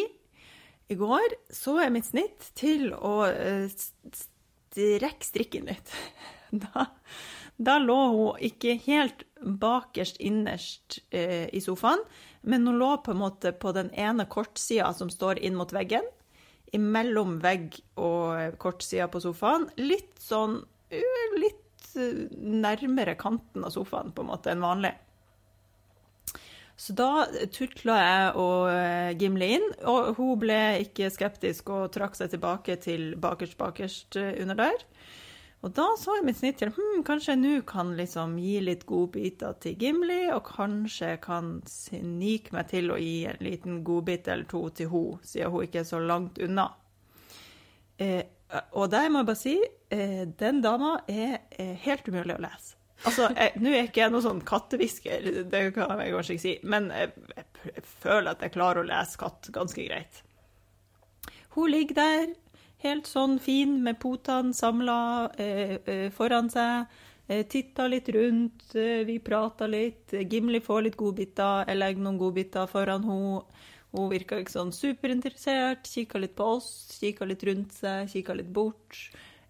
i 0.91 0.95
går 0.99 1.35
så 1.53 1.77
jeg 1.81 1.93
mitt 1.95 2.07
snitt 2.09 2.49
til 2.59 2.89
å 2.97 3.15
eh, 3.29 3.67
st- 3.71 4.25
strekke 4.73 5.27
strikken 5.31 5.69
litt. 5.71 5.93
Da, 6.53 6.83
da 7.57 7.79
lå 7.81 7.95
hun 8.13 8.41
ikke 8.45 8.75
helt 8.83 9.23
bakerst 9.41 10.19
innerst 10.21 10.99
eh, 11.09 11.47
i 11.49 11.57
sofaen, 11.65 12.03
men 12.45 12.67
hun 12.69 12.77
lå 12.77 12.91
på 13.01 13.09
en 13.15 13.17
måte 13.23 13.49
på 13.57 13.71
den 13.73 13.89
ene 13.97 14.27
kortsida 14.29 14.91
som 14.93 15.09
står 15.09 15.41
inn 15.41 15.57
mot 15.57 15.73
veggen. 15.73 16.05
Imellom 16.73 17.37
vegg 17.43 17.77
og 18.01 18.57
kortsida 18.61 19.07
på 19.11 19.21
sofaen. 19.23 19.67
Litt 19.77 20.15
sånn 20.21 20.59
eh, 20.89 21.37
Litt 21.37 21.89
eh, 21.97 22.23
nærmere 22.33 23.17
kanten 23.19 23.65
av 23.65 23.73
sofaen 23.75 24.13
på 24.13 24.25
en 24.25 24.31
måte 24.31 24.53
enn 24.53 24.63
vanlig. 24.63 24.93
Så 26.83 26.95
da 26.97 27.27
tutla 27.53 27.97
jeg 27.99 28.29
og 28.41 29.19
Gimle 29.21 29.49
inn, 29.59 29.67
og 29.85 30.17
hun 30.17 30.39
ble 30.41 30.57
ikke 30.81 31.11
skeptisk 31.13 31.69
og 31.71 31.91
trakk 31.93 32.17
seg 32.17 32.31
tilbake 32.33 32.79
til 32.81 33.13
bakerst, 33.21 33.59
bakerst 33.59 34.17
eh, 34.19 34.33
under 34.41 34.57
der. 34.65 34.87
Og 35.63 35.71
da 35.71 35.85
så 35.95 36.17
jeg 36.17 36.25
mitt 36.27 36.39
snitt 36.41 36.57
til 36.59 36.73
hm, 36.75 37.05
kanskje 37.07 37.37
jeg 37.37 37.39
nå 37.39 37.53
kan 37.67 37.93
liksom 37.95 38.35
gi 38.41 38.57
litt 38.65 38.83
godbiter 38.87 39.55
til 39.63 39.77
Gimli, 39.79 40.25
og 40.35 40.43
kanskje 40.49 41.13
jeg 41.13 41.21
kan 41.23 41.53
snike 41.69 42.51
meg 42.55 42.67
til 42.73 42.91
å 42.91 42.99
gi 42.99 43.21
en 43.31 43.39
liten 43.45 43.79
godbit 43.87 44.27
eller 44.27 44.49
to 44.51 44.65
til 44.75 44.91
hun, 44.91 45.21
siden 45.23 45.53
hun 45.53 45.63
ikke 45.63 45.85
er 45.85 45.87
så 45.87 46.01
langt 46.03 46.41
unna. 46.43 46.67
Eh, 47.95 48.25
og 48.75 48.91
der 48.91 49.07
må 49.07 49.23
jeg 49.23 49.29
bare 49.31 49.39
si, 49.39 49.55
eh, 49.95 50.25
den 50.43 50.59
dama 50.65 50.97
er 51.07 51.45
eh, 51.55 51.73
helt 51.85 52.11
umulig 52.11 52.35
å 52.35 52.43
lese. 52.43 52.75
Altså, 53.07 53.31
Nå 53.59 53.71
er 53.71 53.87
ikke 53.87 54.03
jeg 54.03 54.11
noen 54.13 54.23
sånn 54.23 54.43
kattehvisker, 54.47 55.31
det 55.51 55.63
kan 55.75 55.99
jeg 55.99 56.13
kanskje 56.13 56.35
ikke 56.35 56.43
si, 56.43 56.53
men 56.75 56.91
jeg, 56.91 57.15
jeg, 57.37 57.47
jeg 57.71 57.87
føler 58.03 58.35
at 58.35 58.43
jeg 58.43 58.53
klarer 58.53 58.83
å 58.83 58.87
lese 58.87 59.19
katt 59.19 59.47
ganske 59.55 59.87
greit. 59.87 60.23
Hun 61.55 61.71
ligger 61.71 61.99
der, 61.99 62.31
helt 62.83 63.09
sånn 63.09 63.39
fin, 63.41 63.79
med 63.83 63.99
potene 64.01 64.53
samla 64.55 64.99
eh, 65.41 65.75
eh, 65.85 66.07
foran 66.13 66.49
seg. 66.53 66.91
Eh, 67.27 67.45
titter 67.47 67.87
litt 67.89 68.09
rundt, 68.11 68.65
eh, 68.75 69.03
vi 69.07 69.19
prata 69.23 69.67
litt. 69.67 70.11
Gimli 70.11 70.59
får 70.63 70.87
litt 70.87 70.97
godbiter, 70.99 71.69
jeg 71.69 71.79
legger 71.79 72.03
noen 72.03 72.19
godbiter 72.19 72.67
foran 72.67 73.07
henne. 73.07 73.43
Hun 73.93 74.09
virka 74.09 74.39
ikke 74.41 74.55
sånn 74.55 74.71
superinteressert, 74.73 75.85
kikka 75.85 76.17
litt 76.17 76.33
på 76.35 76.47
oss, 76.55 76.97
kikka 76.97 77.27
litt 77.29 77.43
rundt 77.45 77.75
seg, 77.77 78.09
kikka 78.09 78.33
litt 78.39 78.49
bort. 78.49 78.97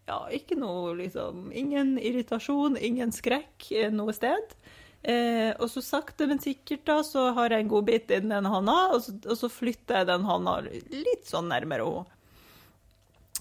Ja, 0.04 0.26
ikke 0.36 0.58
noe 0.60 0.98
liksom 0.98 1.46
Ingen 1.56 1.96
irritasjon, 1.96 2.76
ingen 2.76 3.14
skrekk 3.16 3.70
eh, 3.72 3.92
noe 3.94 4.12
sted. 4.16 4.56
Eh, 5.04 5.52
og 5.60 5.70
så 5.72 5.84
sakte, 5.84 6.28
men 6.28 6.40
sikkert 6.44 6.84
da, 6.88 6.98
så 7.08 7.30
har 7.38 7.56
jeg 7.56 7.66
en 7.66 7.72
godbit 7.72 8.12
i 8.12 8.20
den 8.24 8.36
ene 8.36 8.52
handa, 8.52 8.76
og 8.96 9.02
så, 9.04 9.16
og 9.28 9.40
så 9.40 9.50
flytter 9.52 10.02
jeg 10.02 10.12
den 10.12 10.28
hånda 10.28 10.60
litt 10.68 11.26
sånn 11.28 11.50
nærmere 11.52 11.88
henne. 11.88 12.20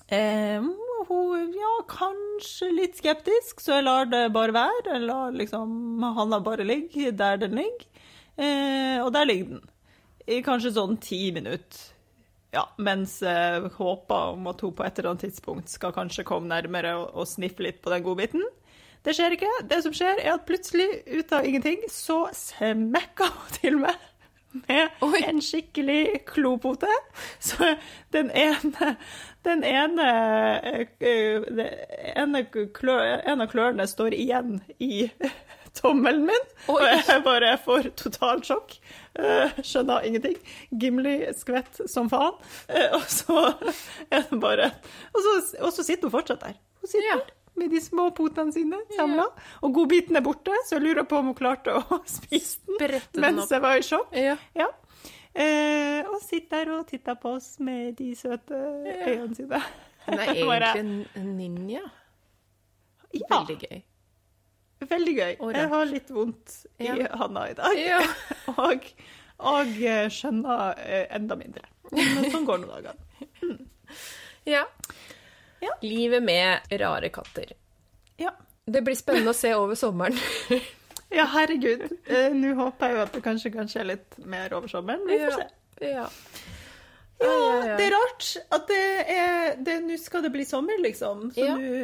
Eh, 0.08 0.64
hun 1.08 1.54
ja, 1.56 1.72
kanskje 1.90 2.70
litt 2.74 2.98
skeptisk, 3.00 3.60
så 3.62 3.78
jeg 3.78 3.86
lar 3.86 4.08
det 4.10 4.24
bare 4.34 4.54
være. 4.56 4.94
Jeg 4.94 5.06
lar 5.06 5.34
liksom 5.36 6.02
handa 6.16 6.40
bare 6.44 6.66
ligge 6.66 7.12
der 7.16 7.40
den 7.42 7.58
ligger. 7.58 7.88
Eh, 8.36 8.98
og 9.02 9.12
der 9.14 9.28
ligger 9.28 9.56
den. 9.56 9.66
I 10.30 10.38
kanskje 10.46 10.74
sånn 10.76 10.98
ti 11.02 11.24
minutter. 11.34 11.88
Ja, 12.52 12.66
mens 12.76 13.16
jeg 13.24 13.70
håper 13.78 14.34
om 14.34 14.46
at 14.50 14.60
hun 14.60 14.74
på 14.76 14.84
et 14.84 14.98
eller 14.98 15.14
annet 15.14 15.24
tidspunkt 15.24 15.72
skal 15.72 15.94
kanskje 15.96 16.26
komme 16.28 16.50
nærmere 16.50 16.92
og, 17.00 17.06
og 17.22 17.28
sniffe 17.30 17.64
litt 17.64 17.80
på 17.82 17.92
den 17.94 18.04
godbiten. 18.04 18.44
Det 19.02 19.16
skjer 19.16 19.34
ikke. 19.34 19.50
Det 19.70 19.80
som 19.82 19.94
skjer, 19.96 20.20
er 20.20 20.36
at 20.36 20.44
plutselig, 20.46 20.86
ut 21.10 21.32
av 21.34 21.46
ingenting, 21.48 21.80
så 21.90 22.26
smekker 22.36 23.32
hun 23.34 23.56
til 23.56 23.80
meg 23.82 23.96
med 24.52 24.90
Oi. 25.02 25.22
en 25.26 25.40
skikkelig 25.42 26.24
klopote. 26.28 26.90
Så 27.40 27.74
den 28.12 28.30
ene 28.30 28.96
Den 29.42 29.64
ene, 29.66 30.04
eh, 30.62 30.86
eh, 31.00 31.72
ene 32.14 32.44
klø, 32.76 32.94
En 33.26 33.40
av 33.42 33.48
klørne 33.50 33.88
står 33.90 34.14
igjen 34.14 34.60
i 34.78 35.08
tommelen 35.80 36.26
min, 36.28 36.44
Oi. 36.68 36.76
og 36.76 37.08
jeg 37.08 37.24
bare 37.24 37.56
får 37.64 37.88
totalt 37.98 38.46
sjokk. 38.46 38.76
Eh, 39.18 39.50
skjønner 39.66 40.04
ingenting. 40.06 40.36
Gimli 40.70 41.16
skvett 41.34 41.80
som 41.90 42.10
faen. 42.12 42.36
Og 42.94 43.06
så 43.10 43.40
er 44.12 44.28
det 44.30 44.38
bare 44.40 44.70
og 45.12 45.20
så, 45.26 45.34
og 45.64 45.72
så 45.74 45.82
sitter 45.86 46.06
hun 46.06 46.14
fortsatt 46.20 46.44
der. 46.46 46.58
Hun 46.82 46.92
sitter 46.92 47.08
Ja. 47.10 47.16
der 47.24 47.38
med 47.60 47.70
de 47.70 47.80
små 47.84 48.08
potene 48.16 48.52
sine 48.54 48.78
samla. 48.96 49.26
Og 49.62 49.74
godbiten 49.76 50.16
er 50.16 50.24
borte, 50.24 50.54
så 50.66 50.78
jeg 50.78 50.84
lurer 50.86 51.04
på 51.08 51.18
om 51.20 51.30
hun 51.32 51.36
klarte 51.38 51.74
å 51.78 51.98
spise 52.18 52.60
den 52.78 52.96
den 53.12 53.20
mens 53.26 53.44
opp. 53.44 53.52
jeg 53.56 53.64
var 53.66 53.76
i 53.80 53.86
sjokk. 53.86 54.12
Ja. 54.16 54.36
Ja. 54.56 54.68
Eh, 55.34 56.04
og 56.12 56.18
sitter 56.20 56.66
der 56.66 56.74
og 56.78 56.86
titter 56.90 57.16
på 57.20 57.34
oss 57.38 57.54
med 57.64 57.94
de 58.00 58.10
søte 58.16 58.56
øynene 58.56 59.34
sine. 59.36 59.60
Hun 60.06 60.18
er 60.18 60.32
egentlig 60.34 61.16
en 61.16 61.32
ninja. 61.38 61.82
Ja, 63.12 63.28
Veldig 63.38 63.58
gøy. 63.62 63.80
Veldig 64.90 65.12
gøy. 65.14 65.34
Jeg 65.54 65.68
har 65.70 65.84
litt 65.86 66.08
vondt 66.10 66.54
i 66.80 66.88
Ja. 66.88 67.08
handa 67.20 67.44
i 67.50 67.54
dag. 67.54 67.76
Ja. 67.78 68.00
Og, 68.56 68.88
og 69.42 69.68
eh, 69.82 70.08
skjønner 70.12 70.74
eh, 70.82 71.04
enda 71.16 71.36
mindre. 71.38 71.64
Men 71.92 72.28
sånn 72.32 72.44
går 72.48 72.60
nå 72.62 72.68
dagene. 72.72 73.56
ja. 74.48 74.64
Ja. 75.62 75.72
Livet 75.86 76.22
med 76.26 76.72
rare 76.82 77.08
katter. 77.14 77.52
Ja. 78.18 78.32
Det 78.66 78.82
blir 78.86 78.94
spennende 78.98 79.30
å 79.30 79.36
se 79.36 79.54
over 79.58 79.74
sommeren. 79.78 80.18
ja, 81.18 81.24
herregud. 81.36 81.84
Eh, 82.06 82.30
Nå 82.34 82.54
håper 82.58 82.88
jeg 82.92 82.96
jo 82.98 83.02
at 83.06 83.12
det 83.16 83.22
kanskje 83.24 83.52
kan 83.54 83.70
skje 83.70 83.84
litt 83.94 84.18
mer 84.26 84.54
over 84.58 84.70
sommeren. 84.70 85.06
Vi 85.08 85.18
får 85.22 85.30
Ja. 85.30 85.38
se. 85.38 85.92
Ja. 85.92 86.08
Ja, 87.22 87.76
det 87.78 87.84
er 87.86 87.92
rart 87.94 88.28
at 88.50 88.64
det 88.66 88.78
er 89.14 89.80
Nå 89.84 89.94
skal 90.02 90.24
det 90.24 90.32
bli 90.34 90.42
sommer, 90.46 90.78
liksom. 90.82 91.28
Så 91.34 91.44
Ja. 91.46 91.54
nå 91.54 91.74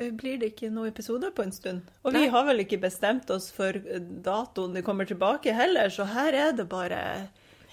eh, 0.00 0.10
blir 0.16 0.38
det 0.40 0.54
ikke 0.54 0.70
noen 0.72 0.88
episoder 0.88 1.30
på 1.36 1.42
en 1.44 1.52
stund. 1.52 1.82
Og 2.04 2.12
vi 2.14 2.22
Nei. 2.24 2.28
har 2.32 2.44
vel 2.48 2.62
ikke 2.64 2.80
bestemt 2.80 3.28
oss 3.30 3.50
for 3.52 3.72
datoen 4.24 4.72
det 4.74 4.84
kommer 4.86 5.04
tilbake 5.04 5.52
heller, 5.52 5.88
så 5.92 6.06
her 6.08 6.32
er 6.32 6.52
det 6.56 6.68
bare 6.68 7.28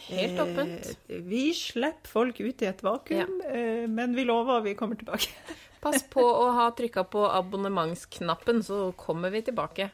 Helt 0.10 0.40
åpent. 0.40 0.90
Eh, 1.08 1.22
vi 1.26 1.54
slipper 1.54 2.10
folk 2.10 2.40
ut 2.40 2.62
i 2.62 2.66
et 2.70 2.84
vakuum, 2.86 3.42
eh, 3.50 3.88
men 3.90 4.16
vi 4.16 4.26
lover 4.26 4.62
vi 4.62 4.76
kommer 4.76 4.96
tilbake. 5.00 5.30
Pass 5.86 6.04
på 6.10 6.22
å 6.26 6.50
ha 6.56 6.70
trykka 6.74 7.04
på 7.14 7.26
abonnementsknappen, 7.30 8.64
så 8.66 8.92
kommer 8.98 9.30
vi 9.34 9.42
tilbake. 9.46 9.90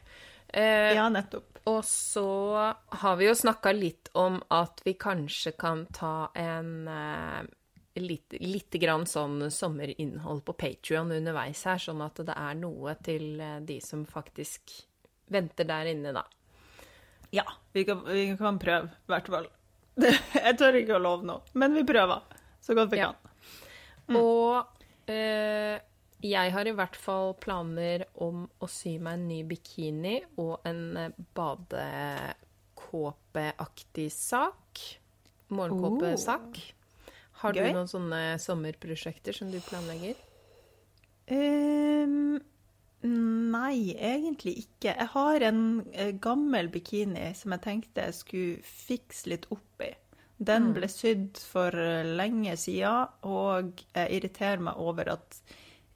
Eh, 0.48 0.92
Ja, 0.96 1.08
nettopp. 1.08 1.48
Og 1.70 1.84
så 1.86 2.26
har 2.88 3.16
vi 3.16 3.28
jo 3.28 3.34
snakka 3.38 3.70
litt 3.76 4.08
om 4.18 4.40
at 4.50 4.80
vi 4.84 4.94
kanskje 4.98 5.52
kan 5.56 5.84
ta 5.94 6.30
en 6.34 6.88
eh, 6.90 7.42
litt, 8.02 8.34
litt 8.40 8.74
grann 8.82 9.04
sånn 9.06 9.46
sommerinnhold 9.52 10.42
på 10.48 10.56
Patrion 10.58 11.12
underveis 11.14 11.62
her, 11.68 11.78
sånn 11.78 12.02
at 12.02 12.18
det 12.26 12.34
er 12.34 12.58
noe 12.58 12.96
til 13.04 13.38
eh, 13.40 13.60
de 13.68 13.78
som 13.84 14.02
faktisk 14.08 14.74
venter 15.32 15.68
der 15.68 15.92
inne, 15.92 16.12
da. 16.16 16.24
Ja, 17.32 17.44
vi 17.72 17.84
kan, 17.88 18.02
vi 18.08 18.26
kan 18.36 18.58
prøve, 18.60 18.90
i 19.06 19.12
hvert 19.12 19.30
fall. 19.32 19.46
Jeg 19.98 20.56
tør 20.58 20.72
ikke 20.80 20.96
å 20.96 21.02
love 21.02 21.24
noe, 21.28 21.40
men 21.58 21.74
vi 21.76 21.82
prøver 21.84 22.20
så 22.64 22.74
godt 22.78 22.90
vi 22.94 22.98
Ja. 23.02 23.08
kan. 23.12 23.18
Og 24.16 24.52
eh, 25.10 25.76
jeg 26.22 26.52
har 26.54 26.64
i 26.68 26.72
hvert 26.76 26.96
fall 26.96 27.34
planer 27.42 28.04
om 28.22 28.46
å 28.62 28.66
sy 28.70 28.98
meg 29.02 29.12
en 29.18 29.28
ny 29.28 29.40
bikini 29.44 30.22
og 30.40 30.60
en 30.68 30.96
eh, 30.96 31.10
badekåpeaktig 31.36 34.08
sak. 34.12 34.80
Morgenkåpesak. 35.52 36.72
Har 37.42 37.52
Gøy. 37.56 37.66
du 37.68 37.72
noen 37.76 37.88
sånne 37.90 38.22
sommerprosjekter 38.40 39.32
som 39.36 39.50
du 39.52 39.58
planlegger? 39.66 40.14
Ehm, 41.32 42.38
nei, 43.06 43.94
egentlig 43.98 44.54
ikke. 44.64 44.92
Jeg 44.92 45.08
har 45.14 45.44
en 45.48 45.64
eh, 45.92 46.12
gammel 46.22 46.70
bikini 46.72 47.32
som 47.38 47.54
jeg 47.56 47.64
tenkte 47.64 48.06
jeg 48.08 48.18
skulle 48.18 48.62
fikse 48.66 49.32
litt 49.32 49.48
opp 49.54 49.84
i. 49.84 49.90
Den 50.42 50.72
ble 50.74 50.88
sydd 50.90 51.38
for 51.38 51.74
eh, 51.78 52.06
lenge 52.06 52.56
siden, 52.58 53.10
og 53.26 53.84
jeg 53.94 54.16
irriterer 54.18 54.64
meg 54.66 54.80
over 54.82 55.12
at 55.14 55.38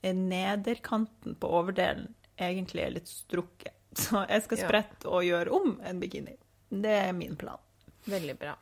eh, 0.01 0.15
nederkanten 0.15 1.35
på 1.39 1.51
overdelen 1.59 2.13
egentlig 2.37 2.85
er 2.85 2.95
litt 2.99 3.11
strukket. 3.11 3.75
Så 4.03 4.23
jeg 4.29 4.45
skal 4.45 4.63
sprette 4.63 5.09
og 5.09 5.25
gjøre 5.27 5.55
om 5.57 5.75
en 5.83 5.99
bikini. 6.03 6.37
Det 6.69 6.95
er 7.07 7.13
min 7.15 7.35
plan. 7.39 7.59
Veldig 8.07 8.37
bra. 8.39 8.55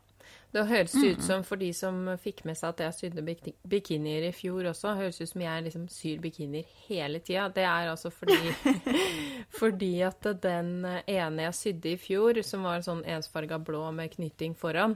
Det 0.56 0.62
høres 0.70 0.94
ut 0.96 1.20
som, 1.20 1.42
for 1.44 1.60
de 1.60 1.68
som 1.76 1.98
fikk 2.22 2.46
med 2.48 2.56
seg 2.56 2.70
at 2.72 2.84
jeg 2.86 2.96
sydde 2.96 3.24
bik- 3.28 3.58
bikinier 3.68 4.30
i 4.30 4.32
fjor 4.32 4.70
også, 4.72 4.94
høres 4.96 5.20
ut 5.20 5.28
som 5.34 5.42
jeg 5.44 5.66
liksom 5.66 5.90
syr 5.92 6.22
bikinier 6.24 6.70
hele 6.86 7.20
tida. 7.20 7.50
Det 7.52 7.66
er 7.68 7.90
altså 7.92 8.12
fordi, 8.14 8.54
fordi 9.60 9.94
at 10.08 10.30
den 10.44 10.72
ene 10.88 11.48
jeg 11.50 11.58
sydde 11.60 11.92
i 11.92 12.00
fjor, 12.00 12.40
som 12.48 12.64
var 12.64 12.86
sånn 12.88 13.04
ensfarga 13.18 13.60
blå 13.60 13.84
med 13.98 14.14
knytting 14.16 14.56
foran, 14.56 14.96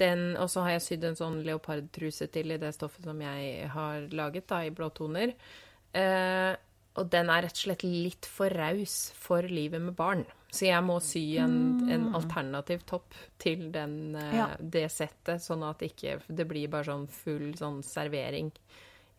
den, 0.00 0.30
og 0.40 0.48
så 0.52 0.64
har 0.64 0.76
jeg 0.76 0.86
sydd 0.86 1.04
en 1.10 1.18
sånn 1.20 1.38
leopardtruse 1.44 2.28
til 2.32 2.52
i 2.52 2.58
det 2.60 2.72
stoffet 2.76 3.04
som 3.04 3.20
jeg 3.20 3.68
har 3.72 4.08
laget, 4.16 4.48
da, 4.48 4.62
i 4.64 4.72
blåtoner. 4.72 5.36
Eh, 5.96 6.52
og 6.96 7.12
den 7.12 7.30
er 7.32 7.44
rett 7.44 7.56
og 7.56 7.64
slett 7.66 7.84
litt 7.84 8.28
for 8.28 8.52
raus 8.52 9.10
for 9.20 9.44
livet 9.44 9.82
med 9.84 9.96
barn. 9.96 10.24
Så 10.56 10.66
jeg 10.70 10.82
må 10.86 10.96
sy 11.04 11.22
en, 11.42 11.56
en 11.92 12.06
alternativ 12.16 12.84
topp 12.88 13.14
til 13.42 13.66
den, 13.74 14.14
eh, 14.16 14.34
Ja. 14.38 14.46
det 14.58 14.86
settet, 14.94 15.42
sånn 15.44 15.62
at 15.68 15.82
ikke, 15.84 16.18
det 16.28 16.46
blir 16.48 16.68
bare 16.72 16.84
sånn 16.88 17.06
full 17.12 17.50
sånn 17.58 17.82
servering 17.84 18.50